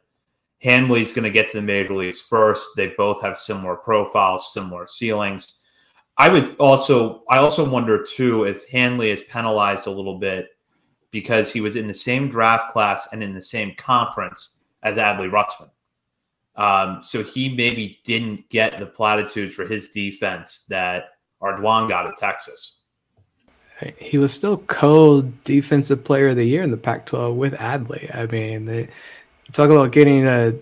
[0.62, 2.70] Handley's going to get to the major leagues first.
[2.74, 5.58] They both have similar profiles, similar ceilings.
[6.16, 10.48] I would also, I also wonder too if Handley is penalized a little bit
[11.10, 15.30] because he was in the same draft class and in the same conference as Adley
[15.30, 15.70] Rutschman.
[16.60, 22.18] Um, so he maybe didn't get the platitudes for his defense that Ardoin got at
[22.18, 22.80] Texas.
[23.96, 28.14] He was still co defensive player of the year in the Pac 12 with Adley.
[28.14, 28.88] I mean, they
[29.52, 30.52] talk about getting a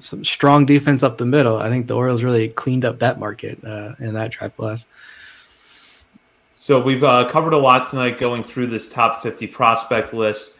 [0.00, 1.58] some strong defense up the middle.
[1.58, 4.88] I think the Orioles really cleaned up that market uh, in that draft class.
[6.56, 10.54] So we've uh, covered a lot tonight going through this top 50 prospect list.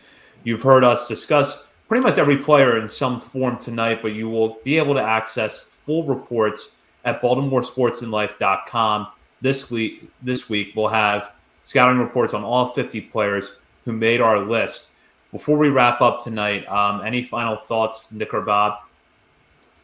[0.44, 4.58] You've heard us discuss pretty much every player in some form tonight, but you will
[4.64, 6.72] be able to access full reports
[7.04, 9.08] at BaltimoreSportsAndLife.com.
[9.40, 11.32] This week, this week we'll have
[11.62, 13.52] scouting reports on all 50 players
[13.84, 14.88] who made our list.
[15.32, 18.80] Before we wrap up tonight, um, any final thoughts, Nick or Bob?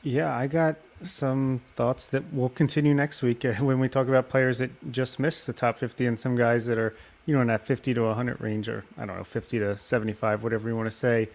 [0.03, 4.59] Yeah, I got some thoughts that will continue next week when we talk about players
[4.59, 6.95] that just missed the top 50 and some guys that are,
[7.27, 10.43] you know, in that 50 to 100 range or I don't know, 50 to 75,
[10.43, 11.29] whatever you want to say.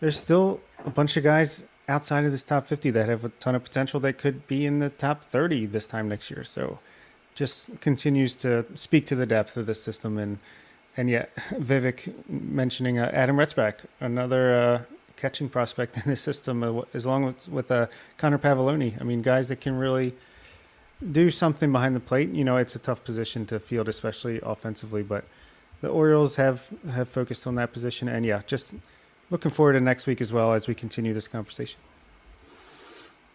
[0.00, 3.54] There's still a bunch of guys outside of this top 50 that have a ton
[3.54, 6.44] of potential that could be in the top 30 this time next year.
[6.44, 6.78] So
[7.34, 10.38] just continues to speak to the depth of the system and
[10.96, 14.82] and yet Vivek mentioning uh, Adam Retzbach, another uh,
[15.16, 17.86] catching prospect in the system, uh, as long with with uh,
[18.18, 19.00] Connor Pavolony.
[19.00, 20.14] I mean, guys that can really
[21.12, 22.30] do something behind the plate.
[22.30, 25.24] You know, it's a tough position to field, especially offensively, but
[25.80, 28.74] the Orioles have have focused on that position, and yeah, just
[29.30, 31.80] looking forward to next week as well as we continue this conversation.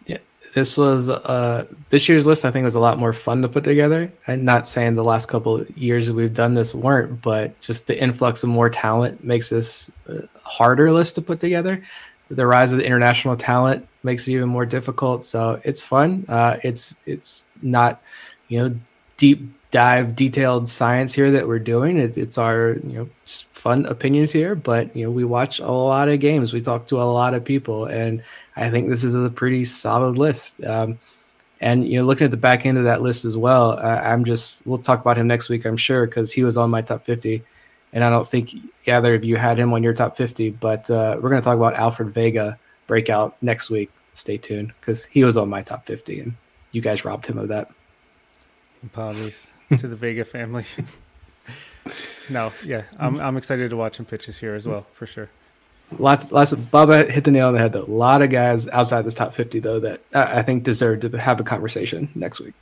[0.06, 0.18] Yeah,
[0.54, 2.44] this was uh, this year's list.
[2.44, 4.12] I think was a lot more fun to put together.
[4.28, 8.00] I'm not saying the last couple of years we've done this weren't, but just the
[8.00, 11.82] influx of more talent makes this a harder list to put together.
[12.28, 15.24] The rise of the international talent makes it even more difficult.
[15.24, 16.24] So it's fun.
[16.28, 18.02] Uh, it's it's not
[18.48, 18.76] you know
[19.16, 21.98] deep dive detailed science here that we're doing.
[21.98, 25.70] It's, it's our you know just fun opinions here, but you know we watch a
[25.70, 26.52] lot of games.
[26.52, 28.22] We talk to a lot of people, and
[28.56, 30.64] I think this is a pretty solid list.
[30.64, 30.98] Um,
[31.60, 34.24] and you know, looking at the back end of that list as well, uh, I'm
[34.24, 37.04] just we'll talk about him next week, I'm sure, because he was on my top
[37.04, 37.42] 50,
[37.92, 38.54] and I don't think
[38.86, 40.50] either of you had him on your top 50.
[40.50, 43.90] But uh, we're going to talk about Alfred Vega breakout next week.
[44.14, 46.34] Stay tuned because he was on my top 50, and
[46.72, 47.70] you guys robbed him of that.
[48.84, 49.48] Apologies
[49.78, 50.64] to the Vega family.
[52.30, 55.28] no, yeah, I'm I'm excited to watch him pitches here as well for sure.
[55.98, 57.84] Lots, lots of Bubba hit the nail on the head though.
[57.84, 61.38] A lot of guys outside this top 50 though that I think deserve to have
[61.38, 62.54] a conversation next week.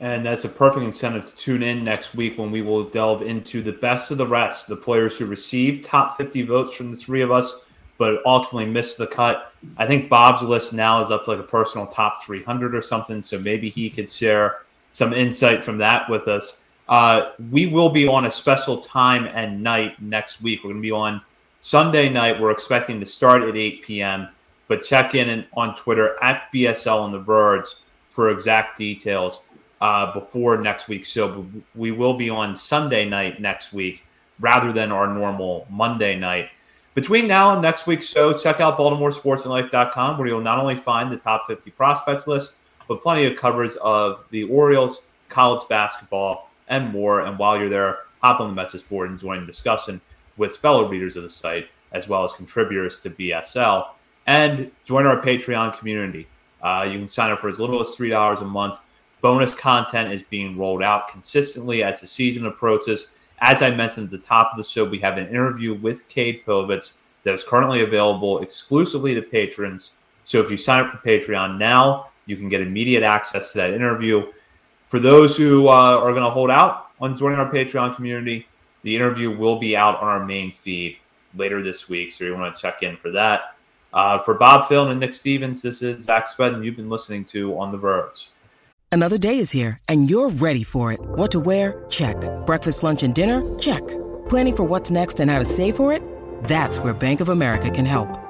[0.00, 3.62] And that's a perfect incentive to tune in next week when we will delve into
[3.62, 7.20] the best of the rest, the players who received top 50 votes from the three
[7.20, 7.60] of us,
[7.98, 9.52] but ultimately missed the cut.
[9.76, 13.20] I think Bob's list now is up to like a personal top 300 or something.
[13.20, 14.62] So maybe he could share
[14.92, 16.58] some insight from that with us.
[16.88, 20.64] Uh, we will be on a special time and night next week.
[20.64, 21.22] We're going to be on
[21.60, 22.40] Sunday night.
[22.40, 24.28] We're expecting to start at 8 p.m.,
[24.66, 27.76] but check in on Twitter at BSL on the Birds
[28.08, 29.42] for exact details
[29.80, 31.06] uh, before next week.
[31.06, 34.04] So We will be on Sunday night next week
[34.40, 36.50] rather than our normal Monday night.
[36.94, 41.16] Between now and next week's show, check out BaltimoreSportsAndLife.com where you'll not only find the
[41.16, 42.52] top 50 prospects list,
[42.90, 47.20] but plenty of coverage of the Orioles, college basketball, and more.
[47.20, 50.00] And while you're there, hop on the message board and join the discussion
[50.36, 53.90] with fellow readers of the site, as well as contributors to BSL,
[54.26, 56.26] and join our Patreon community.
[56.62, 58.80] Uh, you can sign up for as little as $3 a month.
[59.20, 63.06] Bonus content is being rolled out consistently as the season approaches.
[63.38, 66.44] As I mentioned at the top of the show, we have an interview with Cade
[66.44, 69.92] Povich that is currently available exclusively to patrons.
[70.24, 73.74] So if you sign up for Patreon now, you can get immediate access to that
[73.74, 74.32] interview.
[74.88, 78.46] For those who uh, are going to hold out on joining our Patreon community,
[78.82, 80.96] the interview will be out on our main feed
[81.34, 82.14] later this week.
[82.14, 83.56] So you want to check in for that.
[83.92, 86.64] Uh, for Bob Phil and Nick Stevens, this is Zach Spedden.
[86.64, 88.28] You've been listening to On the Verge.
[88.92, 91.00] Another day is here, and you're ready for it.
[91.00, 91.84] What to wear?
[91.88, 92.16] Check.
[92.46, 93.58] Breakfast, lunch, and dinner?
[93.58, 93.86] Check.
[94.28, 96.02] Planning for what's next and how to save for it?
[96.44, 98.29] That's where Bank of America can help.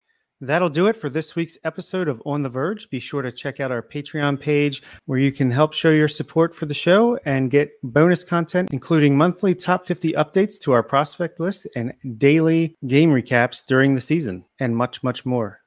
[0.41, 2.89] That'll do it for this week's episode of On the Verge.
[2.89, 6.55] Be sure to check out our Patreon page where you can help show your support
[6.55, 11.39] for the show and get bonus content, including monthly top 50 updates to our prospect
[11.39, 15.60] list and daily game recaps during the season, and much, much more.